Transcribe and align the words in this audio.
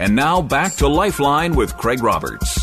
And 0.00 0.16
now 0.16 0.40
back 0.40 0.76
to 0.76 0.88
Lifeline 0.88 1.54
with 1.54 1.76
Craig 1.76 2.02
Roberts. 2.02 2.58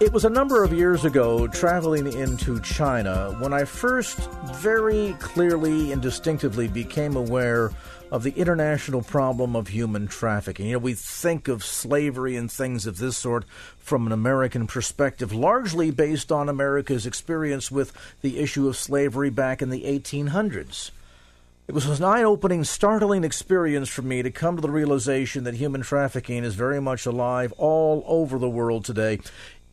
It 0.00 0.14
was 0.14 0.24
a 0.24 0.30
number 0.30 0.64
of 0.64 0.72
years 0.72 1.04
ago, 1.04 1.46
traveling 1.46 2.10
into 2.10 2.58
China, 2.60 3.36
when 3.38 3.52
I 3.52 3.64
first 3.64 4.16
very 4.54 5.14
clearly 5.18 5.92
and 5.92 6.00
distinctively 6.00 6.68
became 6.68 7.16
aware 7.16 7.70
of 8.10 8.22
the 8.22 8.30
international 8.30 9.02
problem 9.02 9.54
of 9.54 9.68
human 9.68 10.08
trafficking. 10.08 10.68
You 10.68 10.72
know, 10.72 10.78
we 10.78 10.94
think 10.94 11.48
of 11.48 11.62
slavery 11.62 12.34
and 12.34 12.50
things 12.50 12.86
of 12.86 12.96
this 12.96 13.18
sort 13.18 13.44
from 13.76 14.06
an 14.06 14.12
American 14.12 14.66
perspective, 14.66 15.34
largely 15.34 15.90
based 15.90 16.32
on 16.32 16.48
America's 16.48 17.04
experience 17.04 17.70
with 17.70 17.92
the 18.22 18.38
issue 18.38 18.68
of 18.68 18.78
slavery 18.78 19.28
back 19.28 19.60
in 19.60 19.68
the 19.68 19.82
1800s. 19.82 20.92
It 21.72 21.76
was 21.76 22.00
an 22.00 22.04
eye 22.04 22.22
opening, 22.22 22.64
startling 22.64 23.24
experience 23.24 23.88
for 23.88 24.02
me 24.02 24.20
to 24.20 24.30
come 24.30 24.56
to 24.56 24.60
the 24.60 24.70
realization 24.70 25.44
that 25.44 25.54
human 25.54 25.80
trafficking 25.80 26.44
is 26.44 26.54
very 26.54 26.82
much 26.82 27.06
alive 27.06 27.50
all 27.56 28.04
over 28.06 28.38
the 28.38 28.50
world 28.50 28.84
today, 28.84 29.20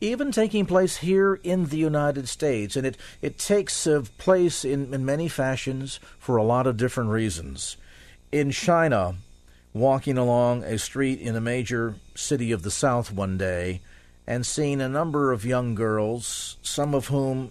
even 0.00 0.32
taking 0.32 0.64
place 0.64 0.96
here 0.96 1.34
in 1.42 1.66
the 1.66 1.76
United 1.76 2.26
States. 2.26 2.74
And 2.74 2.86
it, 2.86 2.96
it 3.20 3.38
takes 3.38 3.86
uh, 3.86 4.04
place 4.16 4.64
in, 4.64 4.94
in 4.94 5.04
many 5.04 5.28
fashions 5.28 6.00
for 6.18 6.38
a 6.38 6.42
lot 6.42 6.66
of 6.66 6.78
different 6.78 7.10
reasons. 7.10 7.76
In 8.32 8.50
China, 8.50 9.16
walking 9.74 10.16
along 10.16 10.64
a 10.64 10.78
street 10.78 11.20
in 11.20 11.36
a 11.36 11.40
major 11.40 11.96
city 12.14 12.50
of 12.50 12.62
the 12.62 12.70
South 12.70 13.12
one 13.12 13.36
day 13.36 13.82
and 14.26 14.46
seeing 14.46 14.80
a 14.80 14.88
number 14.88 15.32
of 15.32 15.44
young 15.44 15.74
girls, 15.74 16.56
some 16.62 16.94
of 16.94 17.08
whom 17.08 17.50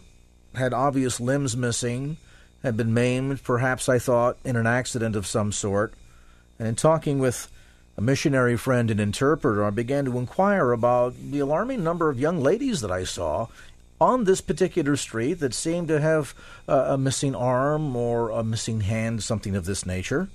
had 0.55 0.73
obvious 0.73 1.19
limbs 1.19 1.55
missing 1.55 2.17
had 2.63 2.75
been 2.75 2.93
maimed, 2.93 3.43
perhaps 3.43 3.87
I 3.87 3.99
thought, 3.99 4.37
in 4.43 4.55
an 4.55 4.67
accident 4.67 5.15
of 5.15 5.27
some 5.27 5.51
sort. 5.51 5.93
And 6.57 6.67
in 6.67 6.75
talking 6.75 7.19
with 7.19 7.49
a 7.97 8.01
missionary 8.01 8.57
friend 8.57 8.91
and 8.91 8.99
interpreter, 8.99 9.63
I 9.63 9.69
began 9.69 10.05
to 10.05 10.17
inquire 10.17 10.71
about 10.71 11.15
the 11.31 11.39
alarming 11.39 11.83
number 11.83 12.09
of 12.09 12.19
young 12.19 12.41
ladies 12.41 12.81
that 12.81 12.91
I 12.91 13.03
saw 13.03 13.47
on 14.01 14.23
this 14.23 14.41
particular 14.41 14.95
street 14.95 15.35
that 15.35 15.53
seemed 15.53 15.89
to 15.89 15.99
have 15.99 16.33
uh, 16.67 16.85
a 16.89 16.97
missing 16.97 17.35
arm 17.35 17.95
or 17.95 18.29
a 18.29 18.43
missing 18.43 18.81
hand, 18.81 19.23
something 19.23 19.55
of 19.55 19.65
this 19.65 19.85
nature. 19.85 20.29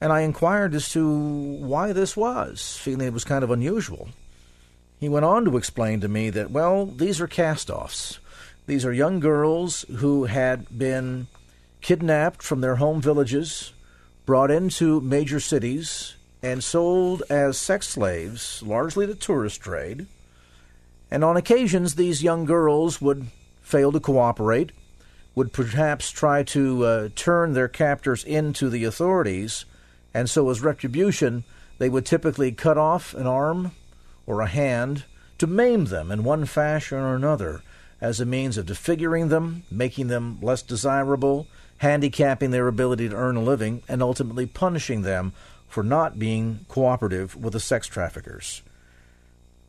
And 0.00 0.12
I 0.12 0.20
inquired 0.20 0.74
as 0.74 0.88
to 0.90 1.06
why 1.06 1.92
this 1.92 2.16
was, 2.16 2.76
feeling 2.78 3.06
it 3.06 3.12
was 3.12 3.24
kind 3.24 3.44
of 3.44 3.50
unusual. 3.50 4.08
He 5.00 5.08
went 5.08 5.24
on 5.24 5.44
to 5.44 5.56
explain 5.56 6.00
to 6.00 6.08
me 6.08 6.30
that, 6.30 6.50
well, 6.50 6.86
these 6.86 7.20
are 7.20 7.26
cast 7.26 7.70
offs. 7.70 8.18
These 8.66 8.86
are 8.86 8.92
young 8.92 9.20
girls 9.20 9.84
who 9.96 10.24
had 10.24 10.78
been 10.78 11.26
kidnapped 11.84 12.42
from 12.42 12.62
their 12.62 12.76
home 12.76 12.98
villages, 12.98 13.74
brought 14.24 14.50
into 14.50 15.02
major 15.02 15.38
cities, 15.38 16.16
and 16.42 16.64
sold 16.64 17.22
as 17.28 17.58
sex 17.58 17.86
slaves, 17.88 18.62
largely 18.62 19.06
to 19.06 19.14
tourist 19.14 19.60
trade. 19.60 20.06
And 21.10 21.22
on 21.22 21.36
occasions, 21.36 21.94
these 21.94 22.22
young 22.22 22.46
girls 22.46 23.02
would 23.02 23.26
fail 23.60 23.92
to 23.92 24.00
cooperate, 24.00 24.72
would 25.34 25.52
perhaps 25.52 26.10
try 26.10 26.42
to 26.44 26.84
uh, 26.86 27.08
turn 27.14 27.52
their 27.52 27.68
captors 27.68 28.24
into 28.24 28.70
the 28.70 28.84
authorities, 28.84 29.66
and 30.14 30.30
so 30.30 30.48
as 30.48 30.62
retribution, 30.62 31.44
they 31.76 31.90
would 31.90 32.06
typically 32.06 32.50
cut 32.50 32.78
off 32.78 33.12
an 33.12 33.26
arm 33.26 33.72
or 34.26 34.40
a 34.40 34.46
hand 34.46 35.04
to 35.36 35.46
maim 35.46 35.84
them 35.84 36.10
in 36.10 36.24
one 36.24 36.46
fashion 36.46 36.96
or 36.96 37.14
another 37.14 37.60
as 38.00 38.20
a 38.20 38.26
means 38.26 38.56
of 38.56 38.64
disfiguring 38.64 39.28
them, 39.28 39.64
making 39.70 40.08
them 40.08 40.38
less 40.40 40.62
desirable, 40.62 41.46
handicapping 41.78 42.50
their 42.50 42.68
ability 42.68 43.08
to 43.08 43.16
earn 43.16 43.36
a 43.36 43.42
living, 43.42 43.82
and 43.88 44.02
ultimately 44.02 44.46
punishing 44.46 45.02
them 45.02 45.32
for 45.68 45.82
not 45.82 46.18
being 46.18 46.60
cooperative 46.68 47.34
with 47.34 47.52
the 47.52 47.60
sex 47.60 47.86
traffickers. 47.86 48.62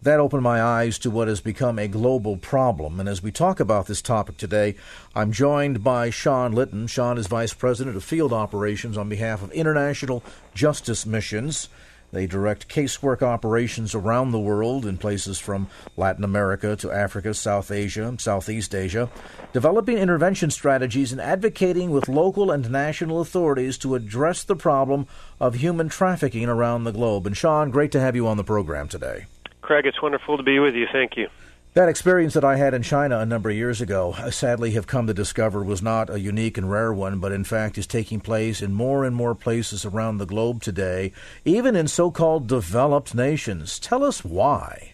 That 0.01 0.19
opened 0.19 0.43
my 0.43 0.61
eyes 0.61 0.99
to 0.99 1.09
what 1.09 1.27
has 1.27 1.41
become 1.41 1.79
a 1.79 1.87
global 1.87 2.37
problem. 2.37 2.99
And 2.99 3.09
as 3.09 3.23
we 3.23 3.31
talk 3.31 3.59
about 3.59 3.87
this 3.87 4.03
topic 4.03 4.37
today, 4.37 4.75
I'm 5.15 5.31
joined 5.31 5.83
by 5.83 6.11
Sean 6.11 6.51
Litton. 6.51 6.85
Sean 6.85 7.17
is 7.17 7.25
Vice 7.25 7.55
President 7.55 7.95
of 7.95 8.03
Field 8.03 8.31
Operations 8.31 8.99
on 8.99 9.09
behalf 9.09 9.41
of 9.41 9.51
International 9.51 10.23
Justice 10.53 11.07
Missions. 11.07 11.69
They 12.11 12.27
direct 12.27 12.67
casework 12.67 13.21
operations 13.21 13.93
around 13.93 14.31
the 14.31 14.39
world 14.39 14.85
in 14.85 14.97
places 14.97 15.39
from 15.39 15.67
Latin 15.97 16.23
America 16.23 16.75
to 16.77 16.91
Africa, 16.91 17.33
South 17.33 17.71
Asia, 17.71 18.15
Southeast 18.19 18.73
Asia, 18.73 19.09
developing 19.53 19.97
intervention 19.97 20.49
strategies 20.51 21.11
and 21.11 21.19
advocating 21.19 21.91
with 21.91 22.07
local 22.07 22.51
and 22.51 22.71
national 22.71 23.19
authorities 23.21 23.77
to 23.79 23.95
address 23.95 24.43
the 24.43 24.55
problem 24.55 25.07
of 25.39 25.55
human 25.55 25.89
trafficking 25.89 26.47
around 26.47 26.83
the 26.83 26.91
globe. 26.91 27.27
And 27.27 27.35
Sean, 27.35 27.71
great 27.71 27.91
to 27.91 27.99
have 27.99 28.15
you 28.15 28.27
on 28.27 28.37
the 28.37 28.43
program 28.43 28.87
today. 28.87 29.25
Craig, 29.61 29.85
it's 29.85 30.01
wonderful 30.01 30.37
to 30.37 30.43
be 30.43 30.59
with 30.59 30.75
you. 30.75 30.87
Thank 30.91 31.17
you. 31.17 31.27
That 31.75 31.89
experience 31.89 32.35
that 32.35 32.45
I 32.45 32.55
had 32.55 32.73
in 32.73 32.83
China 32.83 33.19
a 33.19 33.25
number 33.25 33.49
of 33.49 33.55
years 33.57 33.81
ago, 33.81 34.15
I 34.17 34.29
sadly 34.29 34.71
have 34.71 34.87
come 34.87 35.07
to 35.07 35.13
discover 35.13 35.61
was 35.61 35.81
not 35.81 36.09
a 36.09 36.17
unique 36.17 36.57
and 36.57 36.71
rare 36.71 36.93
one, 36.93 37.19
but 37.19 37.33
in 37.33 37.43
fact 37.43 37.77
is 37.77 37.85
taking 37.85 38.21
place 38.21 38.61
in 38.61 38.73
more 38.73 39.03
and 39.03 39.13
more 39.13 39.35
places 39.35 39.83
around 39.83 40.17
the 40.17 40.25
globe 40.25 40.61
today, 40.61 41.11
even 41.43 41.75
in 41.75 41.89
so 41.89 42.11
called 42.11 42.47
developed 42.47 43.13
nations. 43.13 43.77
Tell 43.77 44.05
us 44.05 44.23
why. 44.23 44.93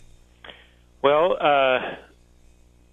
Well, 1.04 1.38
uh, 1.40 1.98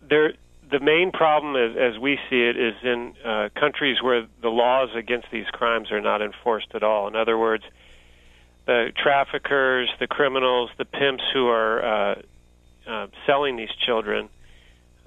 there, 0.06 0.34
the 0.70 0.80
main 0.80 1.10
problem, 1.10 1.56
as, 1.56 1.94
as, 1.94 1.98
we 1.98 2.18
see 2.28 2.42
it, 2.42 2.58
is 2.58 2.74
in 2.82 3.14
uh, 3.24 3.48
countries 3.58 4.02
where 4.02 4.26
the 4.42 4.50
laws 4.50 4.90
against 4.94 5.28
these 5.32 5.46
crimes 5.46 5.90
are 5.90 6.02
not 6.02 6.20
enforced 6.20 6.74
at 6.74 6.82
all. 6.82 7.08
In 7.08 7.16
other 7.16 7.38
words, 7.38 7.64
the 8.66 8.92
traffickers, 9.02 9.88
the 9.98 10.06
criminals, 10.06 10.68
the 10.76 10.84
pimps 10.84 11.24
who 11.32 11.48
are 11.48 11.82
uh, 11.82 12.14
uh, 12.88 13.06
selling 13.26 13.56
these 13.56 13.74
children 13.84 14.28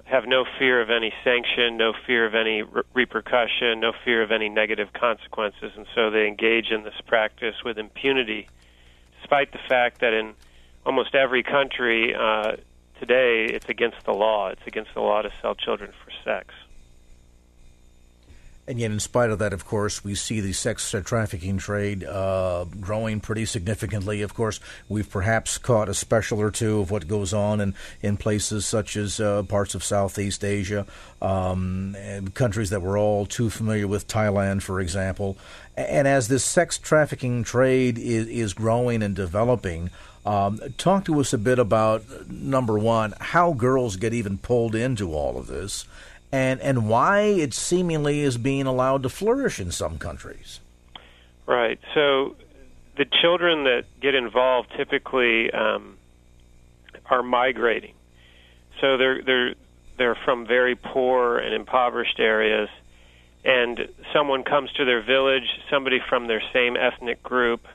have 0.04 0.26
no 0.26 0.44
fear 0.58 0.80
of 0.80 0.90
any 0.90 1.12
sanction, 1.24 1.76
no 1.76 1.92
fear 2.06 2.26
of 2.26 2.34
any 2.34 2.62
re- 2.62 2.82
repercussion, 2.94 3.80
no 3.80 3.92
fear 4.04 4.22
of 4.22 4.30
any 4.30 4.48
negative 4.48 4.92
consequences, 4.92 5.72
and 5.76 5.86
so 5.94 6.10
they 6.10 6.26
engage 6.26 6.70
in 6.70 6.82
this 6.82 6.94
practice 7.06 7.56
with 7.64 7.78
impunity, 7.78 8.48
despite 9.20 9.52
the 9.52 9.60
fact 9.68 10.00
that 10.00 10.12
in 10.12 10.34
almost 10.84 11.14
every 11.14 11.42
country 11.42 12.14
uh, 12.14 12.56
today 12.98 13.46
it's 13.46 13.68
against 13.68 14.04
the 14.04 14.12
law. 14.12 14.48
It's 14.48 14.66
against 14.66 14.94
the 14.94 15.00
law 15.00 15.22
to 15.22 15.30
sell 15.40 15.54
children 15.54 15.92
for 16.04 16.10
sex. 16.24 16.54
And 18.72 18.80
yet, 18.80 18.90
in 18.90 19.00
spite 19.00 19.28
of 19.28 19.38
that, 19.40 19.52
of 19.52 19.66
course, 19.66 20.02
we 20.02 20.14
see 20.14 20.40
the 20.40 20.54
sex 20.54 20.94
trafficking 21.04 21.58
trade 21.58 22.04
uh, 22.04 22.64
growing 22.80 23.20
pretty 23.20 23.44
significantly. 23.44 24.22
Of 24.22 24.32
course, 24.32 24.60
we've 24.88 25.10
perhaps 25.10 25.58
caught 25.58 25.90
a 25.90 25.94
special 25.94 26.40
or 26.40 26.50
two 26.50 26.80
of 26.80 26.90
what 26.90 27.06
goes 27.06 27.34
on 27.34 27.60
in, 27.60 27.74
in 28.00 28.16
places 28.16 28.64
such 28.64 28.96
as 28.96 29.20
uh, 29.20 29.42
parts 29.42 29.74
of 29.74 29.84
Southeast 29.84 30.42
Asia, 30.42 30.86
um, 31.20 31.94
countries 32.32 32.70
that 32.70 32.80
we're 32.80 32.98
all 32.98 33.26
too 33.26 33.50
familiar 33.50 33.86
with, 33.86 34.08
Thailand, 34.08 34.62
for 34.62 34.80
example. 34.80 35.36
And 35.76 36.08
as 36.08 36.28
this 36.28 36.42
sex 36.42 36.78
trafficking 36.78 37.44
trade 37.44 37.98
is, 37.98 38.26
is 38.26 38.54
growing 38.54 39.02
and 39.02 39.14
developing, 39.14 39.90
um, 40.24 40.60
talk 40.78 41.04
to 41.04 41.20
us 41.20 41.34
a 41.34 41.38
bit 41.38 41.58
about 41.58 42.30
number 42.30 42.78
one, 42.78 43.12
how 43.20 43.52
girls 43.52 43.96
get 43.96 44.14
even 44.14 44.38
pulled 44.38 44.74
into 44.74 45.12
all 45.12 45.36
of 45.36 45.46
this 45.46 45.84
and 46.32 46.60
and 46.60 46.88
why 46.88 47.20
it 47.20 47.52
seemingly 47.52 48.20
is 48.20 48.38
being 48.38 48.66
allowed 48.66 49.02
to 49.02 49.08
flourish 49.08 49.60
in 49.60 49.70
some 49.70 49.98
countries. 49.98 50.60
Right. 51.46 51.78
So 51.94 52.34
the 52.96 53.04
children 53.04 53.64
that 53.64 53.84
get 54.00 54.14
involved 54.14 54.72
typically 54.76 55.50
um, 55.50 55.98
are 57.06 57.22
migrating. 57.22 57.94
So 58.80 58.96
they're 58.96 59.22
they're 59.22 59.54
they're 59.98 60.18
from 60.24 60.46
very 60.46 60.74
poor 60.74 61.38
and 61.38 61.54
impoverished 61.54 62.18
areas, 62.18 62.70
and 63.44 63.88
someone 64.12 64.42
comes 64.42 64.72
to 64.72 64.84
their 64.84 65.02
village, 65.02 65.46
somebody 65.70 66.00
from 66.08 66.26
their 66.26 66.42
same 66.52 66.76
ethnic 66.76 67.22
group. 67.22 67.66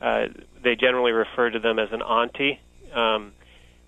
Uh, 0.00 0.28
they 0.62 0.76
generally 0.76 1.12
refer 1.12 1.50
to 1.50 1.58
them 1.58 1.78
as 1.78 1.92
an 1.92 2.02
auntie. 2.02 2.60
Um, 2.94 3.32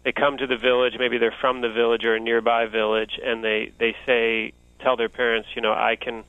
they 0.02 0.12
come 0.12 0.36
to 0.38 0.46
the 0.46 0.56
village 0.56 0.94
maybe 0.98 1.18
they're 1.18 1.34
from 1.40 1.60
the 1.60 1.70
village 1.70 2.04
or 2.04 2.16
a 2.16 2.20
nearby 2.20 2.66
village 2.66 3.18
and 3.22 3.44
they 3.44 3.72
they 3.78 3.94
say 4.06 4.52
tell 4.80 4.96
their 4.96 5.08
parents 5.08 5.48
you 5.54 5.62
know 5.62 5.72
i 5.72 5.96
can 5.96 6.24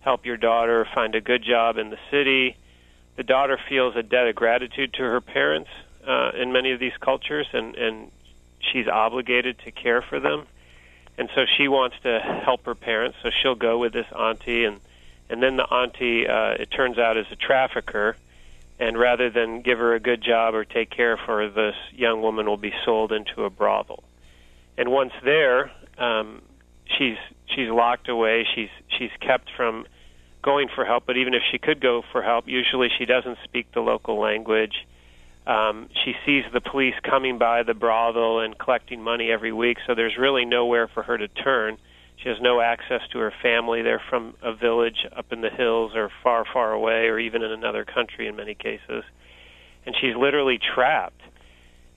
help 0.00 0.26
your 0.26 0.36
daughter 0.36 0.86
find 0.94 1.14
a 1.14 1.20
good 1.20 1.42
job 1.42 1.78
in 1.78 1.90
the 1.90 1.98
city 2.10 2.56
the 3.16 3.22
daughter 3.22 3.58
feels 3.68 3.94
a 3.96 4.02
debt 4.02 4.26
of 4.26 4.34
gratitude 4.34 4.92
to 4.94 5.02
her 5.02 5.20
parents 5.20 5.70
uh, 6.06 6.32
in 6.34 6.52
many 6.52 6.72
of 6.72 6.80
these 6.80 6.96
cultures, 7.00 7.46
and 7.52 7.74
and 7.76 8.10
she's 8.60 8.88
obligated 8.88 9.58
to 9.60 9.70
care 9.70 10.02
for 10.02 10.20
them, 10.20 10.46
and 11.18 11.28
so 11.34 11.44
she 11.56 11.68
wants 11.68 11.96
to 12.02 12.20
help 12.44 12.64
her 12.64 12.74
parents. 12.74 13.18
So 13.22 13.30
she'll 13.30 13.54
go 13.54 13.78
with 13.78 13.92
this 13.92 14.06
auntie, 14.12 14.64
and 14.64 14.80
and 15.28 15.42
then 15.42 15.56
the 15.56 15.64
auntie, 15.64 16.26
uh, 16.26 16.62
it 16.62 16.70
turns 16.70 16.98
out, 16.98 17.16
is 17.16 17.26
a 17.30 17.36
trafficker, 17.36 18.16
and 18.82 18.98
rather 18.98 19.30
than 19.30 19.62
give 19.62 19.78
her 19.78 19.94
a 19.94 20.00
good 20.00 20.20
job 20.20 20.54
or 20.56 20.64
take 20.64 20.90
care 20.90 21.12
of 21.12 21.20
her, 21.20 21.48
this 21.48 21.76
young 21.92 22.20
woman 22.20 22.46
will 22.46 22.56
be 22.56 22.72
sold 22.84 23.12
into 23.12 23.44
a 23.44 23.50
brothel. 23.50 24.02
And 24.76 24.90
once 24.90 25.12
there, 25.24 25.70
um, 25.98 26.42
she's 26.86 27.16
she's 27.46 27.68
locked 27.68 28.08
away. 28.08 28.44
She's 28.56 28.70
she's 28.98 29.12
kept 29.20 29.50
from 29.56 29.86
going 30.42 30.68
for 30.74 30.84
help. 30.84 31.04
But 31.06 31.16
even 31.16 31.32
if 31.32 31.42
she 31.52 31.58
could 31.58 31.80
go 31.80 32.02
for 32.10 32.22
help, 32.22 32.48
usually 32.48 32.88
she 32.98 33.04
doesn't 33.04 33.38
speak 33.44 33.70
the 33.72 33.80
local 33.80 34.18
language. 34.18 34.74
Um, 35.46 35.88
she 36.04 36.14
sees 36.26 36.42
the 36.52 36.60
police 36.60 36.94
coming 37.04 37.38
by 37.38 37.62
the 37.62 37.74
brothel 37.74 38.40
and 38.40 38.58
collecting 38.58 39.00
money 39.00 39.30
every 39.30 39.52
week, 39.52 39.78
so 39.86 39.94
there's 39.94 40.16
really 40.16 40.44
nowhere 40.44 40.88
for 40.88 41.04
her 41.04 41.18
to 41.18 41.28
turn. 41.28 41.78
She 42.22 42.28
has 42.28 42.38
no 42.40 42.60
access 42.60 43.00
to 43.12 43.18
her 43.18 43.32
family. 43.42 43.82
They're 43.82 44.02
from 44.08 44.34
a 44.42 44.54
village 44.54 45.06
up 45.16 45.32
in 45.32 45.40
the 45.40 45.50
hills 45.50 45.92
or 45.94 46.10
far, 46.22 46.44
far 46.52 46.72
away, 46.72 47.06
or 47.06 47.18
even 47.18 47.42
in 47.42 47.50
another 47.50 47.84
country 47.84 48.28
in 48.28 48.36
many 48.36 48.54
cases. 48.54 49.04
And 49.84 49.94
she's 50.00 50.14
literally 50.16 50.58
trapped. 50.74 51.20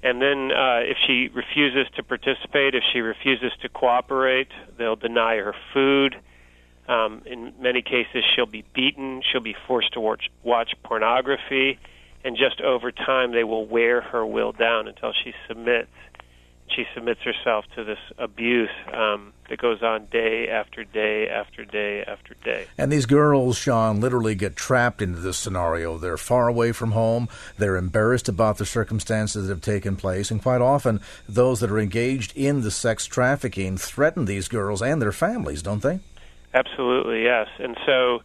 And 0.01 0.22
then, 0.22 0.51
uh, 0.51 0.80
if 0.81 0.98
she 1.06 1.30
refuses 1.33 1.88
to 1.95 2.04
participate, 2.04 2.75
if 2.75 2.83
she 2.94 3.00
refuses 3.00 3.51
to 3.62 3.69
cooperate, 3.69 4.50
they'll 4.77 4.95
deny 4.95 5.38
her 5.38 5.56
food. 5.74 6.16
Um, 6.88 7.24
in 7.25 7.54
many 7.60 7.81
cases, 7.81 8.24
she'll 8.36 8.45
be 8.45 8.63
beaten. 8.74 9.21
She'll 9.31 9.42
be 9.42 9.56
forced 9.68 9.94
to 9.94 10.00
watch, 10.00 10.30
watch 10.44 10.74
pornography 10.83 11.80
and 12.25 12.36
just 12.36 12.60
over 12.60 12.92
time 12.92 13.31
they 13.31 13.44
will 13.44 13.68
wear 13.68 14.01
her 14.01 14.25
will 14.25 14.51
down 14.51 14.88
until 14.88 15.13
she 15.24 15.31
submits. 15.48 15.92
She 16.67 16.85
submits 16.94 17.21
herself 17.21 17.63
to 17.75 17.83
this 17.83 18.00
abuse 18.17 18.69
um, 18.91 19.31
that 19.50 19.59
goes 19.59 19.81
on 19.81 20.07
day 20.07 20.50
after 20.50 20.83
day 20.83 21.29
after 21.29 21.63
day 21.63 22.03
after 22.03 22.33
day. 22.44 22.65
And 22.77 22.91
these 22.91 23.06
girls, 23.06 23.57
Sean, 23.57 24.01
literally 24.01 24.35
get 24.35 24.56
trapped 24.57 25.01
into 25.01 25.19
this 25.19 25.38
scenario. 25.38 25.97
They're 25.97 26.17
far 26.17 26.47
away 26.50 26.73
from 26.73 26.91
home. 26.91 27.29
They're 27.57 27.77
embarrassed 27.77 28.27
about 28.27 28.57
the 28.57 28.65
circumstances 28.65 29.47
that 29.47 29.53
have 29.53 29.62
taken 29.62 29.95
place. 29.95 30.31
And 30.31 30.41
quite 30.41 30.59
often, 30.59 31.00
those 31.29 31.62
that 31.62 31.71
are 31.71 31.79
engaged 31.79 32.35
in 32.35 32.62
the 32.62 32.71
sex 32.71 33.06
trafficking 33.06 33.77
threaten 33.77 34.25
these 34.25 34.47
girls 34.47 34.81
and 34.81 35.01
their 35.01 35.13
families, 35.13 35.61
don't 35.61 35.81
they? 35.81 36.00
Absolutely, 36.53 37.23
yes. 37.23 37.47
And 37.59 37.77
so, 37.85 38.19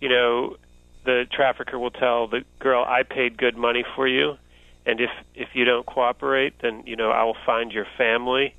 you 0.00 0.08
know, 0.08 0.56
the 1.04 1.26
trafficker 1.30 1.78
will 1.78 1.90
tell 1.90 2.26
the 2.26 2.42
girl, 2.58 2.84
"I 2.84 3.02
paid 3.02 3.36
good 3.36 3.56
money 3.56 3.84
for 3.94 4.08
you, 4.08 4.38
and 4.86 5.00
if 5.00 5.10
if 5.34 5.48
you 5.54 5.64
don't 5.64 5.86
cooperate, 5.86 6.54
then 6.60 6.82
you 6.86 6.96
know 6.96 7.10
I 7.10 7.24
will 7.24 7.36
find 7.46 7.72
your 7.72 7.86
family, 7.96 8.54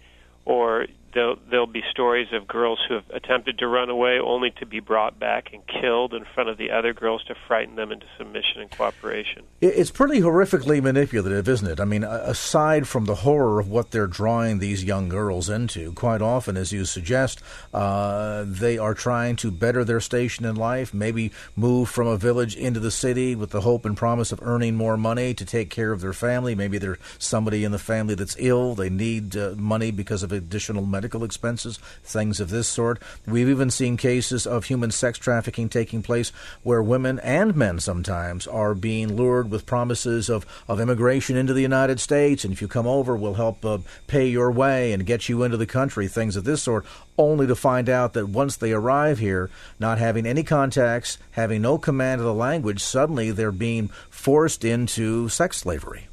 or 0.45 0.87
there'll, 1.13 1.37
there'll 1.49 1.67
be 1.67 1.83
stories 1.91 2.27
of 2.33 2.47
girls 2.47 2.79
who 2.87 2.95
have 2.95 3.09
attempted 3.11 3.59
to 3.59 3.67
run 3.67 3.89
away 3.89 4.19
only 4.19 4.51
to 4.59 4.65
be 4.65 4.79
brought 4.79 5.19
back 5.19 5.53
and 5.53 5.61
killed 5.67 6.13
in 6.13 6.25
front 6.33 6.49
of 6.49 6.57
the 6.57 6.71
other 6.71 6.93
girls 6.93 7.23
to 7.25 7.35
frighten 7.47 7.75
them 7.75 7.91
into 7.91 8.05
submission 8.17 8.61
and 8.61 8.71
cooperation. 8.71 9.43
It's 9.61 9.91
pretty 9.91 10.21
horrifically 10.21 10.81
manipulative, 10.81 11.47
isn't 11.47 11.67
it? 11.67 11.79
I 11.79 11.85
mean, 11.85 12.03
aside 12.03 12.87
from 12.87 13.05
the 13.05 13.15
horror 13.15 13.59
of 13.59 13.69
what 13.69 13.91
they're 13.91 14.07
drawing 14.07 14.59
these 14.59 14.83
young 14.83 15.09
girls 15.09 15.49
into, 15.49 15.93
quite 15.93 16.21
often, 16.21 16.57
as 16.57 16.71
you 16.71 16.85
suggest, 16.85 17.41
uh, 17.73 18.43
they 18.47 18.77
are 18.77 18.93
trying 18.93 19.35
to 19.37 19.51
better 19.51 19.83
their 19.83 19.99
station 19.99 20.45
in 20.45 20.55
life, 20.55 20.93
maybe 20.93 21.31
move 21.55 21.89
from 21.89 22.07
a 22.07 22.17
village 22.17 22.55
into 22.55 22.79
the 22.79 22.91
city 22.91 23.35
with 23.35 23.51
the 23.51 23.61
hope 23.61 23.85
and 23.85 23.95
promise 23.95 24.31
of 24.31 24.39
earning 24.41 24.75
more 24.75 24.97
money 24.97 25.33
to 25.33 25.45
take 25.45 25.69
care 25.69 25.91
of 25.91 26.01
their 26.01 26.13
family. 26.13 26.55
Maybe 26.55 26.77
there's 26.77 26.97
somebody 27.19 27.63
in 27.63 27.71
the 27.71 27.79
family 27.79 28.15
that's 28.15 28.35
ill, 28.39 28.75
they 28.75 28.89
need 28.89 29.35
uh, 29.37 29.53
money 29.57 29.91
because 29.91 30.23
of 30.23 30.31
additional 30.31 30.85
medical 30.85 31.02
medical 31.03 31.25
expenses, 31.25 31.79
things 32.01 32.39
of 32.39 32.49
this 32.49 32.65
sort. 32.65 32.97
We've 33.27 33.49
even 33.49 33.69
seen 33.69 33.97
cases 33.97 34.47
of 34.47 34.63
human 34.63 34.89
sex 34.89 35.19
trafficking 35.19 35.67
taking 35.67 36.01
place 36.01 36.31
where 36.63 36.81
women 36.81 37.19
and 37.19 37.57
men 37.57 37.81
sometimes 37.81 38.47
are 38.47 38.73
being 38.73 39.17
lured 39.17 39.51
with 39.51 39.65
promises 39.65 40.29
of, 40.29 40.45
of 40.65 40.79
immigration 40.79 41.35
into 41.35 41.51
the 41.51 41.61
United 41.61 41.99
States, 41.99 42.45
and 42.45 42.53
if 42.53 42.61
you 42.61 42.69
come 42.69 42.87
over, 42.87 43.17
we'll 43.17 43.33
help 43.33 43.65
uh, 43.65 43.79
pay 44.07 44.25
your 44.25 44.49
way 44.49 44.93
and 44.93 45.05
get 45.05 45.27
you 45.27 45.43
into 45.43 45.57
the 45.57 45.65
country, 45.65 46.07
things 46.07 46.37
of 46.37 46.45
this 46.45 46.63
sort, 46.63 46.85
only 47.17 47.47
to 47.47 47.55
find 47.55 47.89
out 47.89 48.13
that 48.13 48.29
once 48.29 48.55
they 48.55 48.71
arrive 48.71 49.19
here, 49.19 49.49
not 49.81 49.97
having 49.97 50.25
any 50.25 50.41
contacts, 50.41 51.17
having 51.31 51.61
no 51.61 51.77
command 51.77 52.21
of 52.21 52.25
the 52.25 52.33
language, 52.33 52.81
suddenly 52.81 53.29
they're 53.29 53.51
being 53.51 53.89
forced 54.09 54.63
into 54.63 55.27
sex 55.27 55.57
slavery. 55.57 56.07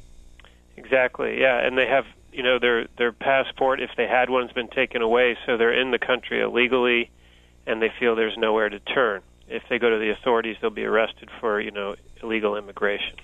Exactly, 0.75 1.39
yeah, 1.39 1.65
and 1.65 1.77
they 1.77 1.87
have 1.87 2.05
you 2.31 2.43
know 2.43 2.59
their 2.59 2.87
their 2.97 3.11
passport 3.11 3.81
if 3.81 3.91
they 3.97 4.07
had 4.07 4.29
one 4.29 4.43
has 4.45 4.51
been 4.53 4.67
taken 4.67 5.01
away 5.01 5.37
so 5.45 5.57
they're 5.57 5.73
in 5.73 5.91
the 5.91 5.99
country 5.99 6.41
illegally 6.41 7.09
and 7.65 7.81
they 7.81 7.91
feel 7.99 8.15
there's 8.15 8.37
nowhere 8.37 8.69
to 8.69 8.79
turn 8.79 9.21
if 9.47 9.63
they 9.69 9.79
go 9.79 9.89
to 9.89 9.97
the 9.97 10.09
authorities 10.09 10.57
they'll 10.61 10.69
be 10.69 10.85
arrested 10.85 11.29
for 11.39 11.59
you 11.59 11.71
know 11.71 11.95
illegal 12.21 12.55
immigration 12.55 13.17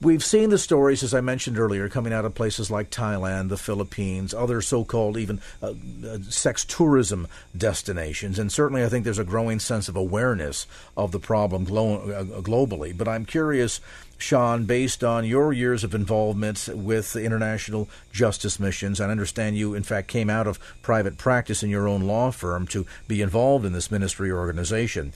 We've 0.00 0.22
seen 0.22 0.50
the 0.50 0.58
stories, 0.58 1.02
as 1.02 1.12
I 1.12 1.20
mentioned 1.20 1.58
earlier, 1.58 1.88
coming 1.88 2.12
out 2.12 2.24
of 2.24 2.32
places 2.32 2.70
like 2.70 2.88
Thailand, 2.88 3.48
the 3.48 3.56
Philippines, 3.56 4.32
other 4.32 4.62
so 4.62 4.84
called 4.84 5.16
even 5.16 5.40
uh, 5.60 5.74
uh, 6.06 6.18
sex 6.28 6.64
tourism 6.64 7.26
destinations. 7.56 8.38
And 8.38 8.52
certainly, 8.52 8.84
I 8.84 8.88
think 8.88 9.02
there's 9.02 9.18
a 9.18 9.24
growing 9.24 9.58
sense 9.58 9.88
of 9.88 9.96
awareness 9.96 10.68
of 10.96 11.10
the 11.10 11.18
problem 11.18 11.64
glo- 11.64 12.12
uh, 12.12 12.40
globally. 12.42 12.96
But 12.96 13.08
I'm 13.08 13.24
curious 13.24 13.80
Sean, 14.18 14.64
based 14.64 15.04
on 15.04 15.24
your 15.24 15.52
years 15.52 15.84
of 15.84 15.94
involvement 15.94 16.68
with 16.74 17.14
international 17.14 17.88
justice 18.12 18.58
missions, 18.58 19.00
I 19.00 19.08
understand 19.08 19.56
you, 19.56 19.74
in 19.74 19.84
fact, 19.84 20.08
came 20.08 20.28
out 20.28 20.48
of 20.48 20.58
private 20.82 21.16
practice 21.16 21.62
in 21.62 21.70
your 21.70 21.86
own 21.86 22.02
law 22.02 22.32
firm 22.32 22.66
to 22.68 22.84
be 23.06 23.22
involved 23.22 23.64
in 23.64 23.72
this 23.72 23.92
ministry 23.92 24.32
organization. 24.32 25.12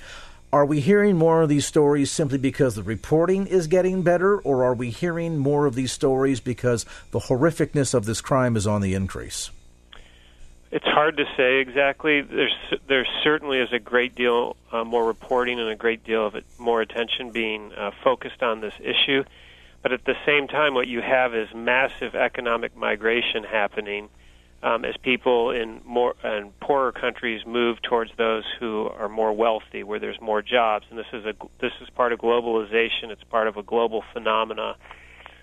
Are 0.52 0.64
we 0.64 0.80
hearing 0.80 1.16
more 1.16 1.42
of 1.42 1.48
these 1.48 1.66
stories 1.66 2.12
simply 2.12 2.38
because 2.38 2.76
the 2.76 2.82
reporting 2.82 3.46
is 3.46 3.66
getting 3.66 4.02
better, 4.02 4.38
or 4.38 4.64
are 4.64 4.74
we 4.74 4.90
hearing 4.90 5.38
more 5.38 5.66
of 5.66 5.74
these 5.74 5.92
stories 5.92 6.40
because 6.40 6.86
the 7.10 7.20
horrificness 7.20 7.94
of 7.94 8.04
this 8.04 8.20
crime 8.20 8.56
is 8.56 8.66
on 8.66 8.82
the 8.82 8.94
increase? 8.94 9.50
It's 10.72 10.86
hard 10.86 11.18
to 11.18 11.24
say 11.36 11.60
exactly. 11.60 12.22
There's 12.22 12.54
there 12.88 13.06
certainly 13.22 13.58
is 13.58 13.68
a 13.74 13.78
great 13.78 14.14
deal 14.14 14.56
uh, 14.72 14.84
more 14.84 15.04
reporting 15.04 15.60
and 15.60 15.68
a 15.68 15.76
great 15.76 16.02
deal 16.02 16.26
of 16.26 16.34
it, 16.34 16.46
more 16.56 16.80
attention 16.80 17.30
being 17.30 17.72
uh, 17.74 17.90
focused 18.02 18.42
on 18.42 18.62
this 18.62 18.72
issue. 18.80 19.22
But 19.82 19.92
at 19.92 20.06
the 20.06 20.14
same 20.24 20.48
time, 20.48 20.72
what 20.72 20.88
you 20.88 21.02
have 21.02 21.34
is 21.34 21.48
massive 21.54 22.14
economic 22.14 22.74
migration 22.74 23.44
happening 23.44 24.08
um, 24.62 24.86
as 24.86 24.96
people 24.96 25.50
in 25.50 25.82
more 25.84 26.14
and 26.22 26.58
poorer 26.60 26.92
countries 26.92 27.44
move 27.44 27.82
towards 27.82 28.10
those 28.16 28.44
who 28.58 28.88
are 28.96 29.10
more 29.10 29.34
wealthy, 29.34 29.82
where 29.82 29.98
there's 29.98 30.22
more 30.22 30.40
jobs. 30.40 30.86
And 30.88 30.98
this 30.98 31.12
is 31.12 31.26
a 31.26 31.34
this 31.60 31.72
is 31.82 31.90
part 31.90 32.14
of 32.14 32.20
globalization. 32.20 33.10
It's 33.10 33.24
part 33.24 33.46
of 33.46 33.58
a 33.58 33.62
global 33.62 34.04
phenomena 34.14 34.76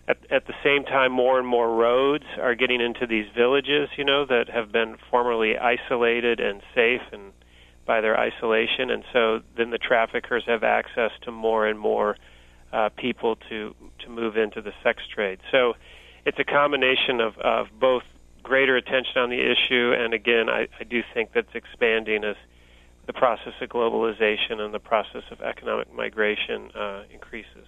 at, 0.09 0.17
at 0.31 0.47
the 0.47 0.55
same 0.63 0.83
time, 0.83 1.11
more 1.11 1.37
and 1.37 1.47
more 1.47 1.73
roads 1.75 2.25
are 2.41 2.55
getting 2.55 2.81
into 2.81 3.05
these 3.05 3.27
villages, 3.35 3.89
you 3.95 4.03
know, 4.03 4.25
that 4.25 4.49
have 4.49 4.71
been 4.71 4.97
formerly 5.11 5.57
isolated 5.57 6.39
and 6.39 6.61
safe 6.73 7.01
and 7.13 7.31
by 7.85 8.01
their 8.01 8.19
isolation, 8.19 8.91
and 8.91 9.03
so 9.13 9.41
then 9.55 9.71
the 9.71 9.77
traffickers 9.79 10.43
have 10.45 10.63
access 10.63 11.11
to 11.21 11.31
more 11.31 11.65
and 11.65 11.79
more 11.79 12.17
uh, 12.71 12.89
people 12.89 13.35
to 13.49 13.75
to 13.97 14.09
move 14.09 14.37
into 14.37 14.61
the 14.61 14.73
sex 14.83 15.01
trade. 15.07 15.39
So 15.51 15.73
it's 16.23 16.37
a 16.37 16.43
combination 16.43 17.19
of, 17.19 17.37
of 17.39 17.67
both 17.79 18.03
greater 18.43 18.75
attention 18.77 19.17
on 19.17 19.29
the 19.29 19.41
issue, 19.41 19.93
and 19.97 20.13
again, 20.13 20.49
I, 20.49 20.67
I 20.79 20.83
do 20.83 21.01
think 21.13 21.33
that's 21.33 21.55
expanding 21.55 22.23
as 22.23 22.35
the 23.07 23.13
process 23.13 23.53
of 23.59 23.69
globalization 23.69 24.59
and 24.59 24.71
the 24.71 24.79
process 24.79 25.23
of 25.31 25.41
economic 25.41 25.91
migration 25.91 26.69
uh, 26.75 27.03
increases. 27.11 27.65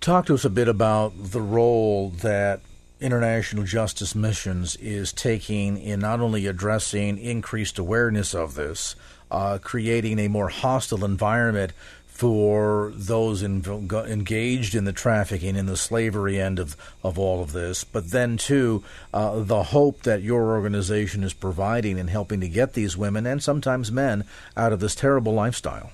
Talk 0.00 0.24
to 0.26 0.34
us 0.34 0.46
a 0.46 0.50
bit 0.50 0.66
about 0.66 1.12
the 1.14 1.42
role 1.42 2.08
that 2.08 2.60
international 3.02 3.64
justice 3.64 4.14
missions 4.14 4.76
is 4.76 5.12
taking 5.12 5.76
in 5.76 6.00
not 6.00 6.20
only 6.20 6.46
addressing 6.46 7.18
increased 7.18 7.78
awareness 7.78 8.34
of 8.34 8.54
this, 8.54 8.96
uh, 9.30 9.58
creating 9.62 10.18
a 10.18 10.28
more 10.28 10.48
hostile 10.48 11.04
environment 11.04 11.72
for 12.06 12.92
those 12.94 13.42
in, 13.42 13.62
engaged 13.92 14.74
in 14.74 14.84
the 14.84 14.92
trafficking 14.92 15.54
and 15.54 15.68
the 15.68 15.76
slavery 15.76 16.40
end 16.40 16.58
of, 16.58 16.78
of 17.04 17.18
all 17.18 17.42
of 17.42 17.52
this, 17.52 17.84
but 17.84 18.10
then, 18.10 18.38
too, 18.38 18.82
uh, 19.12 19.40
the 19.40 19.64
hope 19.64 20.02
that 20.02 20.22
your 20.22 20.52
organization 20.52 21.22
is 21.22 21.34
providing 21.34 21.98
in 21.98 22.08
helping 22.08 22.40
to 22.40 22.48
get 22.48 22.72
these 22.72 22.96
women 22.96 23.26
and 23.26 23.42
sometimes 23.42 23.92
men 23.92 24.24
out 24.56 24.72
of 24.72 24.80
this 24.80 24.94
terrible 24.94 25.34
lifestyle. 25.34 25.92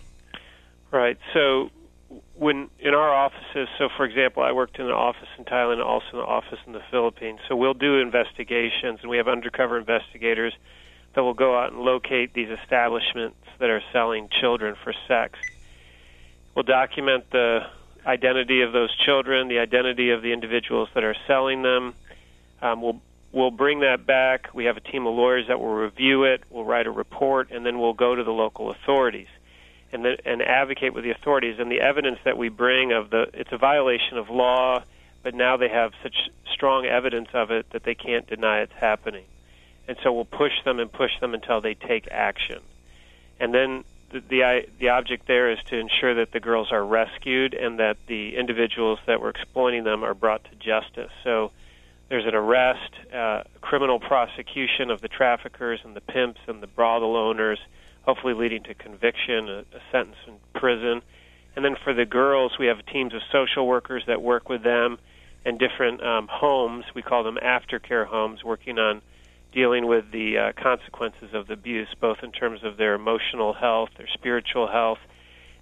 Right. 0.92 1.18
So 1.32 1.70
when 2.38 2.68
in 2.78 2.94
our 2.94 3.14
offices, 3.14 3.68
so 3.78 3.88
for 3.96 4.04
example, 4.04 4.42
I 4.42 4.52
worked 4.52 4.78
in 4.78 4.86
an 4.86 4.92
office 4.92 5.28
in 5.38 5.44
Thailand 5.44 5.84
also 5.84 6.06
an 6.14 6.20
office 6.20 6.58
in 6.66 6.72
the 6.72 6.82
Philippines. 6.90 7.40
So 7.48 7.56
we'll 7.56 7.74
do 7.74 7.98
investigations, 7.98 9.00
and 9.00 9.10
we 9.10 9.16
have 9.16 9.28
undercover 9.28 9.78
investigators 9.78 10.54
that 11.14 11.22
will 11.22 11.34
go 11.34 11.58
out 11.58 11.72
and 11.72 11.80
locate 11.80 12.34
these 12.34 12.50
establishments 12.50 13.38
that 13.58 13.70
are 13.70 13.82
selling 13.92 14.28
children 14.28 14.76
for 14.84 14.92
sex. 15.08 15.38
We'll 16.54 16.64
document 16.64 17.30
the 17.30 17.66
identity 18.04 18.60
of 18.60 18.72
those 18.72 18.94
children, 18.94 19.48
the 19.48 19.58
identity 19.58 20.10
of 20.10 20.20
the 20.20 20.32
individuals 20.32 20.90
that 20.94 21.04
are 21.04 21.16
selling 21.26 21.62
them. 21.62 21.94
Um, 22.60 22.82
we'll 22.82 23.00
we'll 23.32 23.50
bring 23.50 23.80
that 23.80 24.06
back. 24.06 24.54
We 24.54 24.66
have 24.66 24.76
a 24.76 24.80
team 24.80 25.06
of 25.06 25.14
lawyers 25.14 25.48
that 25.48 25.58
will 25.58 25.74
review 25.74 26.24
it. 26.24 26.42
We'll 26.50 26.64
write 26.64 26.86
a 26.86 26.90
report, 26.90 27.50
and 27.50 27.64
then 27.64 27.78
we'll 27.78 27.94
go 27.94 28.14
to 28.14 28.22
the 28.22 28.30
local 28.30 28.70
authorities 28.70 29.28
and 29.92 30.04
the, 30.04 30.18
and 30.24 30.42
advocate 30.42 30.94
with 30.94 31.04
the 31.04 31.10
authorities. 31.10 31.58
And 31.58 31.70
the 31.70 31.80
evidence 31.80 32.18
that 32.24 32.36
we 32.36 32.48
bring 32.48 32.92
of 32.92 33.10
the 33.10 33.30
it's 33.34 33.52
a 33.52 33.58
violation 33.58 34.18
of 34.18 34.30
law, 34.30 34.82
but 35.22 35.34
now 35.34 35.56
they 35.56 35.68
have 35.68 35.92
such 36.02 36.30
strong 36.52 36.86
evidence 36.86 37.28
of 37.34 37.50
it 37.50 37.70
that 37.70 37.84
they 37.84 37.94
can't 37.94 38.26
deny 38.26 38.60
it's 38.60 38.72
happening. 38.72 39.24
And 39.88 39.96
so 40.02 40.12
we'll 40.12 40.24
push 40.24 40.52
them 40.64 40.80
and 40.80 40.90
push 40.90 41.12
them 41.20 41.34
until 41.34 41.60
they 41.60 41.74
take 41.74 42.08
action. 42.10 42.60
And 43.38 43.54
then 43.54 43.84
the, 44.10 44.20
the 44.20 44.66
the 44.78 44.88
object 44.90 45.26
there 45.26 45.50
is 45.50 45.58
to 45.64 45.78
ensure 45.78 46.14
that 46.14 46.32
the 46.32 46.40
girls 46.40 46.72
are 46.72 46.84
rescued 46.84 47.54
and 47.54 47.78
that 47.78 47.96
the 48.06 48.36
individuals 48.36 48.98
that 49.06 49.20
were 49.20 49.30
exploiting 49.30 49.84
them 49.84 50.02
are 50.02 50.14
brought 50.14 50.44
to 50.44 50.54
justice. 50.56 51.12
So 51.24 51.52
there's 52.08 52.26
an 52.26 52.34
arrest, 52.34 52.92
uh, 53.12 53.42
criminal 53.60 53.98
prosecution 53.98 54.90
of 54.90 55.00
the 55.00 55.08
traffickers 55.08 55.80
and 55.84 55.96
the 55.96 56.00
pimps 56.00 56.40
and 56.46 56.62
the 56.62 56.68
brothel 56.68 57.16
owners, 57.16 57.58
hopefully 58.06 58.34
leading 58.34 58.62
to 58.64 58.74
conviction, 58.74 59.48
a, 59.48 59.58
a 59.58 59.80
sentence 59.90 60.16
in 60.26 60.34
prison. 60.54 61.02
And 61.54 61.64
then 61.64 61.76
for 61.82 61.92
the 61.92 62.04
girls, 62.04 62.52
we 62.58 62.66
have 62.66 62.84
teams 62.86 63.14
of 63.14 63.22
social 63.32 63.66
workers 63.66 64.04
that 64.06 64.22
work 64.22 64.48
with 64.48 64.62
them 64.62 64.98
and 65.44 65.58
different 65.58 66.02
um, 66.02 66.28
homes. 66.30 66.84
We 66.94 67.02
call 67.02 67.24
them 67.24 67.38
aftercare 67.42 68.06
homes, 68.06 68.44
working 68.44 68.78
on 68.78 69.02
dealing 69.52 69.86
with 69.86 70.10
the 70.10 70.38
uh, 70.38 70.52
consequences 70.52 71.30
of 71.32 71.46
the 71.46 71.54
abuse, 71.54 71.88
both 72.00 72.18
in 72.22 72.30
terms 72.30 72.62
of 72.62 72.76
their 72.76 72.94
emotional 72.94 73.54
health, 73.54 73.88
their 73.96 74.08
spiritual 74.08 74.66
health, 74.66 74.98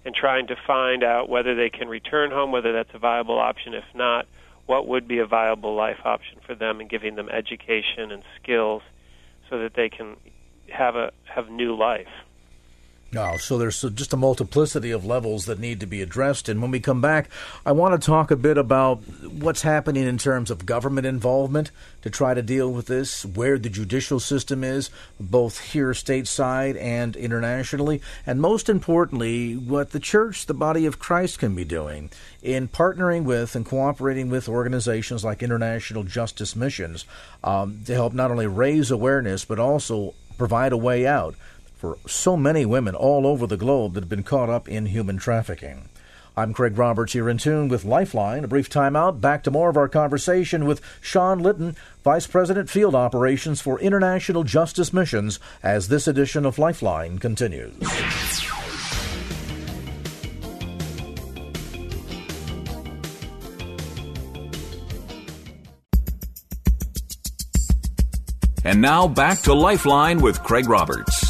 and 0.03 0.13
trying 0.13 0.47
to 0.47 0.55
find 0.67 1.03
out 1.03 1.29
whether 1.29 1.55
they 1.55 1.69
can 1.69 1.87
return 1.87 2.29
home, 2.29 2.51
whether 2.51 2.73
that's 2.73 2.93
a 2.93 2.99
viable 2.99 3.39
option. 3.39 3.73
If 3.73 3.85
not, 3.93 4.27
what 4.65 4.87
would 4.87 5.07
be 5.07 5.19
a 5.19 5.25
viable 5.25 5.75
life 5.75 5.99
option 6.03 6.39
for 6.45 6.55
them, 6.55 6.81
and 6.81 6.89
giving 6.89 7.15
them 7.15 7.29
education 7.29 8.11
and 8.11 8.23
skills 8.41 8.81
so 9.49 9.59
that 9.59 9.75
they 9.75 9.89
can 9.89 10.17
have 10.69 10.95
a 10.95 11.11
have 11.23 11.49
new 11.49 11.75
life. 11.75 12.07
No, 13.11 13.37
so 13.37 13.57
there's 13.57 13.81
just 13.81 14.11
a 14.11 14.17
multiplicity 14.17 14.91
of 14.91 15.05
levels 15.05 15.45
that 15.45 15.59
need 15.59 15.79
to 15.79 15.85
be 15.85 16.01
addressed. 16.01 16.49
And 16.49 16.61
when 16.61 16.71
we 16.71 16.81
come 16.81 16.99
back, 16.99 17.29
I 17.65 17.71
want 17.71 17.99
to 17.99 18.05
talk 18.05 18.29
a 18.29 18.35
bit 18.35 18.57
about 18.57 18.97
what's 19.23 19.61
happening 19.61 20.05
in 20.05 20.17
terms 20.17 20.51
of 20.51 20.65
government 20.65 21.07
involvement 21.07 21.71
to 22.01 22.09
try 22.09 22.33
to 22.33 22.41
deal 22.41 22.69
with 22.73 22.87
this, 22.87 23.23
where 23.23 23.57
the 23.57 23.69
judicial 23.69 24.19
system 24.19 24.65
is, 24.65 24.89
both 25.17 25.59
here 25.59 25.91
stateside 25.91 26.77
and 26.81 27.15
internationally, 27.15 28.01
and 28.27 28.41
most 28.41 28.67
importantly, 28.67 29.55
what 29.55 29.91
the 29.91 29.99
church, 29.99 30.45
the 30.45 30.53
body 30.53 30.85
of 30.85 30.99
Christ, 30.99 31.39
can 31.39 31.55
be 31.55 31.63
doing 31.63 32.09
in 32.43 32.67
partnering 32.67 33.23
with 33.23 33.55
and 33.55 33.65
cooperating 33.65 34.29
with 34.29 34.49
organizations 34.49 35.23
like 35.23 35.41
International 35.41 36.03
Justice 36.03 36.55
Missions 36.55 37.05
um, 37.45 37.81
to 37.85 37.93
help 37.93 38.13
not 38.13 38.29
only 38.29 38.47
raise 38.47 38.91
awareness 38.91 39.45
but 39.45 39.57
also 39.57 40.13
provide 40.37 40.73
a 40.73 40.77
way 40.77 41.07
out 41.07 41.35
for 41.75 41.97
so 42.07 42.35
many 42.35 42.65
women 42.65 42.95
all 42.95 43.27
over 43.27 43.45
the 43.45 43.57
globe 43.57 43.93
that 43.93 44.01
have 44.01 44.09
been 44.09 44.23
caught 44.23 44.49
up 44.49 44.67
in 44.67 44.87
human 44.87 45.17
trafficking. 45.17 45.89
I'm 46.37 46.53
Craig 46.53 46.77
Roberts 46.77 47.13
here 47.13 47.29
in 47.29 47.37
tune 47.37 47.69
with 47.69 47.85
Lifeline. 47.85 48.43
A 48.43 48.47
brief 48.47 48.69
timeout. 48.69 49.21
Back 49.21 49.43
to 49.43 49.51
more 49.51 49.69
of 49.69 49.77
our 49.77 49.87
conversation 49.87 50.65
with 50.65 50.81
Sean 50.99 51.39
Litton, 51.39 51.77
Vice 52.03 52.27
President 52.27 52.69
Field 52.69 52.93
Operations 52.93 53.61
for 53.61 53.79
International 53.79 54.43
Justice 54.43 54.91
Missions, 54.91 55.39
as 55.63 55.87
this 55.87 56.09
edition 56.09 56.45
of 56.45 56.59
Lifeline 56.59 57.19
continues. 57.19 57.73
And 68.65 68.81
now 68.81 69.07
back 69.07 69.39
to 69.43 69.53
Lifeline 69.53 70.19
with 70.19 70.43
Craig 70.43 70.67
Roberts. 70.67 71.24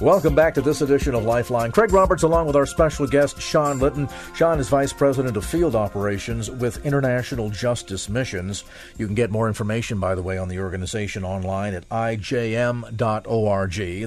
Welcome 0.00 0.34
back 0.34 0.54
to 0.54 0.60
this 0.60 0.82
edition 0.82 1.14
of 1.14 1.24
Lifeline. 1.24 1.70
Craig 1.70 1.92
Roberts, 1.92 2.24
along 2.24 2.48
with 2.48 2.56
our 2.56 2.66
special 2.66 3.06
guest, 3.06 3.40
Sean 3.40 3.78
Litton. 3.78 4.08
Sean 4.34 4.58
is 4.58 4.68
Vice 4.68 4.92
President 4.92 5.36
of 5.36 5.44
Field 5.44 5.76
Operations 5.76 6.50
with 6.50 6.84
International 6.84 7.48
Justice 7.48 8.08
Missions. 8.08 8.64
You 8.98 9.06
can 9.06 9.14
get 9.14 9.30
more 9.30 9.46
information, 9.46 10.00
by 10.00 10.16
the 10.16 10.22
way, 10.22 10.36
on 10.36 10.48
the 10.48 10.58
organization 10.58 11.22
online 11.24 11.74
at 11.74 11.88
ijm.org. 11.90 12.88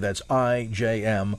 That's 0.02 0.22
ijm.org. 0.30 1.38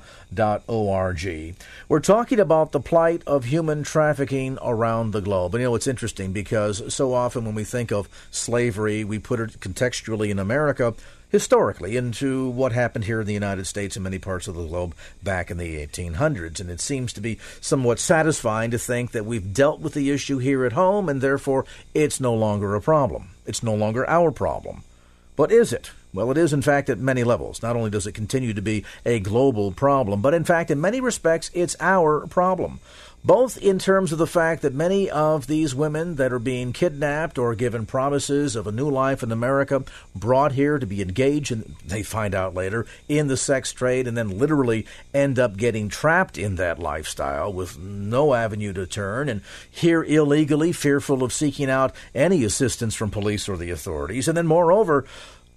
We're 1.91 2.01
talking 2.01 2.41
about 2.41 2.73
the 2.73 2.81
plight 2.81 3.23
of 3.27 3.45
human 3.45 3.83
trafficking 3.83 4.59
around 4.63 5.11
the 5.11 5.21
globe. 5.21 5.55
And 5.55 5.61
you 5.61 5.69
know, 5.69 5.75
it's 5.75 5.87
interesting 5.87 6.33
because 6.33 6.95
so 6.95 7.13
often 7.13 7.45
when 7.45 7.55
we 7.55 7.65
think 7.65 7.93
of 7.93 8.09
slavery, 8.31 9.05
we 9.05 9.19
put 9.19 9.41
it 9.41 9.61
contextually 9.61 10.31
in 10.31 10.39
America 10.39 10.95
historically 11.31 11.97
into 11.97 12.49
what 12.49 12.73
happened 12.73 13.05
here 13.05 13.21
in 13.21 13.27
the 13.27 13.35
United 13.35 13.67
States 13.67 13.97
and 13.97 14.05
many 14.05 14.19
parts 14.19 14.49
of 14.49 14.55
the 14.55 14.67
globe 14.67 14.95
back 15.23 15.51
in 15.51 15.59
the 15.59 15.87
1800s. 15.87 16.61
And 16.61 16.71
it 16.71 16.81
seems 16.81 17.13
to 17.15 17.21
be 17.21 17.39
somewhat 17.61 17.99
satisfying 17.99 18.71
to 18.71 18.79
think 18.79 19.13
that 19.13 19.27
we've 19.27 19.53
dealt 19.53 19.81
with 19.81 19.95
the 19.95 20.11
issue 20.11 20.39
here 20.39 20.65
at 20.65 20.73
home 20.73 21.09
and 21.09 21.21
therefore 21.21 21.65
it's 21.95 22.21
no 22.21 22.35
longer 22.35 22.75
a 22.75 22.81
problem. 22.81 23.31
It's 23.47 23.63
no 23.63 23.75
longer 23.75 24.09
our 24.09 24.31
problem. 24.31 24.83
But 25.37 25.53
is 25.53 25.73
it? 25.73 25.93
Well, 26.13 26.31
it 26.31 26.39
is, 26.39 26.53
in 26.53 26.63
fact, 26.63 26.89
at 26.89 26.99
many 26.99 27.23
levels. 27.23 27.63
Not 27.63 27.77
only 27.77 27.91
does 27.91 28.07
it 28.07 28.13
continue 28.13 28.55
to 28.55 28.63
be 28.63 28.85
a 29.05 29.21
global 29.21 29.73
problem, 29.73 30.23
but 30.23 30.35
in 30.35 30.43
fact, 30.43 30.71
in 30.71 30.81
many 30.81 31.01
respects, 31.01 31.51
it's 31.53 31.77
our 31.81 32.27
problem 32.27 32.81
both 33.25 33.59
in 33.59 33.79
terms 33.79 34.13
of 34.13 34.19
the 34.19 34.27
fact 34.27 34.63
that 34.63 34.73
many 34.73 35.11
of 35.11 35.47
these 35.47 35.75
women 35.75 36.15
that 36.15 36.33
are 36.33 36.39
being 36.39 36.73
kidnapped 36.73 37.39
or 37.39 37.55
given 37.55 37.85
promises 37.85 38.57
of 38.57 38.67
a 38.67 38.73
new 38.73 38.89
life 38.89 39.23
in 39.23 39.33
America, 39.33 39.85
brought 40.15 40.53
here 40.53 40.79
to 40.79 40.87
be 40.87 41.03
engaged, 41.03 41.51
and 41.53 41.77
they 41.87 42.03
find 42.03 42.35
out 42.35 42.55
later, 42.55 42.87
in 43.09 43.27
the 43.27 43.37
sex 43.37 43.73
trade, 43.73 44.07
and 44.07 44.17
then 44.17 44.39
literally 44.39 44.87
end 45.13 45.39
up 45.39 45.57
getting 45.57 45.89
trapped 45.89 46.39
in 46.39 46.55
that 46.57 46.79
lifestyle 46.79 47.53
with 47.53 47.79
no 47.79 48.35
avenue 48.35 48.73
to 48.73 48.87
turn, 48.87 49.29
and 49.29 49.43
here 49.71 50.05
illegally, 50.05 50.73
fearful 50.73 51.23
of 51.23 51.33
seeking 51.33 51.69
out 51.69 51.95
any 52.15 52.45
assistance 52.45 52.95
from 52.95 53.11
police 53.11 53.49
or 53.49 53.57
the 53.57 53.71
authorities. 53.71 54.29
And 54.29 54.37
then, 54.37 54.47
moreover, 54.47 55.05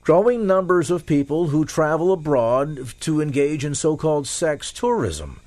growing 0.01 0.48
numbers 0.48 0.89
of 0.89 1.06
people 1.06 1.48
who 1.50 1.63
travel 1.63 2.12
abroad 2.12 2.94
to 3.01 3.22
engage 3.22 3.63
in 3.63 3.75
so 3.75 3.96
called 3.96 4.27
sex 4.27 4.72
tourism. 4.72 5.39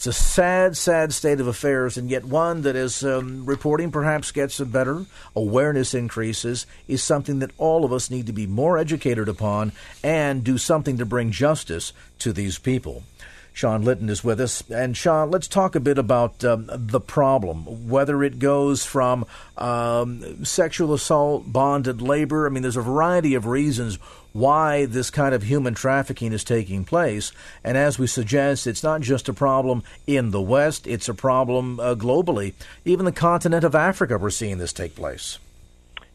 It's 0.00 0.06
a 0.06 0.12
sad, 0.14 0.78
sad 0.78 1.12
state 1.12 1.40
of 1.40 1.46
affairs, 1.46 1.98
and 1.98 2.08
yet 2.08 2.24
one 2.24 2.62
that, 2.62 2.74
as 2.74 3.04
um, 3.04 3.44
reporting 3.44 3.90
perhaps 3.90 4.32
gets 4.32 4.58
better, 4.58 5.04
awareness 5.36 5.92
increases, 5.92 6.66
is 6.88 7.02
something 7.02 7.40
that 7.40 7.50
all 7.58 7.84
of 7.84 7.92
us 7.92 8.10
need 8.10 8.24
to 8.28 8.32
be 8.32 8.46
more 8.46 8.78
educated 8.78 9.28
upon 9.28 9.72
and 10.02 10.42
do 10.42 10.56
something 10.56 10.96
to 10.96 11.04
bring 11.04 11.32
justice 11.32 11.92
to 12.20 12.32
these 12.32 12.56
people. 12.56 13.02
Sean 13.52 13.82
Litton 13.82 14.08
is 14.08 14.24
with 14.24 14.40
us. 14.40 14.62
And 14.70 14.96
Sean, 14.96 15.30
let's 15.30 15.48
talk 15.48 15.74
a 15.74 15.80
bit 15.80 15.98
about 15.98 16.44
um, 16.44 16.70
the 16.72 17.00
problem, 17.00 17.88
whether 17.88 18.22
it 18.22 18.38
goes 18.38 18.84
from 18.84 19.26
um, 19.56 20.44
sexual 20.44 20.94
assault, 20.94 21.52
bonded 21.52 22.00
labor. 22.00 22.46
I 22.46 22.50
mean, 22.50 22.62
there's 22.62 22.76
a 22.76 22.82
variety 22.82 23.34
of 23.34 23.46
reasons 23.46 23.98
why 24.32 24.86
this 24.86 25.10
kind 25.10 25.34
of 25.34 25.42
human 25.42 25.74
trafficking 25.74 26.32
is 26.32 26.44
taking 26.44 26.84
place. 26.84 27.32
And 27.64 27.76
as 27.76 27.98
we 27.98 28.06
suggest, 28.06 28.66
it's 28.66 28.82
not 28.82 29.00
just 29.00 29.28
a 29.28 29.32
problem 29.32 29.82
in 30.06 30.30
the 30.30 30.40
West, 30.40 30.86
it's 30.86 31.08
a 31.08 31.14
problem 31.14 31.80
uh, 31.80 31.94
globally. 31.94 32.54
Even 32.84 33.04
the 33.04 33.12
continent 33.12 33.64
of 33.64 33.74
Africa, 33.74 34.18
we're 34.18 34.30
seeing 34.30 34.58
this 34.58 34.72
take 34.72 34.94
place. 34.94 35.38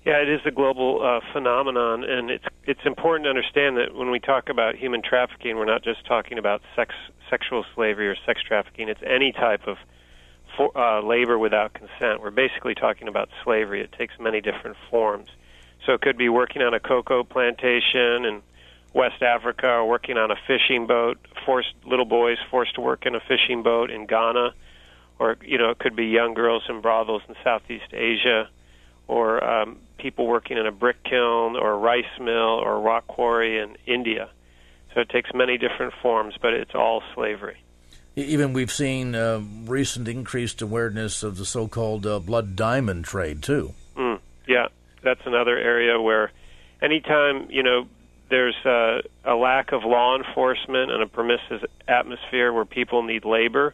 Yeah, 0.05 0.21
it 0.21 0.29
is 0.29 0.41
a 0.45 0.51
global 0.51 1.01
uh, 1.03 1.19
phenomenon, 1.33 2.03
and 2.03 2.29
it's 2.29 2.45
it's 2.65 2.85
important 2.85 3.25
to 3.25 3.29
understand 3.31 3.77
that 3.77 3.95
when 3.95 4.11
we 4.11 4.19
talk 4.19 4.49
about 4.49 4.75
human 4.75 5.01
trafficking, 5.01 5.57
we're 5.57 5.65
not 5.65 5.83
just 5.83 6.05
talking 6.05 6.37
about 6.37 6.61
sex, 6.75 6.93
sexual 7.27 7.65
slavery 7.73 8.07
or 8.07 8.15
sex 8.23 8.39
trafficking. 8.47 8.87
It's 8.87 9.01
any 9.03 9.31
type 9.31 9.65
of 9.65 9.77
for, 10.55 10.77
uh, 10.77 11.01
labor 11.01 11.39
without 11.39 11.73
consent. 11.73 12.21
We're 12.21 12.29
basically 12.29 12.75
talking 12.75 13.07
about 13.07 13.29
slavery. 13.43 13.81
It 13.81 13.93
takes 13.93 14.13
many 14.19 14.41
different 14.41 14.77
forms. 14.91 15.27
So 15.87 15.93
it 15.93 16.01
could 16.01 16.17
be 16.17 16.29
working 16.29 16.61
on 16.61 16.75
a 16.75 16.79
cocoa 16.79 17.23
plantation 17.23 18.25
in 18.25 18.43
West 18.93 19.23
Africa, 19.23 19.67
or 19.67 19.89
working 19.89 20.19
on 20.19 20.29
a 20.29 20.35
fishing 20.45 20.85
boat, 20.85 21.17
forced 21.47 21.73
little 21.83 22.05
boys 22.05 22.37
forced 22.51 22.75
to 22.75 22.81
work 22.81 23.07
in 23.07 23.15
a 23.15 23.19
fishing 23.19 23.63
boat 23.63 23.89
in 23.89 24.05
Ghana, 24.05 24.53
or 25.17 25.35
you 25.43 25.57
know 25.57 25.71
it 25.71 25.79
could 25.79 25.95
be 25.95 26.05
young 26.05 26.35
girls 26.35 26.61
in 26.69 26.81
brothels 26.81 27.23
in 27.27 27.33
Southeast 27.43 27.91
Asia, 27.91 28.47
or 29.07 29.43
um, 29.43 29.77
people 29.97 30.27
working 30.27 30.57
in 30.57 30.65
a 30.65 30.71
brick 30.71 31.03
kiln 31.03 31.55
or 31.55 31.73
a 31.73 31.77
rice 31.77 32.05
mill 32.19 32.59
or 32.59 32.75
a 32.75 32.79
rock 32.79 33.07
quarry 33.07 33.59
in 33.59 33.77
India. 33.85 34.29
So 34.93 35.01
it 35.01 35.09
takes 35.09 35.29
many 35.33 35.57
different 35.57 35.93
forms, 36.01 36.35
but 36.41 36.53
it's 36.53 36.73
all 36.73 37.03
slavery. 37.13 37.57
Even 38.15 38.53
we've 38.53 38.71
seen 38.71 39.13
uh, 39.13 39.41
recent 39.65 40.07
increased 40.07 40.61
awareness 40.61 41.21
of 41.21 41.37
the 41.37 41.45
so-called 41.45 42.07
uh, 42.07 42.19
blood 42.19 42.55
diamond 42.55 43.03
trade 43.03 43.43
too. 43.43 43.73
Mm, 43.97 44.19
yeah, 44.47 44.67
that's 45.03 45.19
another 45.25 45.57
area 45.57 45.99
where 45.99 46.31
anytime 46.81 47.47
you 47.49 47.61
know 47.61 47.87
there's 48.29 48.55
a, 48.65 49.01
a 49.25 49.35
lack 49.35 49.73
of 49.73 49.83
law 49.83 50.17
enforcement 50.17 50.91
and 50.91 51.03
a 51.03 51.07
permissive 51.07 51.65
atmosphere 51.87 52.51
where 52.53 52.65
people 52.65 53.03
need 53.03 53.25
labor, 53.25 53.73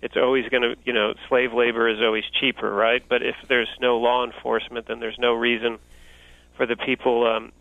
it's 0.00 0.16
always 0.16 0.48
going 0.48 0.62
to, 0.62 0.76
you 0.84 0.92
know, 0.92 1.14
slave 1.28 1.52
labor 1.52 1.88
is 1.88 1.98
always 2.00 2.24
cheaper, 2.40 2.72
right? 2.72 3.02
But 3.08 3.22
if 3.22 3.36
there's 3.48 3.68
no 3.80 3.98
law 3.98 4.24
enforcement, 4.24 4.86
then 4.86 5.00
there's 5.00 5.18
no 5.18 5.34
reason 5.34 5.78
for 6.56 6.66
the 6.66 6.76
people 6.76 7.26
um, 7.26 7.52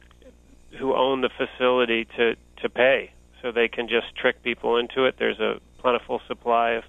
who 0.77 0.93
own 0.95 1.21
the 1.21 1.29
facility 1.29 2.05
to 2.17 2.35
to 2.61 2.69
pay. 2.69 3.11
So 3.41 3.51
they 3.51 3.67
can 3.67 3.87
just 3.87 4.15
trick 4.15 4.41
people 4.43 4.77
into 4.77 5.05
it. 5.05 5.15
There's 5.17 5.39
a 5.39 5.59
plentiful 5.77 6.21
supply 6.27 6.71
of 6.71 6.83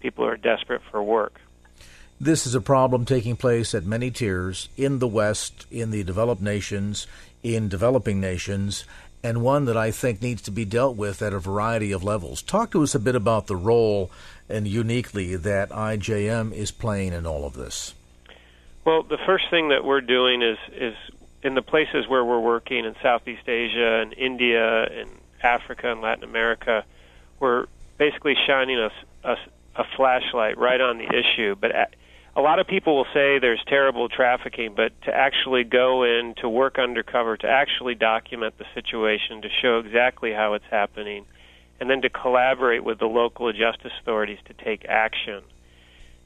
people 0.00 0.24
who 0.24 0.30
are 0.30 0.36
desperate 0.36 0.82
for 0.90 1.02
work. 1.02 1.40
This 2.20 2.46
is 2.46 2.54
a 2.54 2.60
problem 2.60 3.04
taking 3.04 3.36
place 3.36 3.74
at 3.74 3.84
many 3.84 4.10
tiers 4.10 4.68
in 4.76 4.98
the 4.98 5.08
West, 5.08 5.66
in 5.70 5.90
the 5.90 6.04
developed 6.04 6.42
nations, 6.42 7.06
in 7.42 7.68
developing 7.68 8.20
nations, 8.20 8.84
and 9.24 9.40
one 9.40 9.64
that 9.64 9.76
I 9.76 9.90
think 9.90 10.20
needs 10.20 10.42
to 10.42 10.50
be 10.50 10.66
dealt 10.66 10.96
with 10.96 11.22
at 11.22 11.32
a 11.32 11.38
variety 11.38 11.92
of 11.92 12.04
levels. 12.04 12.42
Talk 12.42 12.70
to 12.72 12.82
us 12.82 12.94
a 12.94 13.00
bit 13.00 13.16
about 13.16 13.46
the 13.46 13.56
role 13.56 14.10
and 14.50 14.68
uniquely 14.68 15.34
that 15.34 15.70
IJM 15.70 16.52
is 16.52 16.70
playing 16.70 17.14
in 17.14 17.26
all 17.26 17.46
of 17.46 17.54
this. 17.54 17.94
Well, 18.84 19.02
the 19.02 19.16
first 19.24 19.46
thing 19.50 19.70
that 19.70 19.82
we're 19.82 20.02
doing 20.02 20.42
is 20.42 20.58
is 20.72 20.94
in 21.42 21.54
the 21.54 21.62
places 21.62 22.06
where 22.06 22.22
we're 22.22 22.40
working 22.40 22.84
in 22.84 22.94
Southeast 23.02 23.48
Asia 23.48 24.02
and 24.02 24.12
India 24.12 24.84
and 24.84 25.08
Africa 25.42 25.90
and 25.90 26.02
Latin 26.02 26.24
America, 26.24 26.84
we're 27.40 27.66
basically 27.96 28.34
shining 28.46 28.78
a, 28.78 28.90
a, 29.24 29.36
a 29.76 29.84
flashlight 29.96 30.58
right 30.58 30.80
on 30.80 30.98
the 30.98 31.04
issue. 31.04 31.54
But 31.58 31.72
a 32.36 32.40
lot 32.40 32.58
of 32.58 32.66
people 32.66 32.96
will 32.96 33.06
say 33.14 33.38
there's 33.38 33.62
terrible 33.68 34.08
trafficking, 34.08 34.74
but 34.74 34.90
to 35.02 35.14
actually 35.14 35.62
go 35.62 36.02
in, 36.02 36.34
to 36.40 36.48
work 36.48 36.78
undercover, 36.78 37.36
to 37.36 37.46
actually 37.48 37.94
document 37.94 38.54
the 38.58 38.64
situation, 38.74 39.42
to 39.42 39.48
show 39.62 39.78
exactly 39.78 40.32
how 40.32 40.54
it's 40.54 40.64
happening, 40.70 41.24
and 41.78 41.88
then 41.88 42.02
to 42.02 42.08
collaborate 42.08 42.82
with 42.82 42.98
the 42.98 43.06
local 43.06 43.52
justice 43.52 43.92
authorities 44.00 44.38
to 44.46 44.64
take 44.64 44.84
action, 44.88 45.42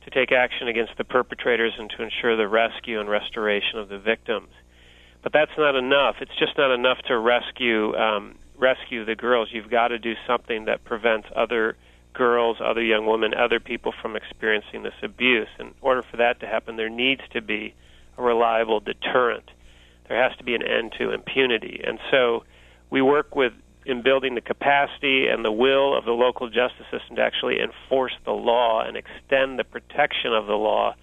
to 0.04 0.10
take 0.10 0.32
action 0.32 0.66
against 0.66 0.96
the 0.96 1.04
perpetrators 1.04 1.74
and 1.78 1.90
to 1.90 2.02
ensure 2.02 2.36
the 2.36 2.48
rescue 2.48 3.00
and 3.00 3.10
restoration 3.10 3.78
of 3.78 3.90
the 3.90 3.98
victims. 3.98 4.48
But 5.22 5.32
that's 5.32 5.58
not 5.58 5.74
enough. 5.74 6.16
It's 6.20 6.36
just 6.38 6.56
not 6.56 6.72
enough 6.72 6.98
to 7.08 7.18
rescue 7.18 7.94
um, 7.96 8.36
rescue 8.56 9.04
the 9.04 9.14
girls. 9.14 9.48
You've 9.52 9.70
got 9.70 9.88
to 9.88 9.98
do 9.98 10.14
something 10.26 10.64
that 10.66 10.84
prevents 10.84 11.28
other 11.36 11.76
girls, 12.18 12.58
other 12.60 12.82
young 12.82 13.06
women, 13.06 13.32
other 13.32 13.60
people 13.60 13.94
from 14.02 14.16
experiencing 14.16 14.82
this 14.82 14.98
abuse. 15.02 15.48
In 15.60 15.72
order 15.80 16.02
for 16.02 16.16
that 16.18 16.40
to 16.40 16.46
happen, 16.46 16.76
there 16.76 16.90
needs 16.90 17.22
to 17.32 17.40
be 17.40 17.74
a 18.18 18.22
reliable 18.22 18.80
deterrent. 18.80 19.48
There 20.08 20.20
has 20.20 20.36
to 20.38 20.44
be 20.44 20.54
an 20.56 20.62
end 20.62 20.92
to 20.98 21.12
impunity. 21.12 21.80
And 21.86 21.98
so 22.10 22.44
we 22.90 23.00
work 23.00 23.36
with 23.36 23.52
in 23.86 24.02
building 24.02 24.34
the 24.34 24.42
capacity 24.42 25.28
and 25.28 25.44
the 25.44 25.52
will 25.52 25.96
of 25.96 26.04
the 26.04 26.12
local 26.12 26.48
justice 26.48 26.84
system 26.90 27.16
to 27.16 27.22
actually 27.22 27.58
enforce 27.60 28.12
the 28.26 28.32
law 28.32 28.82
and 28.82 28.96
extend 28.96 29.58
the 29.58 29.64
protection 29.64 30.34
of 30.34 30.46
the 30.46 30.54
law 30.54 30.94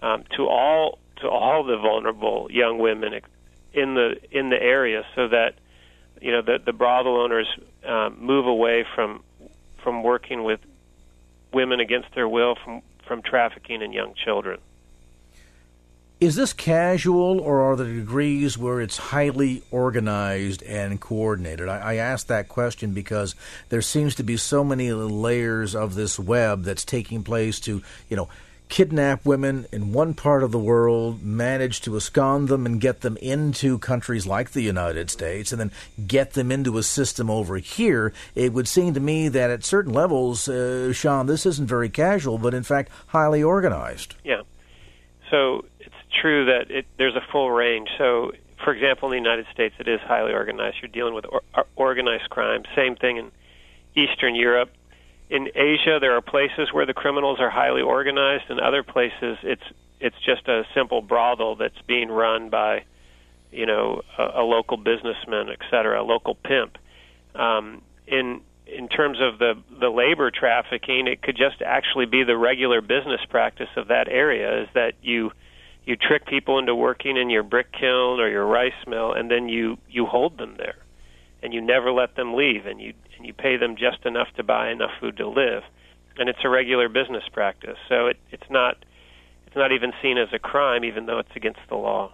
um, 0.00 0.24
to 0.36 0.46
all 0.46 0.98
to 1.16 1.28
all 1.28 1.62
the 1.62 1.76
vulnerable 1.76 2.48
young 2.50 2.78
women 2.78 3.20
in 3.74 3.94
the 3.94 4.16
in 4.30 4.48
the 4.48 4.60
area, 4.60 5.02
so 5.14 5.28
that 5.28 5.54
you 6.20 6.30
know 6.32 6.42
the, 6.42 6.58
the 6.64 6.72
brothel 6.72 7.20
owners 7.20 7.48
um, 7.86 8.16
move 8.18 8.46
away 8.46 8.84
from 8.94 9.22
from 9.82 10.02
working 10.02 10.44
with 10.44 10.60
women 11.52 11.80
against 11.80 12.14
their 12.14 12.28
will 12.28 12.56
from, 12.64 12.82
from 13.06 13.22
trafficking 13.22 13.82
in 13.82 13.92
young 13.92 14.14
children. 14.14 14.58
Is 16.20 16.36
this 16.36 16.52
casual, 16.52 17.40
or 17.40 17.62
are 17.62 17.74
there 17.74 17.92
degrees 17.92 18.56
where 18.56 18.80
it's 18.80 18.96
highly 18.96 19.64
organized 19.72 20.62
and 20.62 21.00
coordinated? 21.00 21.68
I, 21.68 21.78
I 21.78 21.94
ask 21.96 22.28
that 22.28 22.48
question 22.48 22.92
because 22.94 23.34
there 23.70 23.82
seems 23.82 24.14
to 24.14 24.22
be 24.22 24.36
so 24.36 24.62
many 24.62 24.92
layers 24.92 25.74
of 25.74 25.96
this 25.96 26.20
web 26.20 26.62
that's 26.62 26.84
taking 26.84 27.24
place 27.24 27.58
to, 27.60 27.82
you 28.08 28.16
know, 28.16 28.28
kidnap 28.72 29.26
women 29.26 29.66
in 29.70 29.92
one 29.92 30.14
part 30.14 30.42
of 30.42 30.50
the 30.50 30.58
world, 30.58 31.22
manage 31.22 31.82
to 31.82 31.94
abscond 31.94 32.48
them 32.48 32.64
and 32.64 32.80
get 32.80 33.02
them 33.02 33.18
into 33.18 33.78
countries 33.78 34.26
like 34.26 34.52
the 34.52 34.62
United 34.62 35.10
States, 35.10 35.52
and 35.52 35.60
then 35.60 35.70
get 36.06 36.32
them 36.32 36.50
into 36.50 36.78
a 36.78 36.82
system 36.82 37.28
over 37.28 37.58
here, 37.58 38.14
it 38.34 38.54
would 38.54 38.66
seem 38.66 38.94
to 38.94 38.98
me 38.98 39.28
that 39.28 39.50
at 39.50 39.62
certain 39.62 39.92
levels, 39.92 40.48
uh, 40.48 40.90
Sean, 40.90 41.26
this 41.26 41.44
isn't 41.44 41.68
very 41.68 41.90
casual, 41.90 42.38
but 42.38 42.54
in 42.54 42.62
fact 42.62 42.90
highly 43.08 43.42
organized. 43.42 44.14
Yeah. 44.24 44.40
So 45.30 45.66
it's 45.78 45.94
true 46.22 46.46
that 46.46 46.70
it, 46.70 46.86
there's 46.96 47.14
a 47.14 47.24
full 47.30 47.50
range. 47.50 47.90
So, 47.98 48.32
for 48.64 48.72
example, 48.72 49.12
in 49.12 49.22
the 49.22 49.28
United 49.28 49.44
States, 49.52 49.74
it 49.80 49.86
is 49.86 50.00
highly 50.00 50.32
organized. 50.32 50.78
You're 50.80 50.88
dealing 50.88 51.12
with 51.12 51.26
or, 51.30 51.42
organized 51.76 52.30
crime. 52.30 52.62
Same 52.74 52.96
thing 52.96 53.18
in 53.18 53.32
Eastern 53.94 54.34
Europe 54.34 54.70
in 55.32 55.48
Asia, 55.54 55.96
there 55.98 56.14
are 56.14 56.20
places 56.20 56.68
where 56.72 56.84
the 56.84 56.92
criminals 56.92 57.40
are 57.40 57.48
highly 57.48 57.80
organized, 57.80 58.44
and 58.50 58.60
other 58.60 58.82
places 58.82 59.38
it's 59.42 59.62
it's 59.98 60.16
just 60.26 60.46
a 60.46 60.64
simple 60.74 61.00
brothel 61.00 61.56
that's 61.56 61.80
being 61.86 62.10
run 62.10 62.50
by, 62.50 62.84
you 63.50 63.64
know, 63.64 64.02
a, 64.18 64.42
a 64.42 64.44
local 64.44 64.76
businessman, 64.76 65.48
et 65.48 65.60
cetera, 65.70 66.02
a 66.02 66.04
local 66.04 66.34
pimp. 66.34 66.76
Um, 67.34 67.80
in 68.06 68.42
in 68.66 68.88
terms 68.88 69.18
of 69.22 69.38
the 69.38 69.54
the 69.80 69.88
labor 69.88 70.30
trafficking, 70.30 71.06
it 71.06 71.22
could 71.22 71.38
just 71.38 71.62
actually 71.62 72.06
be 72.06 72.24
the 72.24 72.36
regular 72.36 72.82
business 72.82 73.22
practice 73.30 73.70
of 73.76 73.88
that 73.88 74.08
area. 74.08 74.64
Is 74.64 74.68
that 74.74 74.92
you 75.00 75.32
you 75.86 75.96
trick 75.96 76.26
people 76.26 76.58
into 76.58 76.74
working 76.74 77.16
in 77.16 77.30
your 77.30 77.42
brick 77.42 77.72
kiln 77.72 78.20
or 78.20 78.28
your 78.28 78.44
rice 78.44 78.86
mill, 78.86 79.14
and 79.14 79.30
then 79.30 79.48
you 79.48 79.78
you 79.88 80.04
hold 80.04 80.36
them 80.36 80.56
there 80.58 80.76
and 81.42 81.52
you 81.52 81.60
never 81.60 81.90
let 81.90 82.14
them 82.14 82.34
leave, 82.34 82.66
and 82.66 82.80
you 82.80 82.94
and 83.22 83.28
you 83.28 83.32
pay 83.32 83.56
them 83.56 83.76
just 83.76 84.04
enough 84.04 84.26
to 84.36 84.42
buy 84.42 84.72
enough 84.72 84.90
food 84.98 85.16
to 85.16 85.28
live, 85.28 85.62
and 86.18 86.28
it's 86.28 86.40
a 86.42 86.48
regular 86.48 86.88
business 86.88 87.22
practice. 87.32 87.78
So 87.88 88.08
it, 88.08 88.16
it's 88.32 88.50
not 88.50 88.84
it's 89.46 89.54
not 89.54 89.70
even 89.70 89.92
seen 90.02 90.18
as 90.18 90.28
a 90.32 90.40
crime, 90.40 90.82
even 90.84 91.06
though 91.06 91.20
it's 91.20 91.36
against 91.36 91.60
the 91.68 91.76
law. 91.76 92.12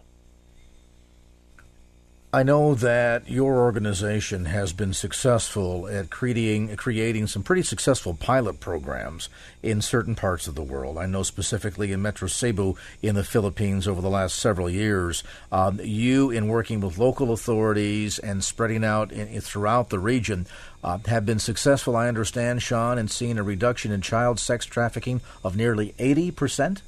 I 2.31 2.43
know 2.43 2.75
that 2.75 3.31
your 3.31 3.61
organization 3.61 4.45
has 4.45 4.75
been 4.75 4.93
successful 4.93 5.89
at 5.89 6.11
creating 6.11 6.77
creating 6.77 7.27
some 7.27 7.43
pretty 7.43 7.63
successful 7.63 8.13
pilot 8.13 8.61
programs 8.61 9.31
in 9.63 9.81
certain 9.81 10.15
parts 10.15 10.47
of 10.47 10.55
the 10.55 10.63
world. 10.63 10.99
I 10.99 11.07
know 11.07 11.23
specifically 11.23 11.91
in 11.91 12.03
Metro 12.03 12.29
Cebu 12.29 12.77
in 13.01 13.15
the 13.15 13.25
Philippines 13.25 13.89
over 13.89 14.03
the 14.03 14.11
last 14.11 14.39
several 14.39 14.69
years. 14.69 15.25
Um, 15.51 15.81
you, 15.83 16.31
in 16.31 16.49
working 16.49 16.81
with 16.81 16.99
local 16.99 17.33
authorities 17.33 18.19
and 18.19 18.45
spreading 18.45 18.85
out 18.85 19.11
in, 19.11 19.29
in, 19.29 19.41
throughout 19.41 19.89
the 19.89 19.99
region, 19.99 20.47
uh, 20.85 20.99
have 21.07 21.25
been 21.25 21.39
successful. 21.39 21.97
I 21.97 22.09
understand, 22.09 22.61
Sean, 22.61 22.99
in 22.99 23.09
seeing 23.09 23.39
a 23.39 23.43
reduction 23.43 23.91
in 23.91 24.03
child 24.03 24.39
sex 24.39 24.67
trafficking 24.67 25.23
of 25.43 25.57
nearly 25.57 25.95
eighty 25.99 26.31
percent. 26.31 26.83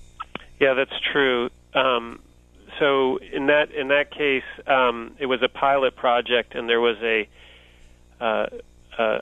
Yeah, 0.61 0.75
that's 0.75 1.01
true. 1.11 1.49
Um, 1.73 2.21
so 2.81 3.19
in 3.19 3.47
that 3.47 3.71
in 3.71 3.89
that 3.89 4.11
case, 4.11 4.43
um, 4.67 5.15
it 5.21 5.27
was 5.27 5.43
a 5.43 5.49
pilot 5.49 5.95
project, 5.95 6.57
and 6.57 6.69
there 6.69 6.81
was 6.81 6.97
a 7.03 7.29
uh, 8.21 8.47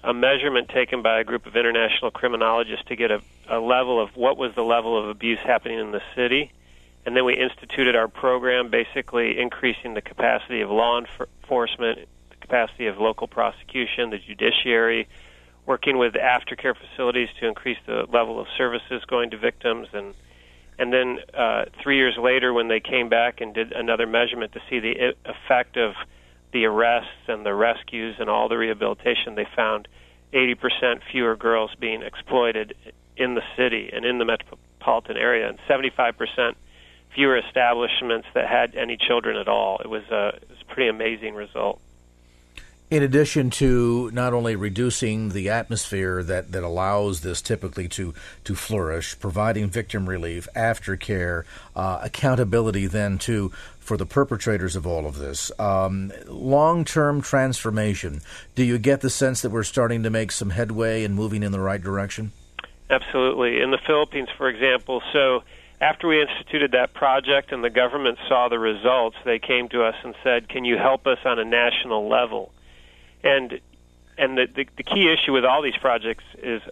a 0.02 0.14
measurement 0.14 0.68
taken 0.70 1.02
by 1.02 1.20
a 1.20 1.24
group 1.24 1.46
of 1.46 1.56
international 1.56 2.10
criminologists 2.10 2.86
to 2.86 2.96
get 2.96 3.10
a, 3.10 3.20
a 3.48 3.60
level 3.60 4.00
of 4.00 4.16
what 4.16 4.36
was 4.36 4.54
the 4.54 4.62
level 4.62 4.98
of 4.98 5.08
abuse 5.08 5.38
happening 5.40 5.78
in 5.78 5.90
the 5.90 6.02
city, 6.14 6.52
and 7.04 7.16
then 7.16 7.24
we 7.24 7.34
instituted 7.34 7.94
our 7.94 8.08
program, 8.08 8.70
basically 8.70 9.38
increasing 9.38 9.94
the 9.94 10.02
capacity 10.02 10.60
of 10.62 10.70
law 10.70 10.98
enforcement, 10.98 12.08
the 12.30 12.36
capacity 12.40 12.86
of 12.86 12.98
local 12.98 13.26
prosecution, 13.26 14.10
the 14.10 14.18
judiciary, 14.18 15.08
working 15.66 15.98
with 15.98 16.14
aftercare 16.14 16.74
facilities 16.74 17.28
to 17.40 17.46
increase 17.46 17.78
the 17.86 18.06
level 18.10 18.40
of 18.40 18.46
services 18.56 19.04
going 19.06 19.30
to 19.30 19.36
victims 19.36 19.88
and 19.92 20.14
and 20.78 20.92
then 20.92 21.18
uh, 21.34 21.64
three 21.82 21.96
years 21.96 22.16
later, 22.16 22.52
when 22.52 22.68
they 22.68 22.80
came 22.80 23.08
back 23.08 23.40
and 23.40 23.52
did 23.54 23.72
another 23.72 24.06
measurement 24.06 24.52
to 24.52 24.60
see 24.70 24.78
the 24.78 25.14
effect 25.24 25.76
of 25.76 25.94
the 26.52 26.64
arrests 26.66 27.26
and 27.26 27.44
the 27.44 27.54
rescues 27.54 28.16
and 28.18 28.30
all 28.30 28.48
the 28.48 28.56
rehabilitation, 28.56 29.34
they 29.34 29.46
found 29.56 29.88
80% 30.32 31.00
fewer 31.10 31.36
girls 31.36 31.70
being 31.80 32.02
exploited 32.02 32.74
in 33.16 33.34
the 33.34 33.42
city 33.56 33.90
and 33.92 34.04
in 34.04 34.18
the 34.18 34.24
metropolitan 34.24 35.16
area, 35.16 35.48
and 35.48 35.58
75% 35.68 36.54
fewer 37.14 37.36
establishments 37.38 38.28
that 38.34 38.46
had 38.46 38.76
any 38.76 38.96
children 38.96 39.36
at 39.36 39.48
all. 39.48 39.80
It 39.80 39.88
was 39.88 40.04
a, 40.10 40.28
it 40.36 40.48
was 40.48 40.58
a 40.60 40.72
pretty 40.72 40.88
amazing 40.88 41.34
result 41.34 41.80
in 42.90 43.02
addition 43.02 43.50
to 43.50 44.10
not 44.12 44.32
only 44.32 44.56
reducing 44.56 45.30
the 45.30 45.50
atmosphere 45.50 46.22
that, 46.22 46.52
that 46.52 46.62
allows 46.62 47.20
this 47.20 47.42
typically 47.42 47.86
to, 47.88 48.14
to 48.44 48.54
flourish, 48.54 49.18
providing 49.18 49.68
victim 49.68 50.08
relief, 50.08 50.48
aftercare, 50.56 51.44
uh, 51.76 52.00
accountability 52.02 52.86
then 52.86 53.18
too 53.18 53.52
for 53.78 53.96
the 53.96 54.06
perpetrators 54.06 54.74
of 54.74 54.86
all 54.86 55.06
of 55.06 55.18
this, 55.18 55.50
um, 55.58 56.12
long 56.26 56.84
term 56.84 57.20
transformation. 57.20 58.20
Do 58.54 58.64
you 58.64 58.78
get 58.78 59.02
the 59.02 59.10
sense 59.10 59.42
that 59.42 59.50
we're 59.50 59.64
starting 59.64 60.02
to 60.02 60.10
make 60.10 60.32
some 60.32 60.50
headway 60.50 61.04
and 61.04 61.14
moving 61.14 61.42
in 61.42 61.52
the 61.52 61.60
right 61.60 61.82
direction? 61.82 62.32
Absolutely. 62.90 63.60
In 63.60 63.70
the 63.70 63.78
Philippines, 63.86 64.28
for 64.36 64.48
example, 64.48 65.02
so 65.12 65.42
after 65.80 66.08
we 66.08 66.22
instituted 66.22 66.72
that 66.72 66.94
project 66.94 67.52
and 67.52 67.62
the 67.62 67.70
government 67.70 68.18
saw 68.28 68.48
the 68.48 68.58
results, 68.58 69.16
they 69.24 69.38
came 69.38 69.68
to 69.68 69.84
us 69.84 69.94
and 70.02 70.14
said, 70.24 70.48
Can 70.48 70.64
you 70.64 70.78
help 70.78 71.06
us 71.06 71.18
on 71.24 71.38
a 71.38 71.44
national 71.44 72.08
level? 72.08 72.50
And 73.22 73.60
and 74.16 74.36
the, 74.36 74.46
the 74.46 74.66
the 74.76 74.82
key 74.82 75.12
issue 75.12 75.32
with 75.32 75.44
all 75.44 75.62
these 75.62 75.76
projects 75.76 76.24
is 76.42 76.62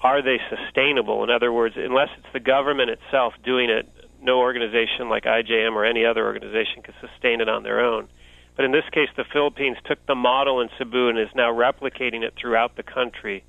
are 0.00 0.22
they 0.22 0.40
sustainable? 0.48 1.24
In 1.24 1.30
other 1.30 1.52
words, 1.52 1.74
unless 1.76 2.08
it's 2.16 2.32
the 2.32 2.40
government 2.40 2.90
itself 2.90 3.34
doing 3.44 3.68
it, 3.68 3.88
no 4.22 4.38
organization 4.38 5.08
like 5.08 5.24
IJM 5.24 5.72
or 5.72 5.84
any 5.84 6.04
other 6.04 6.24
organization 6.24 6.82
can 6.82 6.94
sustain 7.00 7.40
it 7.40 7.48
on 7.48 7.62
their 7.62 7.80
own. 7.80 8.08
But 8.56 8.64
in 8.64 8.72
this 8.72 8.88
case, 8.90 9.08
the 9.16 9.24
Philippines 9.24 9.76
took 9.84 10.04
the 10.06 10.14
model 10.14 10.60
in 10.60 10.68
Cebu 10.78 11.08
and 11.08 11.18
is 11.18 11.28
now 11.34 11.52
replicating 11.52 12.22
it 12.22 12.34
throughout 12.36 12.76
the 12.76 12.82
country 12.82 13.44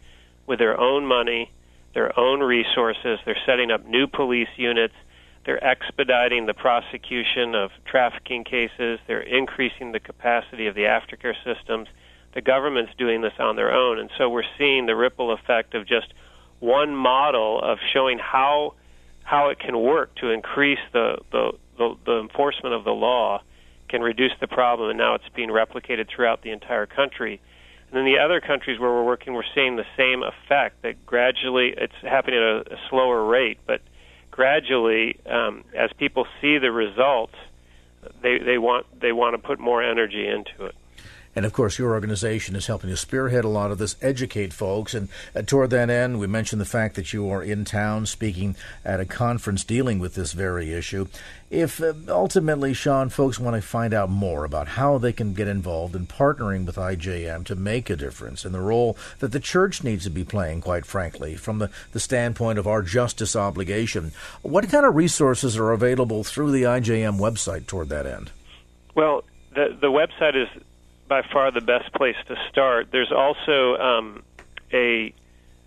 with 0.46 0.60
their 0.60 0.80
own 0.80 1.06
money, 1.06 1.52
their 1.94 2.18
own 2.20 2.42
resources. 2.42 3.20
They're 3.26 3.38
setting 3.46 3.72
up 3.72 3.86
new 3.86 4.06
police 4.06 4.50
units. 4.56 4.94
They're 5.46 5.64
expediting 5.64 6.46
the 6.46 6.54
prosecution 6.54 7.56
of 7.56 7.72
trafficking 7.86 8.44
cases. 8.44 9.00
They're 9.08 9.22
increasing 9.22 9.94
the 9.94 10.00
capacity 10.00 10.68
of 10.68 10.76
the 10.76 10.84
aftercare 10.84 11.36
systems. 11.44 11.88
The 12.34 12.42
government's 12.42 12.94
doing 12.98 13.22
this 13.22 13.34
on 13.40 13.56
their 13.56 13.74
own. 13.74 14.00
And 14.00 14.10
so 14.18 14.30
we're 14.30 14.44
seeing 14.58 14.86
the 14.86 14.96
ripple 14.96 15.32
effect 15.32 15.74
of 15.74 15.88
just 15.88 16.14
one 16.60 16.96
model 16.96 17.62
of 17.62 17.80
showing 17.94 18.20
how 18.20 18.74
how 19.24 19.50
it 19.50 19.60
can 19.60 19.80
work 19.80 20.16
to 20.16 20.32
increase 20.32 20.80
the, 20.92 21.20
the, 21.32 21.52
the, 21.78 21.96
the 22.04 22.20
enforcement 22.20 22.74
of 22.74 22.84
the 22.84 22.92
law 22.92 23.40
can 23.88 24.02
reduce 24.02 24.32
the 24.42 24.48
problem, 24.48 24.90
and 24.90 24.98
now 24.98 25.14
it's 25.14 25.30
being 25.36 25.50
replicated 25.50 26.08
throughout 26.10 26.42
the 26.42 26.50
entire 26.50 26.88
country. 26.88 27.40
And 27.92 28.00
in 28.00 28.06
the 28.06 28.18
other 28.18 28.42
countries 28.42 28.80
where 28.80 28.90
we're 28.90 29.04
working, 29.04 29.34
we're 29.34 29.44
seeing 29.54 29.76
the 29.76 29.86
same 29.96 30.24
effect 30.24 30.82
that 30.82 31.06
gradually 31.06 31.76
it's 31.78 31.94
happening 32.02 32.40
at 32.40 32.72
a, 32.72 32.74
a 32.74 32.78
slower 32.90 33.24
rate, 33.24 33.60
but 33.68 33.82
gradually, 34.32 35.20
um, 35.28 35.64
as 35.76 35.92
people 35.98 36.26
see 36.42 36.58
the 36.58 36.72
results, 36.72 37.36
they, 38.24 38.40
they 38.40 38.58
want 38.58 38.86
they 39.00 39.12
want 39.12 39.34
to 39.34 39.38
put 39.38 39.60
more 39.60 39.84
energy 39.84 40.28
into 40.28 40.66
it. 40.66 40.76
And 41.36 41.46
of 41.46 41.54
course, 41.54 41.78
your 41.78 41.92
organization 41.92 42.56
is 42.56 42.68
helping 42.68 42.90
to 42.90 42.98
spearhead 42.98 43.46
a 43.46 43.50
lot 43.50 43.72
of 43.72 43.78
this, 43.78 43.96
educate 44.02 44.52
folks. 44.52 44.94
And 44.94 45.10
uh, 45.36 45.42
toward 45.44 45.70
that 45.70 45.90
end, 45.90 46.20
we 46.20 46.28
mentioned 46.28 46.60
the 46.60 46.66
fact 46.66 46.96
that 46.96 47.14
you 47.14 47.30
are 47.30 47.44
in 47.44 47.66
town 47.66 48.06
speaking 48.08 48.56
at 48.84 49.00
a 49.00 49.06
conference 49.06 49.64
dealing 49.64 50.00
with 50.00 50.16
this 50.16 50.34
very 50.34 50.74
issue. 50.74 51.08
If 51.50 51.82
uh, 51.82 51.94
ultimately, 52.08 52.74
Sean, 52.74 53.10
folks 53.10 53.40
want 53.40 53.56
to 53.56 53.62
find 53.62 53.94
out 53.94 54.10
more 54.10 54.44
about 54.44 54.70
how 54.70 54.98
they 54.98 55.14
can 55.14 55.34
get 55.34 55.48
involved 55.48 55.96
in 55.96 56.08
partnering 56.08 56.66
with 56.66 56.76
IJM 56.76 57.46
to 57.46 57.56
make 57.56 57.90
a 57.90 57.96
difference 57.96 58.44
and 58.44 58.54
the 58.54 58.60
role 58.60 58.98
that 59.20 59.32
the 59.32 59.40
church 59.40 59.84
needs 59.84 60.04
to 60.06 60.10
be 60.10 60.24
playing, 60.24 60.62
quite 60.62 60.86
frankly, 60.86 61.36
from 61.36 61.60
the, 61.60 61.70
the 61.92 62.00
standpoint 62.00 62.60
of 62.60 62.68
our 62.68 62.82
justice 62.82 63.36
obligation, 63.36 64.12
what 64.42 64.70
kind 64.70 64.86
of 64.86 64.96
resources 64.96 65.58
are 65.58 65.72
available 65.72 66.24
through 66.24 66.52
the 66.52 66.64
IJM 66.64 67.20
website 67.20 67.68
toward 67.68 67.90
that 67.90 68.06
end? 68.06 68.32
Well, 68.96 69.24
the, 69.56 69.78
the 69.80 69.88
website 69.88 70.36
is 70.36 70.48
by 71.10 71.24
far 71.24 71.52
the 71.52 71.60
best 71.60 71.92
place 71.94 72.16
to 72.28 72.38
start. 72.50 72.90
There's 72.92 73.12
also 73.12 73.76
um, 73.76 74.24
a 74.72 75.14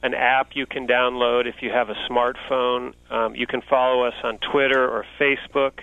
an 0.02 0.14
app 0.14 0.56
you 0.56 0.66
can 0.66 0.86
download 0.86 1.46
if 1.46 1.62
you 1.62 1.70
have 1.70 1.90
a 1.90 1.94
smartphone. 2.08 2.94
Um, 3.10 3.36
you 3.36 3.46
can 3.46 3.60
follow 3.60 4.04
us 4.04 4.14
on 4.24 4.38
Twitter 4.38 4.88
or 4.88 5.04
Facebook. 5.18 5.80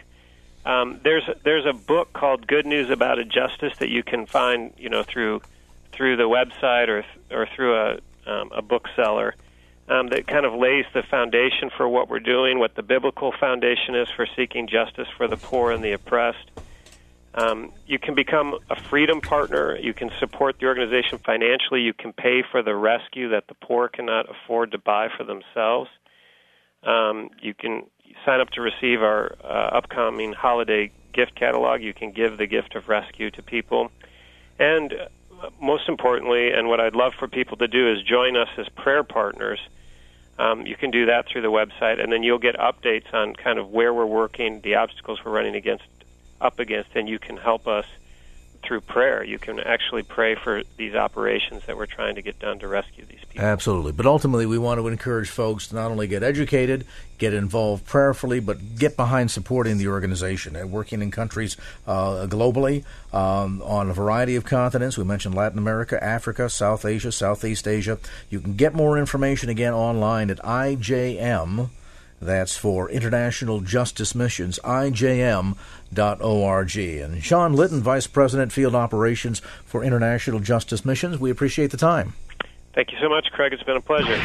Um, 0.66 1.00
there's 1.04 1.30
there's 1.44 1.66
a 1.66 1.74
book 1.74 2.14
called 2.14 2.48
Good 2.48 2.66
News 2.66 2.90
About 2.90 3.20
Injustice 3.20 3.74
that 3.80 3.90
you 3.90 4.02
can 4.02 4.26
find 4.26 4.74
you 4.78 4.90
know 4.90 5.04
through 5.04 5.42
through 5.92 6.18
the 6.18 6.24
website 6.24 6.88
or 6.88 7.06
or 7.30 7.48
through 7.56 7.76
a 7.76 8.00
um, 8.26 8.52
a 8.54 8.62
bookseller 8.62 9.36
um, 9.90 10.08
that 10.10 10.28
kind 10.28 10.46
of 10.46 10.54
lays 10.54 10.86
the 10.94 11.04
foundation 11.04 11.70
for 11.76 11.88
what 11.88 12.10
we're 12.10 12.20
doing, 12.20 12.60
what 12.60 12.76
the 12.76 12.84
biblical 12.84 13.34
foundation 13.40 13.96
is 13.96 14.08
for 14.16 14.28
seeking 14.36 14.68
justice 14.68 15.08
for 15.18 15.28
the 15.28 15.38
poor 15.38 15.72
and 15.72 15.84
the 15.84 15.94
oppressed. 15.94 16.52
Um, 17.36 17.72
you 17.86 18.00
can 18.00 18.16
become 18.16 18.56
a 18.70 18.76
freedom 18.76 19.22
partner. 19.22 19.78
You 19.78 19.94
can 19.94 20.10
support 20.20 20.60
the 20.60 20.66
organization 20.66 21.20
financially. 21.20 21.82
You 21.82 21.94
can 21.94 22.12
pay 22.12 22.44
for 22.50 22.64
the 22.64 22.76
rescue 22.76 23.30
that 23.30 23.48
the 23.48 23.54
poor 23.54 23.88
cannot 23.88 24.28
afford 24.30 24.72
to 24.72 24.78
buy 24.78 25.10
for 25.16 25.24
themselves. 25.24 25.90
Um, 26.84 27.30
you 27.42 27.54
can 27.54 27.84
sign 28.26 28.40
up 28.40 28.50
to 28.52 28.62
receive 28.62 29.02
our 29.02 29.36
uh, 29.44 29.48
upcoming 29.48 30.34
holiday 30.34 30.92
gift 31.14 31.36
catalog. 31.36 31.82
You 31.82 31.94
can 31.94 32.12
give 32.12 32.38
the 32.38 32.48
gift 32.48 32.76
of 32.76 32.90
rescue 32.90 33.30
to 33.32 33.44
people. 33.44 33.92
And 34.58 34.94
uh, 34.94 35.50
most 35.62 35.88
importantly, 35.88 36.52
and 36.52 36.68
what 36.68 36.80
I'd 36.80 36.96
love 36.96 37.14
for 37.14 37.28
people 37.28 37.58
to 37.58 37.68
do 37.68 37.92
is 37.92 38.02
join 38.02 38.36
us 38.36 38.50
as 38.58 38.68
prayer 38.70 39.04
partners. 39.04 39.60
Um, 40.40 40.66
you 40.66 40.76
can 40.76 40.90
do 40.90 41.06
that 41.08 41.28
through 41.28 41.42
the 41.42 41.52
website, 41.52 42.02
and 42.02 42.12
then 42.12 42.24
you'll 42.24 42.40
get 42.40 42.56
updates 42.56 43.14
on 43.14 43.36
kind 43.36 43.60
of 43.60 43.70
where 43.70 43.94
we're 43.94 44.06
working, 44.06 44.62
the 44.62 44.76
obstacles 44.76 45.20
we're 45.24 45.32
running 45.32 45.56
against 45.56 45.84
up 46.42 46.60
against, 46.60 46.90
and 46.96 47.08
you 47.08 47.20
can 47.20 47.38
help 47.38 47.68
us 47.68 47.86
through 48.64 48.82
prayer. 48.82 49.24
You 49.24 49.40
can 49.40 49.60
actually 49.60 50.04
pray 50.04 50.36
for 50.36 50.64
these 50.78 50.96
operations 50.96 51.66
that 51.66 51.78
we're 51.78 51.86
trying 51.86 52.16
to 52.16 52.22
get 52.22 52.40
done 52.40 52.60
to 52.60 52.68
rescue 52.68 53.06
these 53.06 53.20
people. 53.30 53.46
Absolutely. 53.46 53.92
But 53.92 54.06
ultimately, 54.06 54.46
we 54.46 54.58
want 54.58 54.80
to 54.80 54.88
encourage 54.88 55.30
folks 55.30 55.68
to 55.68 55.76
not 55.76 55.92
only 55.92 56.08
get 56.08 56.24
educated, 56.24 56.86
get 57.18 57.34
involved 57.34 57.86
prayerfully, 57.86 58.40
but 58.40 58.78
get 58.78 58.96
behind 58.96 59.32
supporting 59.32 59.78
the 59.78 59.88
organization 59.88 60.56
and 60.56 60.72
working 60.72 61.02
in 61.02 61.12
countries 61.12 61.58
uh, 61.88 62.28
globally 62.28 62.84
um, 63.14 63.62
on 63.64 63.90
a 63.90 63.94
variety 63.94 64.36
of 64.36 64.46
continents. 64.46 64.98
We 64.98 65.04
mentioned 65.04 65.36
Latin 65.36 65.58
America, 65.58 66.02
Africa, 66.04 66.50
South 66.50 66.86
Asia, 66.86 67.12
Southeast 67.12 67.68
Asia. 67.68 67.98
You 68.30 68.40
can 68.40 68.56
get 68.56 68.74
more 68.74 68.98
information 68.98 69.50
again 69.50 69.74
online 69.74 70.30
at 70.30 70.38
IJM 70.40 71.70
that's 72.22 72.58
for 72.58 72.90
International 72.90 73.62
Justice 73.62 74.14
Missions, 74.14 74.60
IJM.org. 74.64 75.56
And 76.78 77.24
Sean 77.24 77.54
Litton, 77.54 77.82
Vice 77.82 78.08
President, 78.08 78.52
Field 78.52 78.76
Operations 78.76 79.42
for 79.66 79.84
International 79.84 80.40
Justice 80.40 80.84
Missions, 80.84 81.18
we 81.18 81.32
appreciate 81.32 81.72
the 81.72 81.78
time. 81.78 82.14
Thank 82.76 82.92
you 82.92 82.98
so 83.02 83.10
much, 83.10 83.28
Craig. 83.32 83.54
It's 83.54 83.64
been 83.64 83.78
a 83.78 83.82
pleasure. 83.82 84.22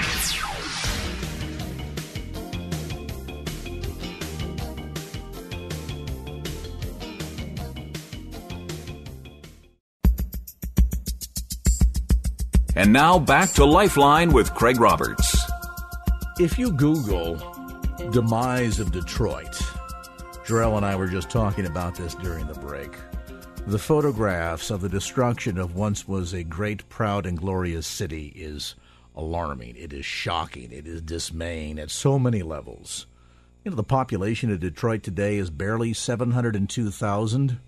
And 12.76 12.92
now 12.92 13.20
back 13.20 13.52
to 13.52 13.64
Lifeline 13.64 14.32
with 14.32 14.52
Craig 14.52 14.80
Roberts. 14.80 15.36
If 16.40 16.58
you 16.58 16.72
Google 16.72 17.53
demise 18.10 18.80
of 18.80 18.92
Detroit. 18.92 19.54
Jarrell 20.44 20.76
and 20.76 20.84
I 20.84 20.94
were 20.96 21.08
just 21.08 21.30
talking 21.30 21.66
about 21.66 21.94
this 21.94 22.14
during 22.14 22.46
the 22.46 22.54
break. 22.54 22.92
The 23.66 23.78
photographs 23.78 24.70
of 24.70 24.82
the 24.82 24.88
destruction 24.88 25.56
of 25.58 25.74
once 25.74 26.06
was 26.06 26.32
a 26.32 26.44
great, 26.44 26.88
proud, 26.88 27.24
and 27.24 27.38
glorious 27.38 27.86
city 27.86 28.32
is 28.36 28.74
alarming. 29.16 29.76
It 29.76 29.92
is 29.92 30.04
shocking. 30.04 30.70
It 30.70 30.86
is 30.86 31.00
dismaying 31.00 31.78
at 31.78 31.90
so 31.90 32.18
many 32.18 32.42
levels. 32.42 33.06
You 33.64 33.70
know, 33.70 33.76
the 33.76 33.82
population 33.82 34.52
of 34.52 34.60
Detroit 34.60 35.02
today 35.02 35.38
is 35.38 35.48
barely 35.48 35.94
702,000. 35.94 37.58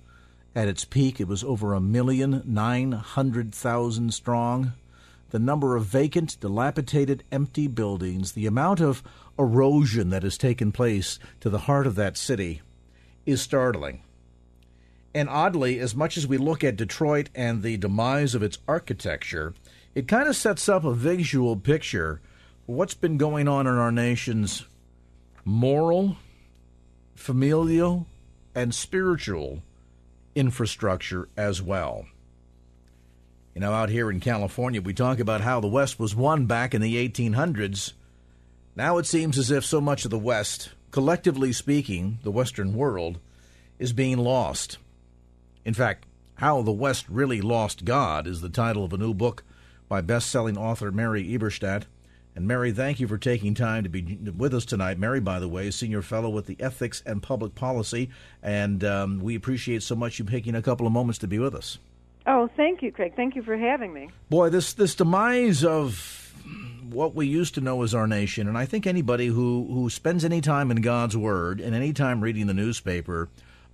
At 0.54 0.68
its 0.68 0.84
peak, 0.84 1.20
it 1.20 1.28
was 1.28 1.42
over 1.44 1.72
a 1.72 1.80
million 1.80 2.42
nine 2.44 2.92
hundred 2.92 3.54
thousand 3.54 4.12
strong. 4.12 4.74
The 5.30 5.38
number 5.38 5.76
of 5.76 5.86
vacant, 5.86 6.38
dilapidated, 6.40 7.24
empty 7.32 7.66
buildings, 7.66 8.32
the 8.32 8.46
amount 8.46 8.80
of 8.80 9.02
erosion 9.38 10.10
that 10.10 10.22
has 10.22 10.38
taken 10.38 10.72
place 10.72 11.18
to 11.40 11.50
the 11.50 11.60
heart 11.60 11.86
of 11.86 11.94
that 11.96 12.16
city 12.16 12.62
is 13.24 13.42
startling. 13.42 14.02
And 15.14 15.28
oddly, 15.28 15.78
as 15.80 15.94
much 15.94 16.16
as 16.16 16.26
we 16.26 16.36
look 16.36 16.62
at 16.62 16.76
Detroit 16.76 17.30
and 17.34 17.62
the 17.62 17.76
demise 17.76 18.34
of 18.34 18.42
its 18.42 18.58
architecture, 18.68 19.54
it 19.94 20.08
kind 20.08 20.28
of 20.28 20.36
sets 20.36 20.68
up 20.68 20.84
a 20.84 20.92
visual 20.92 21.56
picture 21.56 22.20
of 22.68 22.74
what's 22.74 22.94
been 22.94 23.16
going 23.16 23.48
on 23.48 23.66
in 23.66 23.74
our 23.74 23.92
nation's 23.92 24.66
moral, 25.44 26.16
familial, 27.14 28.06
and 28.54 28.74
spiritual 28.74 29.62
infrastructure 30.34 31.28
as 31.36 31.62
well. 31.62 32.06
You 33.54 33.60
know, 33.62 33.72
out 33.72 33.88
here 33.88 34.10
in 34.10 34.20
California, 34.20 34.82
we 34.82 34.92
talk 34.92 35.18
about 35.18 35.40
how 35.40 35.60
the 35.60 35.66
West 35.66 35.98
was 35.98 36.14
won 36.14 36.44
back 36.44 36.74
in 36.74 36.82
the 36.82 37.08
1800s 37.08 37.94
now 38.76 38.98
it 38.98 39.06
seems 39.06 39.38
as 39.38 39.50
if 39.50 39.64
so 39.64 39.80
much 39.80 40.04
of 40.04 40.10
the 40.10 40.18
West, 40.18 40.70
collectively 40.90 41.52
speaking, 41.52 42.18
the 42.22 42.30
Western 42.30 42.74
world, 42.74 43.18
is 43.78 43.92
being 43.92 44.18
lost. 44.18 44.78
In 45.64 45.74
fact, 45.74 46.06
How 46.36 46.62
the 46.62 46.70
West 46.70 47.08
Really 47.08 47.40
Lost 47.40 47.84
God 47.84 48.26
is 48.26 48.40
the 48.40 48.48
title 48.48 48.84
of 48.84 48.92
a 48.92 48.98
new 48.98 49.14
book 49.14 49.42
by 49.88 50.00
best 50.00 50.30
selling 50.30 50.56
author 50.56 50.92
Mary 50.92 51.24
Eberstadt. 51.24 51.84
And 52.34 52.46
Mary, 52.46 52.70
thank 52.70 53.00
you 53.00 53.08
for 53.08 53.16
taking 53.16 53.54
time 53.54 53.82
to 53.84 53.88
be 53.88 54.18
with 54.36 54.52
us 54.52 54.66
tonight. 54.66 54.98
Mary, 54.98 55.20
by 55.20 55.40
the 55.40 55.48
way, 55.48 55.68
is 55.68 55.76
senior 55.76 56.02
fellow 56.02 56.28
with 56.28 56.44
the 56.44 56.56
Ethics 56.60 57.02
and 57.06 57.22
Public 57.22 57.54
Policy, 57.54 58.10
and 58.42 58.84
um, 58.84 59.20
we 59.20 59.34
appreciate 59.34 59.82
so 59.82 59.96
much 59.96 60.18
you 60.18 60.24
taking 60.26 60.54
a 60.54 60.60
couple 60.60 60.86
of 60.86 60.92
moments 60.92 61.18
to 61.20 61.26
be 61.26 61.38
with 61.38 61.54
us. 61.54 61.78
Oh, 62.26 62.50
thank 62.54 62.82
you, 62.82 62.92
Craig. 62.92 63.14
Thank 63.16 63.36
you 63.36 63.42
for 63.42 63.56
having 63.56 63.92
me. 63.94 64.10
Boy, 64.28 64.50
this 64.50 64.74
this 64.74 64.94
demise 64.94 65.64
of 65.64 66.25
what 66.90 67.14
we 67.14 67.26
used 67.26 67.54
to 67.54 67.60
know 67.60 67.82
as 67.82 67.94
our 67.94 68.06
nation, 68.06 68.48
and 68.48 68.56
I 68.56 68.66
think 68.66 68.86
anybody 68.86 69.26
who, 69.26 69.66
who 69.70 69.90
spends 69.90 70.24
any 70.24 70.40
time 70.40 70.70
in 70.70 70.80
God's 70.80 71.16
Word 71.16 71.60
and 71.60 71.74
any 71.74 71.92
time 71.92 72.20
reading 72.20 72.46
the 72.46 72.54
newspaper 72.54 73.28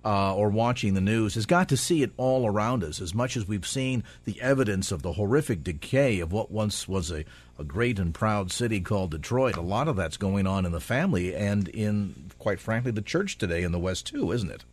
uh, 0.05 0.35
or 0.35 0.49
watching 0.49 0.93
the 0.93 1.01
news 1.01 1.35
has 1.35 1.45
got 1.45 1.69
to 1.69 1.77
see 1.77 2.03
it 2.03 2.11
all 2.17 2.45
around 2.45 2.83
us. 2.83 2.99
As 2.99 3.13
much 3.13 3.37
as 3.37 3.47
we've 3.47 3.67
seen 3.67 4.03
the 4.25 4.41
evidence 4.41 4.91
of 4.91 5.01
the 5.01 5.13
horrific 5.13 5.63
decay 5.63 6.19
of 6.19 6.31
what 6.31 6.51
once 6.51 6.87
was 6.87 7.11
a, 7.11 7.23
a 7.57 7.63
great 7.63 7.99
and 7.99 8.13
proud 8.13 8.51
city 8.51 8.81
called 8.81 9.11
Detroit, 9.11 9.55
a 9.55 9.61
lot 9.61 9.87
of 9.87 9.95
that's 9.95 10.17
going 10.17 10.45
on 10.45 10.65
in 10.65 10.71
the 10.71 10.81
family 10.81 11.33
and 11.33 11.67
in, 11.69 12.31
quite 12.39 12.59
frankly, 12.59 12.91
the 12.91 13.01
church 13.01 13.37
today 13.37 13.63
in 13.63 13.71
the 13.71 13.79
West, 13.79 14.07
too, 14.07 14.31
isn't 14.31 14.51
it? 14.51 14.65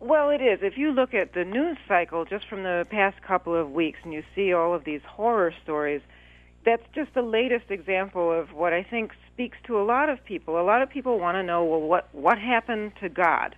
Well, 0.00 0.30
it 0.30 0.42
is. 0.42 0.60
If 0.62 0.76
you 0.76 0.92
look 0.92 1.14
at 1.14 1.32
the 1.32 1.44
news 1.44 1.78
cycle 1.88 2.24
just 2.24 2.46
from 2.46 2.62
the 2.62 2.86
past 2.90 3.20
couple 3.22 3.54
of 3.54 3.72
weeks 3.72 3.98
and 4.04 4.12
you 4.12 4.22
see 4.34 4.52
all 4.52 4.74
of 4.74 4.84
these 4.84 5.00
horror 5.02 5.52
stories, 5.62 6.02
that's 6.64 6.82
just 6.94 7.14
the 7.14 7.22
latest 7.22 7.70
example 7.70 8.32
of 8.32 8.52
what 8.52 8.72
I 8.72 8.82
think 8.82 9.12
speaks 9.32 9.56
to 9.66 9.80
a 9.80 9.84
lot 9.84 10.08
of 10.08 10.24
people. 10.24 10.60
A 10.60 10.62
lot 10.62 10.82
of 10.82 10.90
people 10.90 11.18
want 11.18 11.36
to 11.36 11.42
know, 11.42 11.64
well, 11.64 11.80
what 11.80 12.08
what 12.12 12.38
happened 12.38 12.92
to 13.00 13.08
God? 13.08 13.56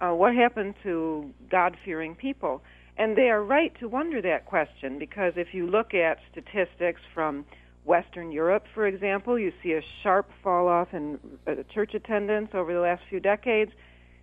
Uh, 0.00 0.12
what 0.12 0.34
happened 0.34 0.74
to 0.82 1.30
God-fearing 1.50 2.14
people? 2.14 2.62
And 2.96 3.16
they 3.16 3.30
are 3.30 3.42
right 3.42 3.72
to 3.80 3.88
wonder 3.88 4.20
that 4.22 4.46
question 4.46 4.98
because 4.98 5.34
if 5.36 5.54
you 5.54 5.66
look 5.66 5.94
at 5.94 6.18
statistics 6.32 7.00
from 7.14 7.44
Western 7.84 8.30
Europe, 8.32 8.64
for 8.74 8.86
example, 8.86 9.38
you 9.38 9.52
see 9.62 9.72
a 9.72 9.82
sharp 10.02 10.30
fall 10.42 10.68
off 10.68 10.92
in 10.92 11.18
uh, 11.46 11.54
church 11.72 11.94
attendance 11.94 12.50
over 12.54 12.74
the 12.74 12.80
last 12.80 13.02
few 13.08 13.20
decades. 13.20 13.72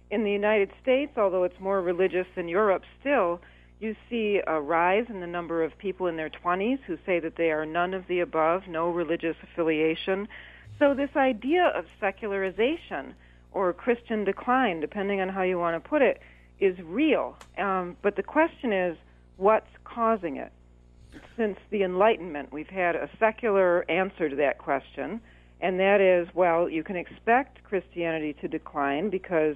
In 0.09 0.23
the 0.23 0.31
United 0.31 0.71
States, 0.81 1.17
although 1.17 1.43
it's 1.43 1.59
more 1.59 1.81
religious 1.81 2.27
than 2.35 2.47
Europe 2.47 2.83
still, 2.99 3.41
you 3.79 3.95
see 4.09 4.41
a 4.45 4.59
rise 4.59 5.05
in 5.09 5.19
the 5.19 5.27
number 5.27 5.63
of 5.63 5.77
people 5.77 6.07
in 6.07 6.17
their 6.17 6.29
20s 6.29 6.79
who 6.87 6.97
say 7.05 7.19
that 7.19 7.35
they 7.35 7.51
are 7.51 7.65
none 7.65 7.93
of 7.93 8.07
the 8.07 8.19
above, 8.19 8.63
no 8.67 8.89
religious 8.89 9.35
affiliation. 9.43 10.27
So, 10.79 10.93
this 10.93 11.11
idea 11.15 11.71
of 11.75 11.85
secularization 11.99 13.13
or 13.51 13.73
Christian 13.73 14.23
decline, 14.23 14.79
depending 14.79 15.21
on 15.21 15.29
how 15.29 15.43
you 15.43 15.57
want 15.57 15.81
to 15.81 15.89
put 15.89 16.01
it, 16.01 16.21
is 16.59 16.77
real. 16.83 17.37
Um, 17.57 17.97
but 18.01 18.15
the 18.15 18.23
question 18.23 18.73
is, 18.73 18.97
what's 19.37 19.69
causing 19.83 20.37
it? 20.37 20.51
Since 21.35 21.57
the 21.69 21.83
Enlightenment, 21.83 22.51
we've 22.51 22.67
had 22.67 22.95
a 22.95 23.09
secular 23.19 23.89
answer 23.89 24.29
to 24.29 24.35
that 24.37 24.57
question, 24.57 25.21
and 25.61 25.79
that 25.79 26.01
is 26.01 26.27
well, 26.35 26.69
you 26.69 26.83
can 26.83 26.95
expect 26.95 27.63
Christianity 27.63 28.33
to 28.41 28.47
decline 28.47 29.09
because 29.09 29.55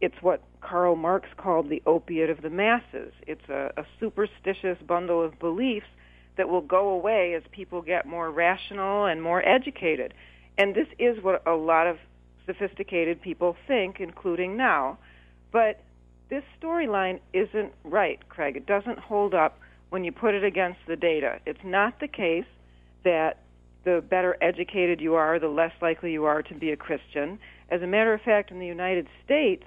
it's 0.00 0.14
what 0.20 0.42
Karl 0.60 0.96
Marx 0.96 1.28
called 1.36 1.68
the 1.68 1.82
opiate 1.86 2.30
of 2.30 2.42
the 2.42 2.50
masses. 2.50 3.12
It's 3.26 3.48
a, 3.48 3.72
a 3.76 3.84
superstitious 3.98 4.78
bundle 4.86 5.22
of 5.22 5.38
beliefs 5.38 5.86
that 6.36 6.48
will 6.48 6.60
go 6.60 6.90
away 6.90 7.34
as 7.34 7.42
people 7.50 7.82
get 7.82 8.06
more 8.06 8.30
rational 8.30 9.06
and 9.06 9.22
more 9.22 9.46
educated. 9.46 10.14
And 10.56 10.74
this 10.74 10.88
is 10.98 11.22
what 11.22 11.46
a 11.46 11.54
lot 11.54 11.86
of 11.86 11.98
sophisticated 12.46 13.20
people 13.20 13.56
think, 13.66 14.00
including 14.00 14.56
now. 14.56 14.98
But 15.52 15.82
this 16.28 16.44
storyline 16.60 17.20
isn't 17.32 17.72
right, 17.84 18.20
Craig. 18.28 18.56
It 18.56 18.66
doesn't 18.66 18.98
hold 18.98 19.34
up 19.34 19.58
when 19.90 20.04
you 20.04 20.12
put 20.12 20.34
it 20.34 20.44
against 20.44 20.78
the 20.86 20.96
data. 20.96 21.40
It's 21.46 21.64
not 21.64 22.00
the 22.00 22.08
case 22.08 22.44
that 23.04 23.38
the 23.84 24.02
better 24.08 24.36
educated 24.40 25.00
you 25.00 25.14
are, 25.14 25.38
the 25.38 25.48
less 25.48 25.72
likely 25.80 26.12
you 26.12 26.24
are 26.24 26.42
to 26.42 26.54
be 26.54 26.70
a 26.70 26.76
Christian. 26.76 27.38
As 27.70 27.82
a 27.82 27.86
matter 27.86 28.12
of 28.12 28.20
fact, 28.20 28.50
in 28.50 28.58
the 28.58 28.66
United 28.66 29.06
States, 29.24 29.64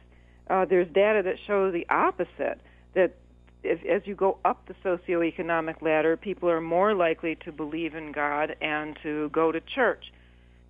uh, 0.49 0.65
there's 0.65 0.87
data 0.93 1.21
that 1.23 1.35
show 1.47 1.71
the 1.71 1.85
opposite. 1.89 2.59
That 2.95 3.15
if, 3.63 3.83
as 3.85 4.05
you 4.05 4.15
go 4.15 4.37
up 4.43 4.67
the 4.67 4.75
socioeconomic 4.83 5.81
ladder, 5.81 6.17
people 6.17 6.49
are 6.49 6.61
more 6.61 6.93
likely 6.93 7.35
to 7.45 7.51
believe 7.51 7.95
in 7.95 8.11
God 8.11 8.55
and 8.61 8.97
to 9.03 9.29
go 9.29 9.51
to 9.51 9.61
church. 9.61 10.11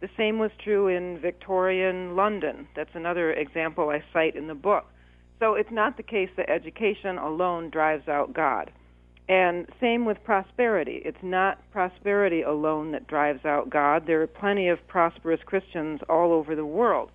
The 0.01 0.09
same 0.17 0.37
was 0.37 0.51
true 0.63 0.87
in 0.87 1.19
Victorian 1.19 2.15
London. 2.15 2.67
That's 2.75 2.93
another 2.93 3.31
example 3.31 3.89
I 3.89 4.03
cite 4.11 4.35
in 4.35 4.47
the 4.47 4.55
book. 4.55 4.85
So 5.39 5.55
it's 5.55 5.71
not 5.71 5.97
the 5.97 6.03
case 6.03 6.29
that 6.37 6.49
education 6.49 7.17
alone 7.17 7.69
drives 7.69 8.07
out 8.07 8.33
God. 8.33 8.71
And 9.29 9.67
same 9.79 10.03
with 10.05 10.21
prosperity. 10.23 11.01
It's 11.05 11.23
not 11.23 11.59
prosperity 11.71 12.41
alone 12.41 12.91
that 12.91 13.07
drives 13.07 13.45
out 13.45 13.69
God. 13.69 14.05
There 14.05 14.21
are 14.21 14.27
plenty 14.27 14.67
of 14.67 14.85
prosperous 14.87 15.39
Christians 15.45 16.01
all 16.09 16.33
over 16.33 16.55
the 16.55 16.65
world. 16.65 17.09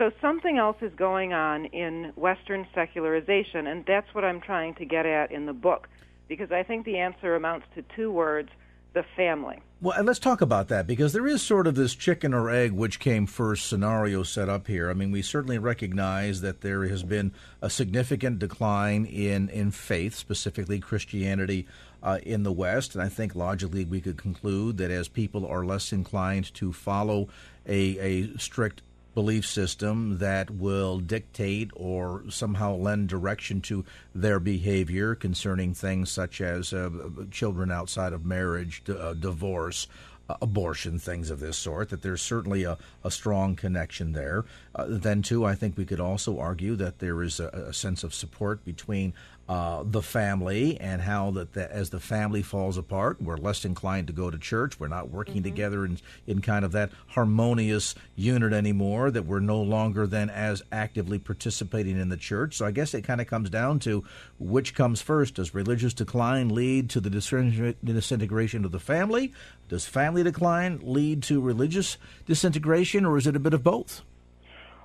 So 0.00 0.10
something 0.22 0.56
else 0.56 0.78
is 0.80 0.94
going 0.94 1.34
on 1.34 1.66
in 1.66 2.12
Western 2.16 2.66
secularization, 2.74 3.66
and 3.66 3.84
that's 3.84 4.14
what 4.14 4.24
I'm 4.24 4.40
trying 4.40 4.74
to 4.76 4.86
get 4.86 5.04
at 5.04 5.30
in 5.30 5.44
the 5.44 5.52
book, 5.52 5.90
because 6.26 6.50
I 6.50 6.62
think 6.62 6.86
the 6.86 6.96
answer 6.96 7.36
amounts 7.36 7.66
to 7.74 7.84
two 7.94 8.10
words 8.10 8.48
the 8.94 9.04
family. 9.14 9.58
Well, 9.82 9.96
and 9.98 10.06
let's 10.06 10.18
talk 10.18 10.40
about 10.40 10.68
that 10.68 10.86
because 10.86 11.12
there 11.12 11.26
is 11.26 11.42
sort 11.42 11.66
of 11.66 11.74
this 11.74 11.94
chicken 11.94 12.32
or 12.32 12.48
egg 12.48 12.72
which 12.72 12.98
came 12.98 13.26
first 13.26 13.68
scenario 13.68 14.22
set 14.22 14.48
up 14.48 14.68
here. 14.68 14.88
I 14.88 14.94
mean, 14.94 15.12
we 15.12 15.20
certainly 15.20 15.58
recognize 15.58 16.40
that 16.40 16.62
there 16.62 16.88
has 16.88 17.02
been 17.02 17.32
a 17.60 17.68
significant 17.68 18.38
decline 18.38 19.04
in, 19.04 19.50
in 19.50 19.70
faith, 19.70 20.14
specifically 20.14 20.80
Christianity 20.80 21.66
uh, 22.02 22.20
in 22.22 22.42
the 22.42 22.52
West. 22.52 22.94
And 22.94 23.02
I 23.02 23.10
think 23.10 23.36
logically 23.36 23.84
we 23.84 24.00
could 24.00 24.16
conclude 24.16 24.78
that 24.78 24.90
as 24.90 25.08
people 25.08 25.46
are 25.46 25.64
less 25.64 25.92
inclined 25.92 26.52
to 26.54 26.72
follow 26.72 27.28
a, 27.66 27.98
a 27.98 28.38
strict 28.38 28.80
belief 29.14 29.46
system 29.46 30.18
that 30.18 30.50
will 30.50 30.98
dictate 31.00 31.70
or 31.74 32.22
somehow 32.28 32.74
lend 32.74 33.08
direction 33.08 33.60
to 33.60 33.84
their 34.14 34.38
behavior 34.40 35.14
concerning 35.14 35.74
things 35.74 36.10
such 36.10 36.40
as 36.40 36.72
uh, 36.72 36.90
children 37.30 37.70
outside 37.70 38.12
of 38.12 38.24
marriage, 38.24 38.82
uh, 38.88 39.14
divorce, 39.14 39.86
uh, 40.28 40.36
abortion, 40.40 40.98
things 40.98 41.28
of 41.28 41.40
this 41.40 41.56
sort, 41.56 41.88
that 41.88 42.02
there's 42.02 42.22
certainly 42.22 42.62
a, 42.62 42.78
a 43.02 43.10
strong 43.10 43.56
connection 43.56 44.12
there. 44.12 44.44
Uh, 44.74 44.84
then, 44.88 45.22
too, 45.22 45.44
I 45.44 45.56
think 45.56 45.76
we 45.76 45.84
could 45.84 46.00
also 46.00 46.38
argue 46.38 46.76
that 46.76 47.00
there 47.00 47.20
is 47.22 47.40
a, 47.40 47.48
a 47.48 47.72
sense 47.72 48.04
of 48.04 48.14
support 48.14 48.64
between 48.64 49.12
uh, 49.50 49.82
the 49.84 50.00
family 50.00 50.78
and 50.80 51.02
how 51.02 51.32
that 51.32 51.54
the, 51.54 51.72
as 51.74 51.90
the 51.90 51.98
family 51.98 52.40
falls 52.40 52.78
apart, 52.78 53.20
we're 53.20 53.36
less 53.36 53.64
inclined 53.64 54.06
to 54.06 54.12
go 54.12 54.30
to 54.30 54.38
church. 54.38 54.78
We're 54.78 54.86
not 54.86 55.10
working 55.10 55.38
mm-hmm. 55.38 55.42
together 55.42 55.84
in, 55.84 55.98
in 56.24 56.40
kind 56.40 56.64
of 56.64 56.70
that 56.70 56.92
harmonious 57.08 57.96
unit 58.14 58.52
anymore, 58.52 59.10
that 59.10 59.26
we're 59.26 59.40
no 59.40 59.60
longer 59.60 60.06
then 60.06 60.30
as 60.30 60.62
actively 60.70 61.18
participating 61.18 61.98
in 61.98 62.10
the 62.10 62.16
church. 62.16 62.58
So 62.58 62.64
I 62.64 62.70
guess 62.70 62.94
it 62.94 63.02
kind 63.02 63.20
of 63.20 63.26
comes 63.26 63.50
down 63.50 63.80
to 63.80 64.04
which 64.38 64.72
comes 64.76 65.02
first. 65.02 65.34
Does 65.34 65.52
religious 65.52 65.94
decline 65.94 66.50
lead 66.50 66.88
to 66.90 67.00
the 67.00 67.10
disintegration 67.10 68.64
of 68.64 68.70
the 68.70 68.78
family? 68.78 69.32
Does 69.68 69.84
family 69.84 70.22
decline 70.22 70.78
lead 70.80 71.24
to 71.24 71.40
religious 71.40 71.96
disintegration, 72.24 73.04
or 73.04 73.18
is 73.18 73.26
it 73.26 73.34
a 73.34 73.40
bit 73.40 73.54
of 73.54 73.64
both? 73.64 74.02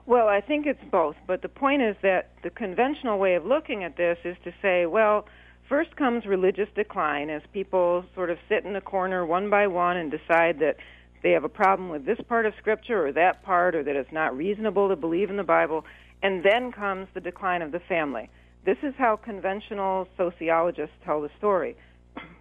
Well, 0.08 0.28
I 0.28 0.40
think 0.40 0.68
it's 0.68 0.84
both, 0.92 1.16
but 1.26 1.42
the 1.42 1.50
point 1.50 1.82
is 1.82 1.96
that 2.04 2.30
the 2.44 2.52
conventional 2.52 3.18
way 3.18 3.34
of 3.34 3.46
looking 3.46 3.84
at 3.84 3.98
this 3.98 4.20
is 4.24 4.38
to 4.44 4.54
say, 4.62 4.86
well, 4.86 5.26
first 5.68 5.96
comes 5.96 6.28
religious 6.28 6.70
decline 6.76 7.32
as 7.32 7.42
people 7.52 8.06
sort 8.14 8.30
of 8.30 8.38
sit 8.48 8.66
in 8.66 8.76
a 8.76 8.82
corner 8.82 9.26
one 9.26 9.50
by 9.50 9.66
one 9.66 9.98
and 9.98 10.12
decide 10.12 10.60
that 10.60 10.76
they 11.24 11.32
have 11.32 11.44
a 11.44 11.50
problem 11.50 11.90
with 11.90 12.06
this 12.06 12.20
part 12.28 12.46
of 12.46 12.54
Scripture 12.60 13.08
or 13.08 13.12
that 13.14 13.42
part, 13.42 13.74
or 13.74 13.84
that 13.84 13.96
it's 13.96 14.12
not 14.12 14.38
reasonable 14.38 14.90
to 14.90 14.96
believe 14.96 15.32
in 15.32 15.38
the 15.38 15.44
Bible, 15.44 15.84
and 16.22 16.44
then 16.44 16.72
comes 16.72 17.08
the 17.16 17.20
decline 17.20 17.64
of 17.64 17.72
the 17.72 17.80
family. 17.80 18.30
This 18.64 18.78
is 18.84 18.94
how 19.00 19.16
conventional 19.16 20.08
sociologists 20.18 20.96
tell 21.04 21.20
the 21.20 21.32
story. 21.40 21.76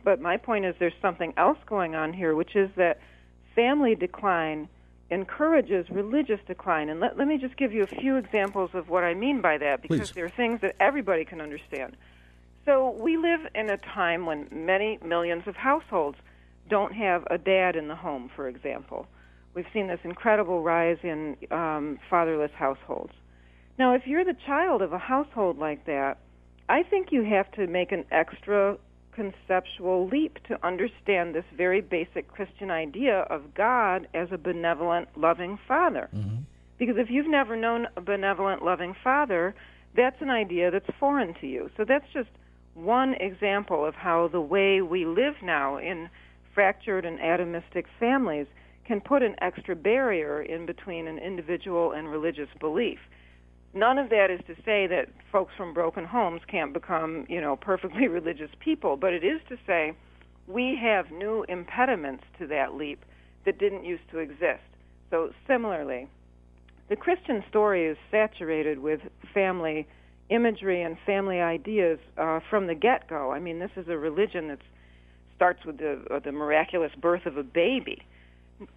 But 0.05 0.21
my 0.21 0.37
point 0.37 0.67
is 0.67 0.75
there's 0.79 0.93
something 1.01 1.33
else 1.39 1.59
going 1.67 1.95
on 1.95 2.13
here, 2.13 2.35
which 2.35 2.55
is 2.57 2.69
that 2.77 2.99
family 3.55 3.95
decline 3.95 4.69
encourages 5.11 5.89
religious 5.91 6.41
decline. 6.47 6.89
And 6.89 7.01
let, 7.01 7.19
let 7.19 7.29
me 7.29 7.39
just 7.39 7.57
give 7.57 7.73
you 7.73 7.83
a 7.83 7.87
few 7.87 8.17
examples 8.17 8.71
of 8.75 8.89
what 8.89 9.05
I 9.05 9.15
mean 9.15 9.41
by 9.41 9.59
that 9.59 9.83
because 9.83 10.11
Please. 10.11 10.15
there 10.15 10.25
are 10.25 10.31
things 10.31 10.61
that 10.63 10.77
everybody 10.81 11.25
can 11.25 11.41
understand. 11.41 11.97
So 12.65 12.91
we 12.91 13.17
live 13.17 13.41
in 13.55 13.69
a 13.69 13.77
time 13.77 14.25
when 14.25 14.49
many 14.51 14.99
millions 15.05 15.47
of 15.47 15.57
households 15.57 16.17
don't 16.69 16.95
have 16.95 17.25
a 17.31 17.37
dad 17.37 17.77
in 17.77 17.89
the 17.89 17.95
home, 17.95 18.31
for 18.35 18.49
example. 18.49 19.07
We've 19.53 19.67
seen 19.73 19.87
this 19.87 20.01
incredible 20.03 20.63
rise 20.63 20.99
in 21.03 21.37
um, 21.51 21.99
fatherless 22.09 22.51
households. 22.57 23.13
Now, 23.79 23.95
if 23.95 24.07
you're 24.07 24.25
the 24.25 24.37
child 24.47 24.83
of 24.83 24.93
a 24.93 24.99
household 24.99 25.59
like 25.59 25.85
that, 25.87 26.19
I 26.69 26.83
think 26.83 27.13
you 27.13 27.25
have 27.25 27.51
to 27.53 27.67
make 27.67 27.93
an 27.93 28.05
extra 28.11 28.79
conceptual 29.15 30.09
leap 30.09 30.39
to 30.49 30.67
understand 30.67 31.35
this 31.35 31.45
very 31.57 31.81
basic 31.81 32.29
Christian 32.29 32.71
idea 32.71 33.21
of 33.31 33.55
God 33.55 34.09
as 34.15 34.29
a 34.33 34.39
benevolent, 34.39 35.09
loving 35.17 35.59
Father. 35.69 36.09
Mm-hmm. 36.15 36.43
Because 36.79 36.97
if 36.99 37.11
you've 37.11 37.29
never 37.29 37.57
known 37.57 37.87
a 37.97 38.01
benevolent, 38.01 38.65
loving 38.65 38.95
Father, 39.03 39.55
that's 39.97 40.21
an 40.21 40.31
idea 40.31 40.71
that's 40.71 40.89
foreign 40.99 41.35
to 41.41 41.47
you. 41.47 41.71
So 41.77 41.85
that's 41.85 42.07
just 42.13 42.31
one 42.75 43.15
example 43.15 43.87
of 43.87 43.95
how 43.95 44.29
the 44.29 44.41
way 44.41 44.83
we 44.83 45.07
live 45.07 45.35
now 45.43 45.79
in 45.79 46.09
fractured 46.55 47.05
and 47.05 47.19
atomistic 47.19 47.85
families 47.99 48.47
can 48.85 49.01
put 49.01 49.23
an 49.23 49.35
extra 49.41 49.75
barrier 49.75 50.43
in 50.43 50.67
between 50.67 51.07
an 51.07 51.19
individual 51.19 51.93
and 51.93 52.09
religious 52.09 52.49
belief. 52.61 52.99
None 53.75 53.99
of 53.99 54.09
that 54.11 54.31
is 54.31 54.41
to 54.47 54.55
say 54.65 54.87
that 54.87 55.09
folks 55.33 55.53
from 55.57 55.75
broken 55.75 56.05
homes 56.05 56.43
can't 56.47 56.73
become, 56.73 57.27
you 57.29 57.41
know, 57.41 57.57
perfectly 57.57 58.07
religious 58.09 58.51
people, 58.61 58.97
but 58.97 59.13
it 59.13 59.25
is 59.25 59.41
to 59.49 59.57
say 59.67 59.93
we 60.47 60.79
have 60.81 61.11
new 61.11 61.45
impediments 61.49 62.25
to 62.39 62.47
that 62.47 62.75
leap 62.75 63.05
that 63.45 63.59
didn't 63.59 63.85
used 63.85 64.09
to 64.13 64.19
exist. 64.19 64.63
So 65.11 65.31
similarly, 65.47 66.09
the 66.89 66.97
Christian 66.97 67.43
story 67.49 67.87
is 67.87 67.97
saturated 68.11 68.79
with 68.79 69.01
family 69.33 69.87
imagery 70.31 70.83
and 70.83 70.97
family 71.05 71.41
ideas 71.41 71.99
uh, 72.17 72.41
from 72.49 72.67
the 72.67 72.75
get 72.75 73.09
go. 73.09 73.33
I 73.33 73.41
mean, 73.41 73.59
this 73.59 73.71
is 73.77 73.89
a 73.89 73.99
religion 73.99 74.49
that 74.49 74.59
starts 75.37 75.65
with 75.65 75.79
the, 75.79 76.03
uh, 76.11 76.21
the 76.21 76.33
miraculous 76.33 76.93
birth 77.01 77.27
of 77.27 77.37
a 77.37 77.43
baby. 77.43 78.03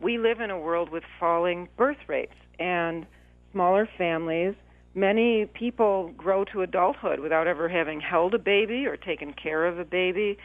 We 0.02 0.18
live 0.18 0.42
in 0.42 0.50
a 0.50 0.60
world 0.60 0.90
with 0.90 1.04
falling 1.20 1.70
birth 1.78 1.98
rates 2.08 2.34
and 2.60 3.06
smaller 3.54 3.88
families. 3.98 4.56
Many 4.98 5.46
people 5.46 6.12
grow 6.18 6.44
to 6.46 6.64
adulthood 6.64 7.20
without 7.20 7.46
ever 7.46 7.70
having 7.70 8.02
held 8.02 8.34
a 8.34 8.40
baby 8.40 8.88
or 8.88 8.98
taken 8.98 9.32
care 9.32 9.68
of 9.68 9.78
a 9.78 9.86
baby. 9.86 10.40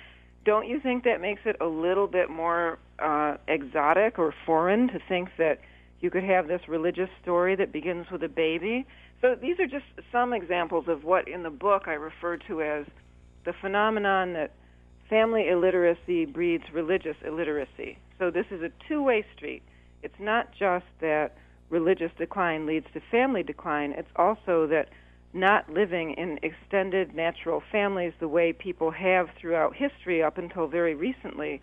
Don't 0.45 0.69
you 0.69 0.79
think 0.79 1.05
that 1.05 1.23
makes 1.23 1.41
it 1.47 1.57
a 1.63 1.65
little 1.65 2.07
bit 2.07 2.29
more 2.29 2.79
uh, 2.99 3.39
exotic 3.49 4.19
or 4.19 4.35
foreign 4.45 4.89
to 4.89 4.99
think 5.09 5.31
that 5.39 5.61
you 6.01 6.11
could 6.11 6.25
have 6.25 6.49
this 6.49 6.61
religious 6.69 7.09
story 7.23 7.57
that 7.57 7.73
begins 7.73 8.05
with 8.13 8.23
a 8.25 8.29
baby? 8.29 8.87
So 9.23 9.37
these 9.41 9.59
are 9.59 9.67
just 9.67 9.87
some 10.13 10.35
examples 10.35 10.85
of 10.87 11.03
what 11.03 11.29
in 11.29 11.45
the 11.45 11.49
book 11.49 11.85
I 11.87 11.95
refer 11.95 12.37
to 12.49 12.61
as 12.61 12.85
the 13.47 13.55
phenomenon 13.59 14.35
that 14.35 14.53
family 15.09 15.49
illiteracy 15.49 16.27
breeds 16.27 16.65
religious 16.75 17.17
illiteracy. 17.27 17.97
So 18.19 18.31
this 18.31 18.47
is 18.51 18.61
a 18.61 18.69
two-way 18.87 19.25
street. 19.35 19.63
It's 20.03 20.21
not 20.21 20.51
just 20.53 20.85
that 21.01 21.39
religious 21.73 22.13
decline 22.19 22.67
leads 22.67 22.87
to 22.93 23.01
family 23.11 23.43
decline, 23.43 23.93
it's 23.93 24.11
also 24.15 24.67
that 24.69 24.91
not 25.33 25.69
living 25.73 26.13
in 26.13 26.39
extended 26.43 27.15
natural 27.15 27.63
families 27.73 28.13
the 28.21 28.29
way 28.29 28.53
people 28.53 28.91
have 28.91 29.29
throughout 29.41 29.75
history 29.75 30.23
up 30.23 30.37
until 30.37 30.67
very 30.69 30.95
recently 30.95 31.61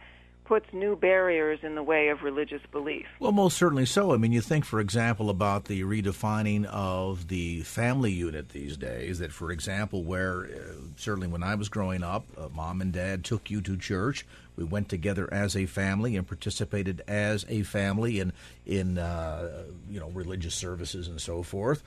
puts 0.49 0.73
new 0.73 0.95
barriers 0.95 1.59
in 1.61 1.75
the 1.75 1.83
way 1.83 2.07
of 2.07 2.23
religious 2.23 2.63
belief. 2.71 3.05
Well, 3.19 3.31
most 3.31 3.55
certainly 3.55 3.85
so. 3.85 4.15
I 4.15 4.17
mean, 4.17 4.31
you 4.31 4.41
think, 4.41 4.65
for 4.65 4.79
example, 4.79 5.29
about 5.29 5.65
the 5.65 5.83
redefining 5.83 6.65
of 6.65 7.27
the 7.27 7.61
family 7.61 8.11
unit 8.11 8.49
these 8.49 8.75
days, 8.75 9.19
that, 9.19 9.31
for 9.31 9.51
example, 9.51 10.03
where 10.03 10.45
uh, 10.45 10.73
certainly 10.97 11.27
when 11.27 11.43
I 11.43 11.53
was 11.53 11.69
growing 11.69 12.01
up, 12.01 12.25
uh, 12.35 12.49
mom 12.51 12.81
and 12.81 12.91
dad 12.91 13.23
took 13.23 13.51
you 13.51 13.61
to 13.61 13.77
church. 13.77 14.25
We 14.55 14.63
went 14.63 14.89
together 14.89 15.31
as 15.31 15.55
a 15.55 15.67
family 15.67 16.15
and 16.15 16.27
participated 16.27 17.03
as 17.07 17.45
a 17.47 17.61
family 17.61 18.19
in 18.19 18.33
in 18.65 18.97
uh, 18.97 19.65
you 19.89 19.99
know 19.99 20.09
religious 20.09 20.55
services 20.55 21.07
and 21.07 21.21
so 21.21 21.43
forth. 21.43 21.83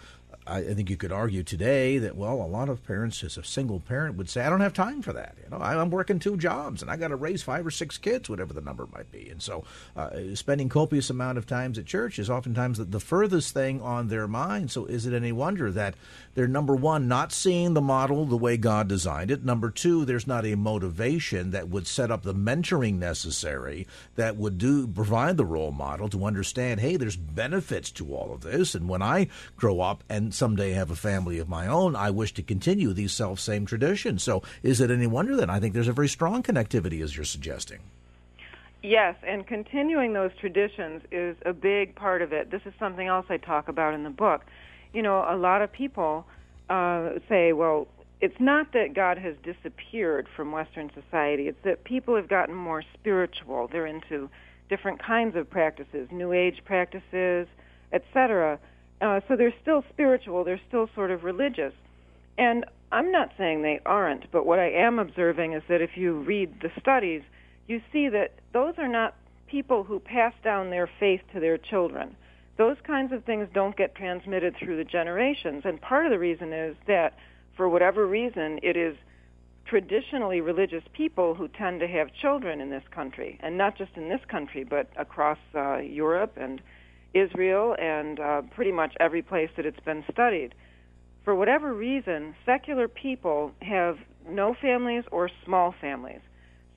I 0.47 0.75
think 0.75 0.91
you 0.91 0.97
could 0.97 1.13
argue 1.13 1.43
today 1.45 1.99
that 1.99 2.17
well, 2.17 2.43
a 2.43 2.47
lot 2.47 2.69
of 2.69 2.85
parents, 2.85 3.23
as 3.23 3.37
a 3.37 3.45
single 3.45 3.79
parent, 3.79 4.17
would 4.17 4.29
say, 4.29 4.43
"I 4.43 4.51
don't 4.51 4.61
have 4.61 4.75
time 4.75 5.01
for 5.01 5.13
that. 5.13 5.37
You 5.43 5.51
know, 5.51 5.63
I'm 5.63 5.91
working 5.91 6.19
two 6.19 6.37
jobs 6.37 6.83
and 6.83 6.91
I 6.91 6.97
got 6.97 7.09
to 7.09 7.17
raise 7.17 7.43
five 7.43 7.65
or 7.65 7.71
six 7.71 7.97
kids, 7.97 8.29
whatever 8.29 8.53
the 8.53 8.61
number 8.61 8.89
might 8.93 9.11
be." 9.13 9.29
And 9.31 9.41
so, 9.41 9.65
uh, 9.97 10.11
spending 10.35 10.69
copious 10.69 11.11
amount 11.11 11.39
of 11.39 11.47
times 11.47 11.79
at 11.79 11.87
church 11.87 12.19
is 12.19 12.29
oftentimes 12.29 12.79
the, 12.79 12.85
the 12.85 13.01
furthest 13.01 13.55
thing 13.55 13.81
on 13.81 14.09
their 14.09 14.27
mind. 14.27 14.71
So, 14.73 14.85
is 14.87 15.07
it 15.07 15.15
any 15.15 15.31
wonder 15.31 15.71
that 15.71 15.95
they're 16.35 16.49
number 16.49 16.75
one, 16.75 17.07
not 17.07 17.33
seeing 17.33 17.75
the 17.75 17.81
model 17.81 18.25
the 18.25 18.37
way 18.37 18.57
God 18.57 18.89
designed 18.89 19.31
it? 19.31 19.45
Number 19.45 19.71
two, 19.71 20.05
there's 20.05 20.27
not 20.27 20.45
a 20.45 20.57
motivation 20.57 21.51
that 21.53 21.69
would 21.69 21.87
set 21.87 22.11
up 22.11 22.23
the 22.23 22.35
mentoring 22.35 22.99
necessary 22.99 23.87
that 24.17 24.37
would 24.37 24.59
do 24.59 24.89
provide 24.89 25.37
the 25.37 25.45
role 25.45 25.73
model 25.73 26.09
to 26.09 26.25
understand, 26.25 26.81
hey, 26.81 26.97
there's 26.97 27.17
benefits 27.17 27.91
to 27.93 28.15
all 28.15 28.33
of 28.33 28.41
this, 28.41 28.75
and 28.75 28.89
when 28.89 29.03
I 29.03 29.29
grow 29.57 29.81
up 29.81 30.03
and 30.09 30.32
someday 30.33 30.73
have 30.73 30.91
a 30.91 30.97
family 30.97 31.39
of 31.39 31.49
my 31.49 31.67
own, 31.67 31.95
I 31.97 32.11
wish 32.11 32.35
to 32.35 32.43
continue 32.43 32.93
these 32.93 33.13
self 33.13 33.41
same 33.41 33.67
traditions. 33.67 34.23
So 34.23 34.43
is 34.63 34.81
it 34.81 34.91
any 34.91 35.07
wonder 35.07 35.37
then? 35.37 35.51
I 35.51 35.61
think 35.61 35.75
there's 35.75 35.89
a 35.89 35.93
very 35.93 36.09
strong 36.09 36.43
connectivity, 36.43 37.03
as 37.03 37.17
you're 37.17 37.25
suggesting. 37.25 37.81
Yes, 38.83 39.15
and 39.25 39.47
continuing 39.47 40.13
those 40.13 40.33
traditions 40.41 41.03
is 41.13 41.37
a 41.47 41.53
big 41.53 41.95
part 41.95 42.21
of 42.21 42.33
it. 42.33 42.51
This 42.51 42.63
is 42.65 42.73
something 42.81 43.07
else 43.07 43.27
I 43.29 43.37
talk 43.37 43.69
about 43.69 43.95
in 43.95 44.03
the 44.03 44.11
book. 44.11 44.43
You 44.93 45.03
know, 45.03 45.25
a 45.29 45.37
lot 45.37 45.63
of 45.63 45.71
people 45.71 46.27
uh, 46.69 47.11
say, 47.29 47.53
well, 47.53 47.87
it's 48.21 48.41
not 48.41 48.73
that 48.73 48.95
God 48.95 49.19
has 49.19 49.35
disappeared 49.43 50.27
from 50.35 50.51
Western 50.53 50.91
society, 50.95 51.49
it's 51.49 51.63
that 51.65 51.85
people 51.85 52.17
have 52.17 52.29
gotten 52.29 52.55
more 52.55 52.83
spiritual. 52.95 53.69
They're 53.69 53.87
into 53.87 54.29
different 54.69 55.03
kinds 55.03 55.37
of 55.37 55.49
practices, 55.49 56.09
New 56.11 56.33
Age 56.33 56.63
practices, 56.65 57.47
etc. 57.93 58.59
Uh, 59.03 59.21
so 59.27 59.35
they're 59.35 59.55
still 59.61 59.85
spiritual, 59.93 60.45
they're 60.45 60.61
still 60.69 60.89
sort 60.95 61.11
of 61.11 61.25
religious. 61.25 61.73
And 62.39 62.65
I'm 62.93 63.11
not 63.11 63.33
saying 63.37 63.63
they 63.63 63.81
aren't, 63.85 64.31
but 64.31 64.47
what 64.47 64.61
I 64.61 64.71
am 64.71 64.99
observing 65.01 65.55
is 65.55 65.63
that 65.69 65.83
if 65.83 65.97
you 65.97 66.21
read 66.21 66.61
the 66.63 66.71
studies, 66.81 67.23
you 67.67 67.81
see 67.93 68.09
that 68.09 68.35
those 68.53 68.75
are 68.79 68.89
not 68.89 69.17
people 69.49 69.83
who 69.83 69.99
pass 69.99 70.33
down 70.45 70.71
their 70.71 70.89
faith 71.01 71.21
to 71.33 71.41
their 71.41 71.59
children. 71.59 72.17
Those 72.59 72.77
kinds 72.87 73.13
of 73.13 73.25
things 73.25 73.49
don't 73.53 73.77
get 73.77 73.95
transmitted 73.95 74.55
through 74.57 74.77
the 74.77 74.85
generations. 74.85 75.63
And 75.65 75.81
part 75.81 76.07
of 76.07 76.13
the 76.13 76.19
reason 76.19 76.53
is 76.53 76.77
that, 76.87 77.19
for 77.57 77.69
whatever 77.69 78.07
reason, 78.07 78.61
it 78.63 78.77
is 78.77 78.97
traditionally 79.65 80.41
religious 80.41 80.85
people 80.93 81.35
who 81.35 81.49
tend 81.49 81.81
to 81.81 81.89
have 81.89 82.13
children 82.21 82.61
in 82.61 82.71
this 82.71 82.85
country, 82.91 83.39
and 83.43 83.59
not 83.59 83.77
just 83.77 83.93
in 83.97 84.09
this 84.09 84.21
country, 84.29 84.65
but 84.65 84.89
across 84.97 85.39
uh, 85.55 85.79
Europe 85.79 86.35
and 86.37 86.61
Israel 87.15 87.77
and 87.79 88.21
uh, 88.21 88.43
pretty 88.55 88.73
much 88.73 88.95
every 89.01 89.23
place 89.23 89.51
that 89.57 89.67
it's 89.67 89.81
been 89.81 90.05
studied. 90.11 90.55
For 91.25 91.35
whatever 91.35 91.73
reason, 91.73 92.35
secular 92.45 92.89
people 92.89 93.53
have 93.61 93.99
no 94.29 94.55
families 94.61 95.05
or 95.11 95.31
small 95.45 95.75
families. 95.81 96.21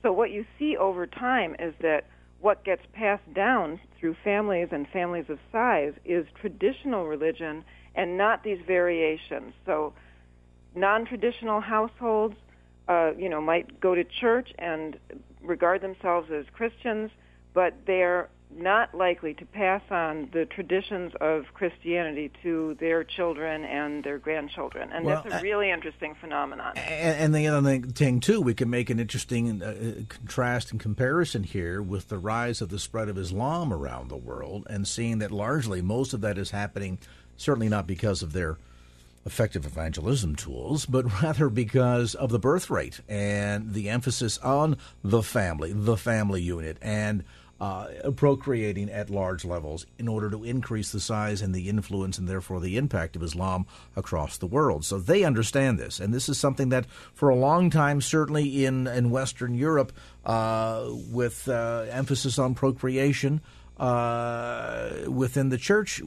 So 0.02 0.12
what 0.12 0.30
you 0.30 0.44
see 0.58 0.76
over 0.76 1.06
time 1.06 1.56
is 1.58 1.74
that 1.80 2.04
what 2.40 2.64
gets 2.64 2.82
passed 2.92 3.32
down 3.34 3.80
through 3.98 4.14
families 4.22 4.68
and 4.70 4.86
families 4.88 5.24
of 5.28 5.38
size 5.50 5.94
is 6.04 6.26
traditional 6.40 7.06
religion 7.06 7.64
and 7.94 8.16
not 8.16 8.44
these 8.44 8.58
variations. 8.66 9.52
So 9.64 9.94
non-traditional 10.74 11.60
households, 11.60 12.36
uh, 12.88 13.12
you 13.18 13.28
know, 13.28 13.40
might 13.40 13.80
go 13.80 13.94
to 13.94 14.04
church 14.04 14.50
and 14.58 14.96
regard 15.42 15.80
themselves 15.80 16.30
as 16.30 16.44
Christians, 16.52 17.10
but 17.54 17.74
they're 17.86 18.28
not 18.54 18.94
likely 18.94 19.34
to 19.34 19.44
pass 19.44 19.82
on 19.90 20.28
the 20.32 20.46
traditions 20.46 21.12
of 21.20 21.44
Christianity 21.52 22.30
to 22.42 22.76
their 22.80 23.04
children 23.04 23.64
and 23.64 24.02
their 24.02 24.18
grandchildren. 24.18 24.90
And 24.92 25.04
well, 25.04 25.22
that's 25.22 25.40
a 25.40 25.42
really 25.42 25.70
uh, 25.70 25.74
interesting 25.74 26.14
phenomenon. 26.20 26.76
And, 26.76 27.34
and, 27.34 27.34
the 27.34 27.48
other 27.48 27.80
thing, 27.80 28.20
too, 28.20 28.40
we 28.40 28.54
can 28.54 28.70
make 28.70 28.88
an 28.88 28.98
interesting 28.98 29.62
uh, 29.62 30.02
contrast 30.08 30.70
and 30.70 30.80
comparison 30.80 31.42
here 31.42 31.82
with 31.82 32.08
the 32.08 32.18
rise 32.18 32.60
of 32.60 32.70
the 32.70 32.78
spread 32.78 33.08
of 33.08 33.18
Islam 33.18 33.72
around 33.72 34.08
the 34.08 34.16
world 34.16 34.66
and 34.70 34.86
seeing 34.86 35.18
that 35.18 35.30
largely 35.30 35.82
most 35.82 36.14
of 36.14 36.20
that 36.22 36.38
is 36.38 36.50
happening 36.50 36.98
certainly 37.36 37.68
not 37.68 37.86
because 37.86 38.22
of 38.22 38.32
their 38.32 38.56
effective 39.24 39.66
evangelism 39.66 40.36
tools, 40.36 40.86
but 40.86 41.22
rather 41.22 41.48
because 41.48 42.14
of 42.14 42.30
the 42.30 42.38
birth 42.38 42.70
rate 42.70 43.00
and 43.08 43.74
the 43.74 43.88
emphasis 43.88 44.38
on 44.38 44.76
the 45.02 45.22
family, 45.22 45.72
the 45.72 45.96
family 45.96 46.40
unit, 46.40 46.78
and 46.80 47.24
uh, 47.60 47.86
procreating 48.16 48.90
at 48.90 49.08
large 49.08 49.44
levels 49.44 49.86
in 49.98 50.08
order 50.08 50.30
to 50.30 50.44
increase 50.44 50.92
the 50.92 51.00
size 51.00 51.40
and 51.40 51.54
the 51.54 51.68
influence 51.68 52.18
and 52.18 52.28
therefore 52.28 52.60
the 52.60 52.76
impact 52.76 53.16
of 53.16 53.22
Islam 53.22 53.66
across 53.94 54.36
the 54.38 54.46
world. 54.46 54.84
So 54.84 54.98
they 54.98 55.24
understand 55.24 55.78
this, 55.78 55.98
and 55.98 56.12
this 56.12 56.28
is 56.28 56.38
something 56.38 56.68
that 56.68 56.86
for 57.14 57.28
a 57.28 57.34
long 57.34 57.70
time, 57.70 58.00
certainly 58.00 58.64
in 58.64 58.86
in 58.86 59.10
Western 59.10 59.54
Europe, 59.54 59.92
uh, 60.24 60.86
with 61.10 61.48
uh, 61.48 61.86
emphasis 61.90 62.38
on 62.38 62.54
procreation. 62.54 63.40
Uh, 63.78 65.04
within 65.06 65.50
the 65.50 65.58
church, 65.58 66.00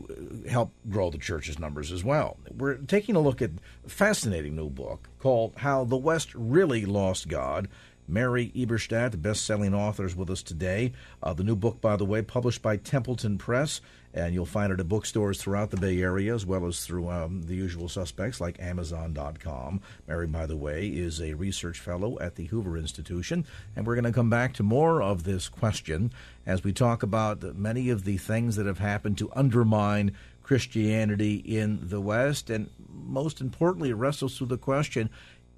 help 0.50 0.74
grow 0.90 1.12
the 1.12 1.20
church's 1.20 1.60
numbers 1.60 1.92
as 1.92 2.04
well. 2.04 2.36
We're 2.58 2.78
taking 2.78 3.16
a 3.16 3.20
look 3.20 3.44
at 3.44 3.52
a 3.86 3.90
fascinating 3.90 4.56
new 4.56 4.72
book 4.72 5.08
called 5.20 5.54
"How 5.58 5.84
the 5.84 5.96
West 5.96 6.34
Really 6.34 6.88
Lost 6.88 7.28
God." 7.28 7.68
Mary 8.10 8.52
Eberstadt, 8.56 9.12
the 9.12 9.18
best-selling 9.18 9.74
author, 9.74 10.06
is 10.06 10.16
with 10.16 10.32
us 10.32 10.42
today. 10.42 10.92
Uh, 11.22 11.32
the 11.34 11.44
new 11.44 11.56
book, 11.56 11.80
by 11.80 11.96
the 11.96 12.06
way, 12.06 12.24
published 12.24 12.64
by 12.64 12.76
Templeton 12.76 13.38
Press, 13.38 13.82
and 14.16 14.34
you'll 14.34 14.48
find 14.48 14.74
it 14.74 14.80
at 14.80 14.88
bookstores 14.88 15.40
throughout 15.40 15.70
the 15.70 15.78
Bay 15.78 16.02
Area 16.02 16.34
as 16.34 16.44
well 16.44 16.66
as 16.66 16.84
through 16.84 17.10
um, 17.10 17.44
the 17.44 17.56
usual 17.56 17.88
suspects 17.88 18.42
like 18.42 18.60
Amazon.com. 18.60 19.80
Mary, 20.08 20.26
by 20.26 20.48
the 20.48 20.58
way, 20.58 20.88
is 20.88 21.22
a 21.22 21.36
research 21.36 21.80
fellow 21.80 22.18
at 22.20 22.36
the 22.36 22.46
Hoover 22.46 22.78
Institution, 22.78 23.46
and 23.76 23.86
we're 23.86 23.96
going 23.96 24.06
to 24.06 24.12
come 24.12 24.30
back 24.30 24.54
to 24.56 24.64
more 24.64 25.04
of 25.04 25.24
this 25.24 25.48
question 25.48 26.12
as 26.48 26.64
we 26.64 26.74
talk 26.74 27.04
about 27.04 27.44
many 27.56 27.92
of 27.92 28.06
the 28.06 28.18
things 28.18 28.56
that 28.56 28.66
have 28.66 28.80
happened 28.80 29.20
to 29.20 29.32
undermine 29.36 30.16
Christianity 30.42 31.36
in 31.36 31.80
the 31.90 32.02
West, 32.02 32.50
and 32.50 32.72
most 32.92 33.40
importantly, 33.40 33.94
wrestles 33.94 34.36
through 34.36 34.48
the 34.48 34.58
question 34.58 35.12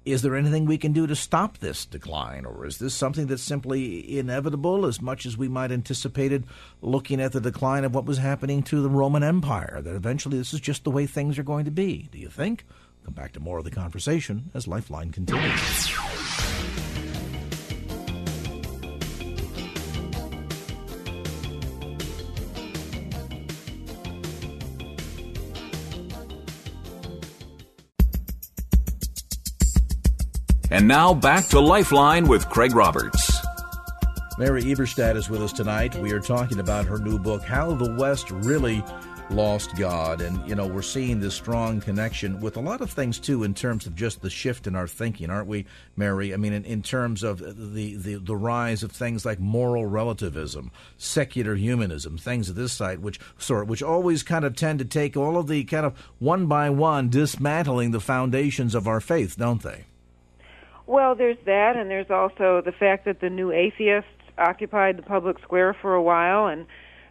is 0.04 0.22
there 0.22 0.36
anything 0.36 0.66
we 0.66 0.78
can 0.78 0.92
do 0.92 1.06
to 1.06 1.14
stop 1.14 1.58
this 1.58 1.86
decline, 1.86 2.44
or 2.44 2.66
is 2.66 2.78
this 2.78 2.94
something 2.94 3.26
that's 3.26 3.42
simply 3.42 4.18
inevitable 4.18 4.84
as 4.86 5.00
much 5.00 5.26
as 5.26 5.36
we 5.36 5.48
might 5.48 5.70
anticipated 5.70 6.44
looking 6.80 7.20
at 7.20 7.32
the 7.32 7.40
decline 7.40 7.84
of 7.84 7.94
what 7.94 8.04
was 8.04 8.18
happening 8.18 8.62
to 8.64 8.82
the 8.82 8.90
Roman 8.90 9.22
Empire, 9.22 9.80
that 9.82 9.94
eventually 9.94 10.38
this 10.38 10.52
is 10.52 10.60
just 10.60 10.84
the 10.84 10.90
way 10.90 11.06
things 11.06 11.38
are 11.38 11.44
going 11.44 11.64
to 11.64 11.70
be? 11.70 12.08
Do 12.10 12.18
you 12.18 12.28
think? 12.28 12.64
Come 13.04 13.14
back 13.14 13.32
to 13.32 13.40
more 13.40 13.58
of 13.58 13.64
the 13.64 13.70
conversation 13.70 14.50
as 14.54 14.68
Lifeline 14.68 15.12
continues. 15.12 16.21
And 30.72 30.88
now 30.88 31.12
back 31.12 31.48
to 31.48 31.60
Lifeline 31.60 32.26
with 32.26 32.48
Craig 32.48 32.74
Roberts. 32.74 33.30
Mary 34.38 34.62
Eberstadt 34.62 35.16
is 35.16 35.28
with 35.28 35.42
us 35.42 35.52
tonight. 35.52 35.94
We 35.96 36.12
are 36.12 36.18
talking 36.18 36.60
about 36.60 36.86
her 36.86 36.96
new 36.96 37.18
book, 37.18 37.42
How 37.42 37.74
the 37.74 37.94
West 37.96 38.30
Really 38.30 38.82
lost 39.28 39.76
God. 39.76 40.22
And, 40.22 40.48
you 40.48 40.54
know, 40.54 40.66
we're 40.66 40.80
seeing 40.80 41.20
this 41.20 41.34
strong 41.34 41.82
connection 41.82 42.40
with 42.40 42.56
a 42.56 42.60
lot 42.60 42.80
of 42.80 42.90
things, 42.90 43.18
too, 43.18 43.44
in 43.44 43.52
terms 43.52 43.84
of 43.84 43.94
just 43.94 44.22
the 44.22 44.30
shift 44.30 44.66
in 44.66 44.74
our 44.74 44.88
thinking, 44.88 45.28
aren't 45.28 45.46
we, 45.46 45.66
Mary? 45.94 46.32
I 46.32 46.38
mean, 46.38 46.54
in, 46.54 46.64
in 46.64 46.80
terms 46.80 47.22
of 47.22 47.40
the, 47.40 47.94
the, 47.94 48.14
the 48.14 48.36
rise 48.36 48.82
of 48.82 48.92
things 48.92 49.26
like 49.26 49.38
moral 49.38 49.84
relativism, 49.84 50.70
secular 50.96 51.54
humanism, 51.54 52.16
things 52.16 52.48
of 52.48 52.54
this 52.56 52.72
side, 52.72 53.00
which 53.00 53.20
sort 53.36 53.66
which 53.66 53.82
always 53.82 54.22
kind 54.22 54.46
of 54.46 54.56
tend 54.56 54.78
to 54.78 54.86
take 54.86 55.18
all 55.18 55.36
of 55.36 55.48
the 55.48 55.64
kind 55.64 55.84
of 55.84 55.98
one 56.18 56.46
by 56.46 56.70
one 56.70 57.10
dismantling 57.10 57.90
the 57.90 58.00
foundations 58.00 58.74
of 58.74 58.88
our 58.88 59.02
faith, 59.02 59.36
don't 59.36 59.62
they? 59.62 59.84
Well, 60.92 61.14
there's 61.14 61.38
that, 61.46 61.78
and 61.78 61.90
there's 61.90 62.10
also 62.10 62.60
the 62.62 62.70
fact 62.70 63.06
that 63.06 63.22
the 63.22 63.30
new 63.30 63.50
atheists 63.50 64.10
occupied 64.36 64.98
the 64.98 65.02
public 65.02 65.38
square 65.42 65.72
for 65.72 65.94
a 65.94 66.02
while, 66.02 66.48
and 66.48 66.66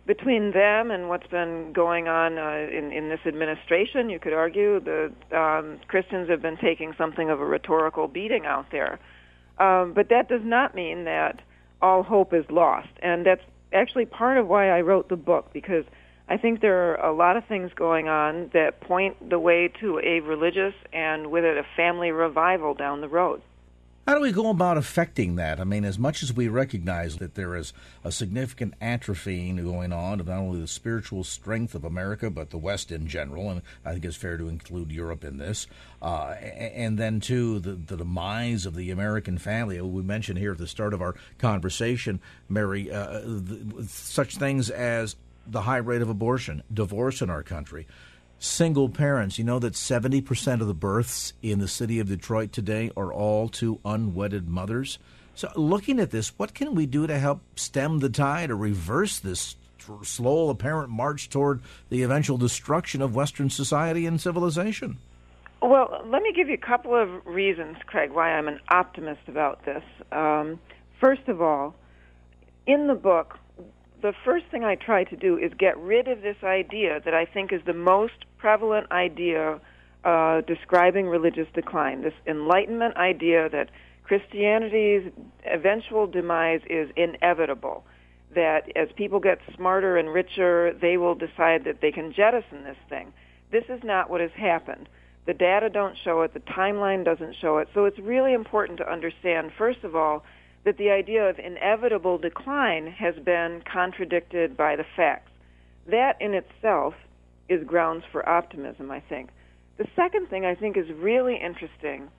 between 0.05 0.51
them 0.51 0.91
and 0.91 1.09
what's 1.09 1.25
been 1.25 1.73
going 1.73 2.07
on 2.07 2.37
uh, 2.37 2.67
in, 2.71 2.91
in 2.91 3.09
this 3.09 3.21
administration, 3.25 4.11
you 4.11 4.19
could 4.19 4.33
argue 4.33 4.79
the 4.81 5.11
um, 5.35 5.79
Christians 5.87 6.29
have 6.29 6.43
been 6.43 6.57
taking 6.57 6.93
something 6.95 7.31
of 7.31 7.41
a 7.41 7.43
rhetorical 7.43 8.07
beating 8.07 8.45
out 8.45 8.67
there. 8.71 8.99
Um, 9.57 9.93
but 9.95 10.09
that 10.09 10.29
does 10.29 10.43
not 10.43 10.75
mean 10.75 11.05
that 11.05 11.41
all 11.81 12.03
hope 12.03 12.35
is 12.35 12.45
lost, 12.51 12.89
and 13.01 13.25
that's 13.25 13.41
actually 13.73 14.05
part 14.05 14.37
of 14.37 14.47
why 14.47 14.69
I 14.69 14.81
wrote 14.81 15.09
the 15.09 15.15
book 15.15 15.49
because 15.53 15.85
I 16.29 16.37
think 16.37 16.61
there 16.61 16.93
are 16.93 17.09
a 17.09 17.15
lot 17.15 17.35
of 17.35 17.47
things 17.47 17.71
going 17.75 18.07
on 18.07 18.51
that 18.53 18.79
point 18.81 19.27
the 19.27 19.39
way 19.39 19.71
to 19.79 19.99
a 20.05 20.19
religious 20.19 20.75
and 20.93 21.31
with 21.31 21.45
it 21.45 21.57
a 21.57 21.65
family 21.75 22.11
revival 22.11 22.75
down 22.75 23.01
the 23.01 23.09
road. 23.09 23.41
How 24.07 24.15
do 24.15 24.21
we 24.21 24.31
go 24.31 24.49
about 24.49 24.77
affecting 24.77 25.35
that? 25.35 25.59
I 25.59 25.63
mean, 25.63 25.85
as 25.85 25.99
much 25.99 26.23
as 26.23 26.33
we 26.33 26.47
recognize 26.47 27.17
that 27.17 27.35
there 27.35 27.55
is 27.55 27.71
a 28.03 28.11
significant 28.11 28.73
atrophying 28.79 29.63
going 29.63 29.93
on 29.93 30.19
of 30.19 30.27
not 30.27 30.39
only 30.39 30.59
the 30.59 30.67
spiritual 30.67 31.23
strength 31.23 31.75
of 31.75 31.85
America, 31.85 32.31
but 32.31 32.49
the 32.49 32.57
West 32.57 32.91
in 32.91 33.05
general, 33.05 33.51
and 33.51 33.61
I 33.85 33.93
think 33.93 34.05
it's 34.05 34.17
fair 34.17 34.37
to 34.37 34.49
include 34.49 34.91
Europe 34.91 35.23
in 35.23 35.37
this, 35.37 35.67
uh, 36.01 36.31
and 36.31 36.97
then, 36.97 37.19
too, 37.19 37.59
the, 37.59 37.73
the, 37.73 37.97
demise 37.97 38.65
of 38.65 38.73
the 38.73 38.89
American 38.89 39.37
family. 39.37 39.79
We 39.79 40.01
mentioned 40.01 40.39
here 40.39 40.53
at 40.53 40.57
the 40.57 40.67
start 40.67 40.95
of 40.95 41.01
our 41.01 41.13
conversation, 41.37 42.19
Mary, 42.49 42.91
uh, 42.91 43.21
the, 43.23 43.85
such 43.87 44.37
things 44.37 44.71
as 44.71 45.15
the 45.45 45.61
high 45.61 45.77
rate 45.77 46.01
of 46.01 46.09
abortion, 46.09 46.63
divorce 46.73 47.21
in 47.21 47.29
our 47.29 47.43
country 47.43 47.85
single 48.41 48.89
parents. 48.89 49.37
You 49.37 49.45
know 49.45 49.59
that 49.59 49.73
70% 49.73 50.61
of 50.61 50.67
the 50.67 50.73
births 50.73 51.33
in 51.41 51.59
the 51.59 51.67
city 51.67 51.99
of 51.99 52.09
Detroit 52.09 52.51
today 52.51 52.91
are 52.97 53.13
all 53.13 53.47
to 53.49 53.79
unwedded 53.85 54.49
mothers. 54.49 54.97
So, 55.35 55.49
looking 55.55 55.99
at 55.99 56.11
this, 56.11 56.37
what 56.37 56.53
can 56.53 56.75
we 56.75 56.85
do 56.85 57.07
to 57.07 57.17
help 57.17 57.41
stem 57.55 57.99
the 57.99 58.09
tide 58.09 58.51
or 58.51 58.57
reverse 58.57 59.19
this 59.19 59.55
slow, 60.03 60.49
apparent 60.49 60.89
march 60.89 61.29
toward 61.29 61.61
the 61.89 62.03
eventual 62.03 62.37
destruction 62.37 63.01
of 63.01 63.15
Western 63.15 63.49
society 63.49 64.05
and 64.05 64.19
civilization? 64.19 64.97
Well, 65.61 66.01
let 66.05 66.21
me 66.23 66.33
give 66.35 66.47
you 66.47 66.55
a 66.55 66.57
couple 66.57 66.95
of 66.95 67.25
reasons, 67.25 67.77
Craig, 67.85 68.11
why 68.11 68.31
I'm 68.31 68.47
an 68.47 68.59
optimist 68.69 69.21
about 69.27 69.63
this. 69.65 69.83
Um, 70.11 70.59
first 70.99 71.27
of 71.27 71.41
all, 71.41 71.75
in 72.65 72.87
the 72.87 72.95
book, 72.95 73.37
the 74.01 74.13
first 74.25 74.45
thing 74.47 74.63
I 74.63 74.75
try 74.75 75.03
to 75.03 75.15
do 75.15 75.37
is 75.37 75.51
get 75.57 75.77
rid 75.77 76.07
of 76.07 76.21
this 76.21 76.37
idea 76.43 76.99
that 77.05 77.13
I 77.13 77.25
think 77.25 77.53
is 77.53 77.61
the 77.65 77.73
most 77.73 78.25
prevalent 78.41 78.91
idea 78.91 79.61
uh, 80.03 80.41
describing 80.41 81.07
religious 81.07 81.47
decline. 81.53 82.01
This 82.01 82.13
Enlightenment 82.25 82.97
idea 82.97 83.47
that 83.49 83.69
Christianity's 84.03 85.11
eventual 85.45 86.07
demise 86.07 86.61
is 86.67 86.89
inevitable. 86.95 87.83
That 88.33 88.63
as 88.75 88.87
people 88.95 89.19
get 89.19 89.37
smarter 89.55 89.97
and 89.97 90.09
richer, 90.09 90.73
they 90.81 90.97
will 90.97 91.15
decide 91.15 91.65
that 91.65 91.81
they 91.81 91.91
can 91.91 92.11
jettison 92.11 92.63
this 92.63 92.77
thing. 92.89 93.13
This 93.51 93.65
is 93.69 93.81
not 93.83 94.09
what 94.09 94.21
has 94.21 94.31
happened. 94.35 94.89
The 95.27 95.33
data 95.33 95.69
don't 95.69 95.95
show 96.03 96.21
it. 96.21 96.33
The 96.33 96.39
timeline 96.39 97.05
doesn't 97.05 97.35
show 97.39 97.59
it. 97.59 97.67
So 97.73 97.85
it's 97.85 97.99
really 97.99 98.33
important 98.33 98.79
to 98.79 98.91
understand, 98.91 99.51
first 99.55 99.83
of 99.83 99.95
all, 99.95 100.23
that 100.65 100.77
the 100.77 100.89
idea 100.89 101.29
of 101.29 101.37
inevitable 101.37 102.17
decline 102.17 102.87
has 102.87 103.15
been 103.23 103.61
contradicted 103.71 104.57
by 104.57 104.75
the 104.75 104.85
facts. 104.95 105.31
That 105.87 106.19
in 106.19 106.33
itself 106.33 106.95
is 107.51 107.63
grounds 107.65 108.03
for 108.11 108.27
optimism, 108.27 108.89
I 108.91 109.01
think. 109.01 109.29
The 109.77 109.87
second 109.95 110.29
thing 110.29 110.45
I 110.45 110.55
think 110.55 110.77
is 110.77 110.85
really 110.95 111.35
interesting 111.35 112.09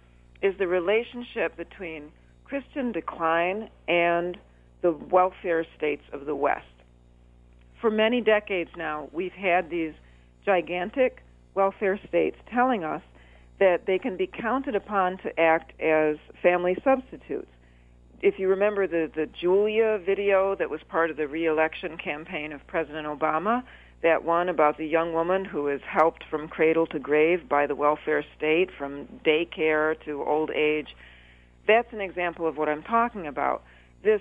is 0.43 0.55
the 0.59 0.67
relationship 0.67 1.57
between 1.57 2.13
Christian 2.45 2.93
decline 2.93 3.71
and 3.89 4.37
the 4.83 4.93
welfare 4.93 5.65
states 5.77 6.03
of 6.13 6.27
the 6.27 6.35
West. 6.35 6.67
For 7.81 7.91
many 7.91 8.21
decades 8.21 8.71
now, 8.77 9.09
we've 9.13 9.33
had 9.33 9.71
these 9.71 9.95
gigantic 10.45 11.23
welfare 11.55 11.99
states 12.07 12.37
telling 12.53 12.85
us 12.85 13.03
that 13.59 13.87
they 13.87 13.99
can 13.99 14.17
be 14.17 14.27
counted 14.27 14.75
upon 14.75 15.17
to 15.19 15.41
act 15.41 15.73
as 15.81 16.17
family 16.43 16.77
substitutes 16.85 17.49
if 18.23 18.39
you 18.39 18.49
remember 18.49 18.87
the 18.87 19.11
the 19.15 19.27
Julia 19.27 19.99
video 20.05 20.55
that 20.55 20.71
was 20.71 20.81
part 20.89 21.11
of 21.11 21.17
the 21.17 21.27
reelection 21.27 21.99
campaign 21.99 22.53
of 22.53 22.65
President 22.67 23.07
Obama, 23.07 23.65
that 24.03 24.25
one 24.25 24.49
about 24.49 24.79
the 24.79 24.87
young 24.87 25.13
woman 25.13 25.45
who 25.45 25.69
is 25.69 25.81
helped 25.87 26.25
from 26.29 26.49
cradle 26.49 26.87
to 26.89 26.99
grave 26.99 27.49
by 27.49 27.67
the 27.67 27.75
welfare 27.75 28.25
state 28.37 28.69
from 28.77 29.07
daycare 29.25 29.95
to 30.05 30.23
old 30.23 30.51
age, 30.51 30.89
that's 31.67 31.93
an 31.93 32.01
example 32.01 32.47
of 32.47 32.57
what 32.57 32.69
I'm 32.69 32.83
talking 32.83 33.27
about. 33.27 33.63
This 34.03 34.21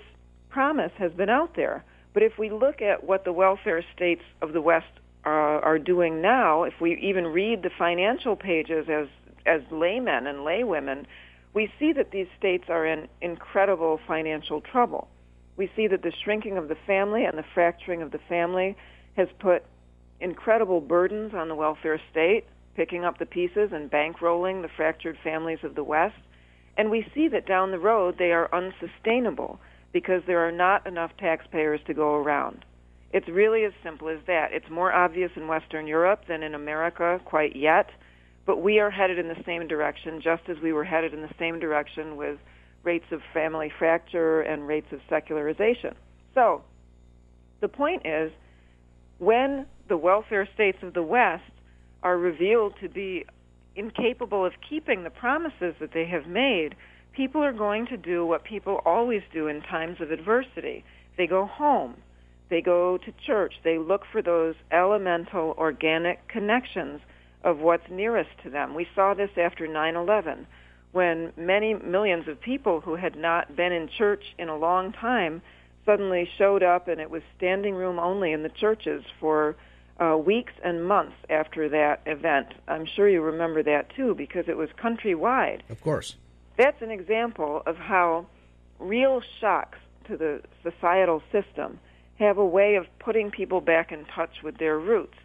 promise 0.49 0.91
has 0.97 1.11
been 1.13 1.29
out 1.29 1.55
there, 1.55 1.83
but 2.13 2.21
if 2.21 2.37
we 2.37 2.51
look 2.51 2.81
at 2.81 3.03
what 3.03 3.25
the 3.25 3.33
welfare 3.33 3.83
states 3.95 4.21
of 4.41 4.53
the 4.53 4.61
West 4.61 4.85
uh, 5.25 5.29
are 5.29 5.79
doing 5.79 6.21
now, 6.21 6.63
if 6.63 6.73
we 6.79 6.97
even 6.99 7.27
read 7.27 7.63
the 7.63 7.71
financial 7.77 8.35
pages 8.35 8.87
as 8.89 9.07
as 9.43 9.61
laymen 9.71 10.27
and 10.27 10.39
laywomen, 10.39 11.05
we 11.55 11.71
see 11.79 11.93
that 11.93 12.11
these 12.11 12.27
states 12.37 12.65
are 12.69 12.85
in 12.85 13.07
incredible 13.21 13.99
financial 14.07 14.61
trouble. 14.61 15.07
We 15.57 15.69
see 15.75 15.87
that 15.87 16.03
the 16.03 16.13
shrinking 16.23 16.57
of 16.57 16.67
the 16.67 16.77
family 16.87 17.25
and 17.25 17.37
the 17.37 17.45
fracturing 17.53 18.03
of 18.03 18.11
the 18.11 18.19
family 18.29 18.77
has 19.17 19.27
put 19.39 19.63
incredible 20.21 20.81
burdens 20.81 21.33
on 21.33 21.49
the 21.49 21.55
welfare 21.55 21.99
state, 22.11 22.45
picking 22.75 23.03
up 23.03 23.17
the 23.19 23.25
pieces 23.25 23.71
and 23.73 23.91
bankrolling 23.91 24.61
the 24.61 24.69
fractured 24.75 25.17
families 25.23 25.59
of 25.63 25.75
the 25.75 25.83
West. 25.83 26.15
And 26.77 26.89
we 26.89 27.05
see 27.13 27.27
that 27.29 27.47
down 27.47 27.71
the 27.71 27.79
road 27.79 28.15
they 28.17 28.31
are 28.31 28.53
unsustainable 28.53 29.59
because 29.91 30.21
there 30.25 30.47
are 30.47 30.51
not 30.51 30.87
enough 30.87 31.11
taxpayers 31.17 31.81
to 31.87 31.93
go 31.93 32.15
around. 32.15 32.63
It's 33.11 33.27
really 33.27 33.65
as 33.65 33.73
simple 33.83 34.07
as 34.07 34.19
that. 34.27 34.53
It's 34.53 34.69
more 34.69 34.93
obvious 34.93 35.31
in 35.35 35.47
Western 35.47 35.85
Europe 35.85 36.21
than 36.29 36.43
in 36.43 36.55
America 36.55 37.19
quite 37.25 37.55
yet 37.55 37.89
but 38.45 38.61
we 38.61 38.79
are 38.79 38.89
headed 38.89 39.19
in 39.19 39.27
the 39.27 39.41
same 39.45 39.67
direction, 39.67 40.21
just 40.21 40.43
as 40.49 40.57
we 40.61 40.73
were 40.73 40.83
headed 40.83 41.13
in 41.13 41.21
the 41.21 41.33
same 41.37 41.59
direction 41.59 42.15
with 42.17 42.37
rates 42.83 43.05
of 43.11 43.21
family 43.33 43.71
fracture 43.77 44.41
and 44.41 44.67
rates 44.67 44.91
of 44.91 44.99
secularization. 45.09 45.95
So, 46.33 46.63
the 47.59 47.67
point 47.67 48.05
is, 48.05 48.31
when 49.19 49.67
the 49.91 49.97
welfare 49.97 50.47
states 50.53 50.77
of 50.83 50.93
the 50.93 51.03
West 51.03 51.51
are 52.01 52.17
revealed 52.17 52.73
to 52.79 52.87
be 52.87 53.25
incapable 53.75 54.45
of 54.45 54.53
keeping 54.69 55.03
the 55.03 55.09
promises 55.09 55.75
that 55.81 55.91
they 55.93 56.05
have 56.05 56.25
made, 56.25 56.75
people 57.13 57.43
are 57.43 57.51
going 57.51 57.85
to 57.85 57.97
do 57.97 58.25
what 58.25 58.41
people 58.45 58.79
always 58.85 59.21
do 59.33 59.47
in 59.47 59.61
times 59.61 59.97
of 59.99 60.09
adversity. 60.09 60.85
They 61.17 61.27
go 61.27 61.45
home. 61.45 61.95
They 62.49 62.61
go 62.61 62.97
to 62.99 63.13
church. 63.27 63.55
They 63.65 63.77
look 63.77 64.03
for 64.09 64.21
those 64.21 64.55
elemental 64.71 65.55
organic 65.57 66.25
connections 66.29 67.01
of 67.43 67.57
what's 67.57 67.89
nearest 67.91 68.29
to 68.45 68.49
them. 68.49 68.73
We 68.73 68.87
saw 68.95 69.13
this 69.13 69.31
after 69.35 69.67
9/11 69.67 70.45
when 70.93 71.33
many 71.35 71.73
millions 71.73 72.29
of 72.29 72.39
people 72.39 72.79
who 72.79 72.95
had 72.95 73.17
not 73.17 73.57
been 73.57 73.73
in 73.73 73.89
church 73.89 74.23
in 74.37 74.47
a 74.47 74.55
long 74.55 74.93
time 74.93 75.41
suddenly 75.85 76.29
showed 76.37 76.63
up 76.63 76.87
and 76.87 77.01
it 77.01 77.09
was 77.09 77.23
standing 77.35 77.75
room 77.75 77.99
only 77.99 78.31
in 78.31 78.41
the 78.41 78.49
churches 78.49 79.03
for 79.19 79.57
uh, 80.01 80.17
weeks 80.17 80.53
and 80.63 80.83
months 80.85 81.15
after 81.29 81.69
that 81.69 82.01
event. 82.05 82.47
I'm 82.67 82.85
sure 82.85 83.07
you 83.07 83.21
remember 83.21 83.61
that 83.63 83.95
too 83.95 84.15
because 84.15 84.45
it 84.47 84.57
was 84.57 84.69
countrywide. 84.81 85.61
Of 85.69 85.81
course. 85.81 86.15
That's 86.57 86.81
an 86.81 86.91
example 86.91 87.61
of 87.65 87.77
how 87.77 88.25
real 88.79 89.21
shocks 89.39 89.77
to 90.07 90.17
the 90.17 90.41
societal 90.63 91.21
system 91.31 91.79
have 92.17 92.37
a 92.37 92.45
way 92.45 92.75
of 92.75 92.85
putting 92.99 93.31
people 93.31 93.61
back 93.61 93.91
in 93.91 94.05
touch 94.05 94.41
with 94.43 94.57
their 94.57 94.77
roots. 94.77 95.17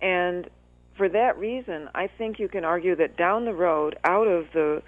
And 0.00 0.48
for 0.96 1.08
that 1.08 1.38
reason, 1.38 1.88
I 1.94 2.08
think 2.08 2.38
you 2.38 2.48
can 2.48 2.64
argue 2.64 2.96
that 2.96 3.16
down 3.16 3.44
the 3.44 3.54
road, 3.54 3.96
out 4.04 4.26
of 4.26 4.46
the 4.52 4.82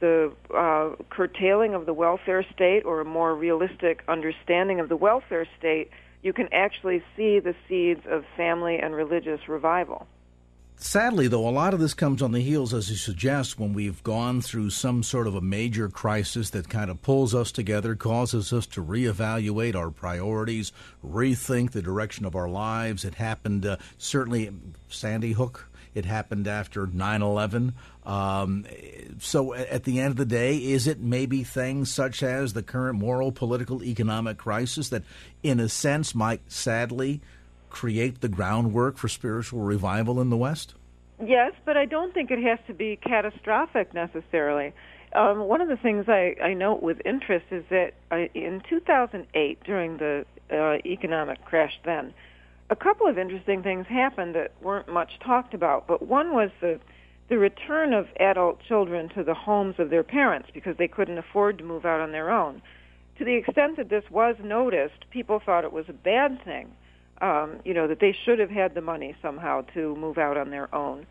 the 0.00 0.32
uh, 0.52 1.00
curtailing 1.10 1.74
of 1.74 1.86
the 1.86 1.94
welfare 1.94 2.44
state 2.52 2.84
or 2.84 3.00
a 3.00 3.04
more 3.04 3.36
realistic 3.36 4.02
understanding 4.08 4.80
of 4.80 4.88
the 4.88 4.96
welfare 4.96 5.46
state, 5.56 5.90
you 6.22 6.32
can 6.32 6.48
actually 6.52 7.02
see 7.16 7.40
the 7.40 7.54
seeds 7.68 8.02
of 8.08 8.24
family 8.36 8.78
and 8.78 8.94
religious 8.94 9.48
revival. 9.48 10.06
Sadly, 10.76 11.28
though, 11.28 11.48
a 11.48 11.50
lot 11.50 11.74
of 11.74 11.80
this 11.80 11.94
comes 11.94 12.22
on 12.22 12.32
the 12.32 12.40
heels, 12.40 12.74
as 12.74 12.90
you 12.90 12.96
suggest, 12.96 13.56
when 13.56 13.72
we've 13.72 14.02
gone 14.02 14.40
through 14.40 14.70
some 14.70 15.04
sort 15.04 15.28
of 15.28 15.34
a 15.36 15.40
major 15.40 15.88
crisis 15.88 16.50
that 16.50 16.68
kind 16.68 16.90
of 16.90 17.02
pulls 17.02 17.36
us 17.36 17.52
together, 17.52 17.94
causes 17.94 18.52
us 18.52 18.66
to 18.66 18.82
reevaluate 18.82 19.76
our 19.76 19.90
priorities, 19.90 20.72
rethink 21.06 21.70
the 21.70 21.82
direction 21.82 22.24
of 22.24 22.34
our 22.34 22.48
lives. 22.48 23.04
It 23.04 23.14
happened 23.14 23.64
uh, 23.64 23.76
certainly 23.96 24.50
Sandy 24.88 25.32
Hook. 25.32 25.68
It 25.94 26.04
happened 26.04 26.48
after 26.48 26.86
9 26.86 27.22
11. 27.22 27.74
Um, 28.04 28.64
so, 29.18 29.54
at 29.54 29.84
the 29.84 30.00
end 30.00 30.10
of 30.12 30.16
the 30.16 30.24
day, 30.24 30.56
is 30.56 30.86
it 30.86 31.00
maybe 31.00 31.44
things 31.44 31.90
such 31.92 32.22
as 32.22 32.52
the 32.52 32.62
current 32.62 32.98
moral, 32.98 33.30
political, 33.30 33.82
economic 33.82 34.38
crisis 34.38 34.88
that, 34.88 35.02
in 35.42 35.60
a 35.60 35.68
sense, 35.68 36.14
might 36.14 36.40
sadly 36.50 37.20
create 37.70 38.20
the 38.20 38.28
groundwork 38.28 38.96
for 38.96 39.08
spiritual 39.08 39.60
revival 39.60 40.20
in 40.20 40.30
the 40.30 40.36
West? 40.36 40.74
Yes, 41.24 41.52
but 41.64 41.76
I 41.76 41.84
don't 41.84 42.12
think 42.12 42.30
it 42.30 42.42
has 42.42 42.58
to 42.66 42.74
be 42.74 42.96
catastrophic 42.96 43.94
necessarily. 43.94 44.72
Um, 45.14 45.40
one 45.40 45.60
of 45.60 45.68
the 45.68 45.76
things 45.76 46.06
I, 46.08 46.36
I 46.42 46.54
note 46.54 46.82
with 46.82 47.00
interest 47.04 47.46
is 47.50 47.64
that 47.70 47.92
I, 48.10 48.30
in 48.34 48.62
2008, 48.68 49.62
during 49.64 49.98
the 49.98 50.24
uh, 50.50 50.78
economic 50.86 51.44
crash 51.44 51.78
then, 51.84 52.14
a 52.72 52.76
couple 52.76 53.06
of 53.06 53.18
interesting 53.18 53.62
things 53.62 53.86
happened 53.86 54.34
that 54.34 54.52
weren't 54.62 54.88
much 54.88 55.18
talked 55.24 55.54
about. 55.54 55.86
But 55.86 56.02
one 56.06 56.32
was 56.32 56.50
the 56.60 56.80
the 57.28 57.38
return 57.38 57.94
of 57.94 58.08
adult 58.20 58.60
children 58.68 59.08
to 59.10 59.24
the 59.24 59.32
homes 59.32 59.76
of 59.78 59.88
their 59.88 60.02
parents 60.02 60.48
because 60.52 60.76
they 60.76 60.88
couldn't 60.88 61.16
afford 61.16 61.56
to 61.56 61.64
move 61.64 61.86
out 61.86 62.00
on 62.00 62.12
their 62.12 62.30
own. 62.30 62.60
To 63.18 63.24
the 63.24 63.36
extent 63.36 63.76
that 63.78 63.88
this 63.88 64.04
was 64.10 64.36
noticed, 64.42 65.08
people 65.10 65.40
thought 65.40 65.64
it 65.64 65.72
was 65.72 65.86
a 65.88 65.94
bad 65.94 66.44
thing 66.44 66.72
um, 67.22 67.60
you 67.64 67.72
know, 67.72 67.86
that 67.86 68.00
they 68.00 68.14
should 68.24 68.40
have 68.40 68.50
had 68.50 68.74
the 68.74 68.80
money 68.80 69.14
somehow 69.22 69.62
to 69.74 69.94
move 69.94 70.18
out 70.18 70.36
on 70.36 70.50
their 70.50 70.74
own. 70.74 71.06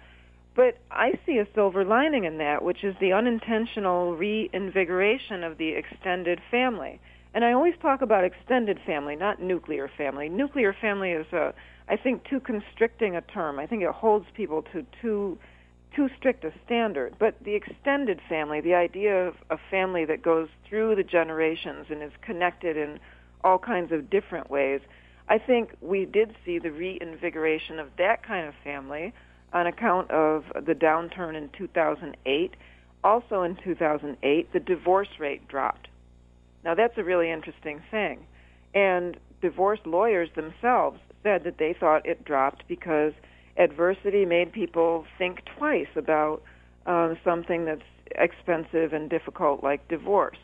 But 0.53 0.77
I 0.91 1.13
see 1.25 1.37
a 1.37 1.47
silver 1.55 1.85
lining 1.85 2.25
in 2.25 2.37
that, 2.39 2.61
which 2.61 2.83
is 2.83 2.93
the 2.99 3.13
unintentional 3.13 4.15
reinvigoration 4.17 5.45
of 5.45 5.57
the 5.57 5.69
extended 5.69 6.41
family. 6.51 6.99
And 7.33 7.45
I 7.45 7.53
always 7.53 7.75
talk 7.81 8.01
about 8.01 8.23
extended 8.23 8.79
family, 8.85 9.15
not 9.15 9.41
nuclear 9.41 9.89
family. 9.97 10.27
Nuclear 10.27 10.73
family 10.73 11.11
is 11.11 11.25
a, 11.31 11.53
I 11.87 11.95
think, 11.95 12.25
too 12.25 12.39
constricting 12.41 13.15
a 13.15 13.21
term. 13.21 13.57
I 13.57 13.67
think 13.67 13.83
it 13.83 13.91
holds 13.91 14.25
people 14.35 14.63
to 14.73 14.85
too 15.01 15.37
too 15.95 16.09
strict 16.17 16.45
a 16.45 16.53
standard. 16.65 17.15
But 17.19 17.35
the 17.43 17.53
extended 17.53 18.21
family, 18.29 18.61
the 18.61 18.75
idea 18.75 19.27
of 19.27 19.35
a 19.49 19.57
family 19.69 20.05
that 20.05 20.21
goes 20.21 20.47
through 20.67 20.95
the 20.95 21.03
generations 21.03 21.87
and 21.89 22.01
is 22.01 22.13
connected 22.21 22.77
in 22.77 22.99
all 23.43 23.59
kinds 23.59 23.91
of 23.91 24.09
different 24.09 24.49
ways, 24.49 24.79
I 25.27 25.37
think 25.37 25.75
we 25.81 26.05
did 26.05 26.35
see 26.45 26.59
the 26.59 26.71
reinvigoration 26.71 27.79
of 27.79 27.87
that 27.97 28.23
kind 28.23 28.47
of 28.47 28.53
family 28.63 29.13
on 29.53 29.67
account 29.67 30.09
of 30.11 30.45
the 30.65 30.73
downturn 30.73 31.35
in 31.35 31.49
2008. 31.57 32.55
Also 33.03 33.41
in 33.41 33.57
2008, 33.57 34.53
the 34.53 34.59
divorce 34.59 35.19
rate 35.19 35.47
dropped. 35.47 35.87
Now 36.63 36.75
that's 36.75 36.97
a 36.97 37.03
really 37.03 37.31
interesting 37.31 37.81
thing. 37.89 38.25
And 38.73 39.17
divorce 39.41 39.79
lawyers 39.85 40.29
themselves 40.35 40.99
said 41.23 41.43
that 41.43 41.57
they 41.57 41.75
thought 41.77 42.05
it 42.05 42.23
dropped 42.25 42.67
because 42.67 43.13
adversity 43.57 44.25
made 44.25 44.51
people 44.51 45.05
think 45.17 45.41
twice 45.57 45.87
about 45.95 46.41
um, 46.85 47.17
something 47.23 47.65
that's 47.65 47.81
expensive 48.15 48.93
and 48.93 49.09
difficult 49.09 49.63
like 49.63 49.87
divorce. 49.87 50.37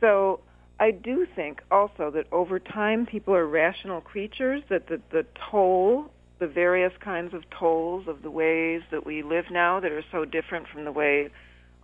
So 0.00 0.40
I 0.80 0.90
do 0.90 1.26
think 1.34 1.62
also 1.70 2.10
that 2.10 2.26
over 2.32 2.58
time 2.58 3.06
people 3.06 3.34
are 3.34 3.46
rational 3.46 4.00
creatures, 4.00 4.62
that 4.68 4.88
the, 4.88 5.00
the 5.10 5.24
toll, 5.50 6.10
the 6.40 6.46
various 6.46 6.92
kinds 7.00 7.32
of 7.32 7.44
tolls 7.50 8.06
of 8.08 8.22
the 8.22 8.30
ways 8.30 8.82
that 8.90 9.06
we 9.06 9.22
live 9.22 9.46
now 9.50 9.80
that 9.80 9.92
are 9.92 10.04
so 10.10 10.24
different 10.24 10.66
from 10.68 10.84
the 10.84 10.92
way 10.92 11.30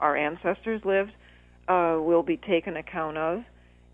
our 0.00 0.16
ancestors 0.16 0.82
lived 0.84 1.12
uh, 1.68 1.96
will 2.00 2.22
be 2.22 2.36
taken 2.36 2.76
account 2.76 3.16
of, 3.16 3.44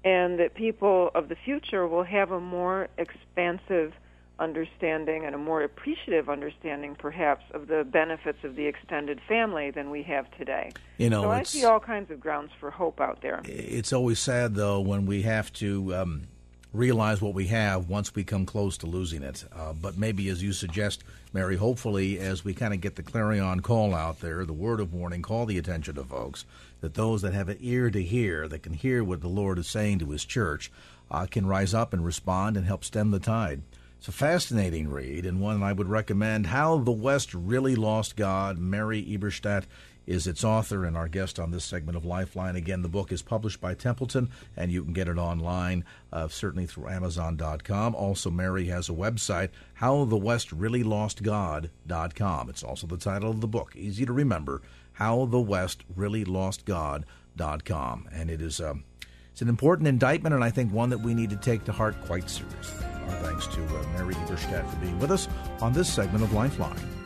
and 0.07 0.38
that 0.38 0.54
people 0.54 1.11
of 1.16 1.28
the 1.28 1.34
future 1.34 1.84
will 1.88 2.04
have 2.04 2.30
a 2.30 2.38
more 2.38 2.86
expansive 2.96 3.92
understanding 4.38 5.24
and 5.24 5.34
a 5.34 5.38
more 5.38 5.62
appreciative 5.62 6.28
understanding, 6.28 6.94
perhaps, 6.94 7.44
of 7.52 7.66
the 7.66 7.82
benefits 7.82 8.38
of 8.44 8.54
the 8.54 8.66
extended 8.66 9.20
family 9.26 9.72
than 9.72 9.90
we 9.90 10.04
have 10.04 10.30
today. 10.38 10.70
You 10.98 11.11
know, 11.11 11.22
so 11.22 11.30
I 11.32 11.42
see 11.42 11.64
all 11.64 11.80
kinds 11.80 12.12
of 12.12 12.20
grounds 12.20 12.52
for 12.61 12.70
hope 12.70 13.00
out 13.00 13.20
there. 13.20 13.40
It's 13.44 13.92
always 13.92 14.20
sad, 14.20 14.54
though, 14.54 14.78
when 14.78 15.07
we 15.07 15.22
have 15.22 15.52
to 15.54 15.96
um, 15.96 16.28
realize 16.76 17.20
what 17.20 17.34
we 17.34 17.46
have 17.46 17.88
once 17.88 18.14
we 18.14 18.24
come 18.24 18.46
close 18.46 18.76
to 18.78 18.86
losing 18.86 19.22
it. 19.22 19.44
Uh, 19.52 19.72
but 19.72 19.96
maybe, 19.96 20.28
as 20.28 20.42
you 20.42 20.52
suggest, 20.52 21.02
Mary, 21.32 21.56
hopefully, 21.56 22.18
as 22.18 22.44
we 22.44 22.54
kind 22.54 22.74
of 22.74 22.80
get 22.80 22.96
the 22.96 23.02
clarion 23.02 23.60
call 23.60 23.94
out 23.94 24.20
there, 24.20 24.44
the 24.44 24.52
word 24.52 24.80
of 24.80 24.92
warning, 24.92 25.22
call 25.22 25.46
the 25.46 25.58
attention 25.58 25.98
of 25.98 26.08
folks, 26.08 26.44
that 26.80 26.94
those 26.94 27.22
that 27.22 27.34
have 27.34 27.48
an 27.48 27.58
ear 27.60 27.90
to 27.90 28.02
hear, 28.02 28.46
that 28.48 28.62
can 28.62 28.74
hear 28.74 29.02
what 29.02 29.20
the 29.20 29.28
Lord 29.28 29.58
is 29.58 29.66
saying 29.66 29.98
to 30.00 30.10
His 30.10 30.24
church, 30.24 30.70
uh, 31.10 31.26
can 31.26 31.46
rise 31.46 31.74
up 31.74 31.92
and 31.92 32.04
respond 32.04 32.56
and 32.56 32.66
help 32.66 32.84
stem 32.84 33.10
the 33.10 33.18
tide. 33.18 33.62
It's 33.98 34.08
a 34.08 34.12
fascinating 34.12 34.90
read 34.90 35.24
and 35.24 35.40
one 35.40 35.62
I 35.62 35.72
would 35.72 35.88
recommend. 35.88 36.46
How 36.46 36.78
the 36.78 36.92
West 36.92 37.34
Really 37.34 37.74
Lost 37.74 38.14
God. 38.14 38.58
Mary 38.58 39.02
Eberstadt 39.02 39.64
is 40.07 40.26
its 40.26 40.44
author 40.44 40.84
and 40.84 40.94
our 40.96 41.09
guest 41.09 41.38
on 41.38 41.50
this 41.50 41.64
segment 41.64 41.96
of 41.96 42.04
Lifeline. 42.04 42.57
Again, 42.57 42.82
the 42.82 42.88
book 42.88 43.12
is 43.12 43.22
published 43.22 43.61
by 43.61 43.74
Templeton, 43.74 44.30
and 44.57 44.70
you 44.70 44.84
can 44.84 44.92
get 44.92 45.09
it 45.09 45.18
online, 45.18 45.84
uh, 46.12 46.28
certainly 46.28 46.66
through 46.66 46.88
Amazon.com. 46.88 47.94
Also, 47.94 48.30
Mary 48.30 48.66
has 48.66 48.88
a 48.88 48.92
website, 48.92 49.50
HowTheWestReallyLostGod.com. 49.80 52.50
It's 52.50 52.62
also 52.62 52.86
the 52.86 52.96
title 52.96 53.30
of 53.30 53.40
the 53.40 53.48
book. 53.48 53.74
Easy 53.76 54.07
to 54.07 54.12
remember, 54.12 54.62
how 54.92 55.26
the 55.26 55.40
west 55.40 55.82
HowTheWestReallyLostGod.com. 55.96 58.09
And 58.12 58.30
it 58.30 58.40
is 58.40 58.61
um, 58.61 58.84
it's 59.36 59.42
an 59.42 59.50
important 59.50 59.86
indictment, 59.86 60.34
and 60.34 60.42
I 60.42 60.48
think 60.48 60.72
one 60.72 60.88
that 60.88 60.98
we 60.98 61.12
need 61.12 61.28
to 61.28 61.36
take 61.36 61.64
to 61.64 61.72
heart 61.72 61.94
quite 62.07 62.30
seriously. 62.30 62.86
Our 62.86 63.22
thanks 63.22 63.46
to 63.48 63.62
uh, 63.66 63.82
Mary 63.92 64.14
Eberstadt 64.14 64.66
for 64.70 64.76
being 64.76 64.98
with 64.98 65.11
us 65.11 65.28
on 65.61 65.74
this 65.74 65.92
segment 65.92 66.24
of 66.24 66.32
Lifeline. 66.32 67.05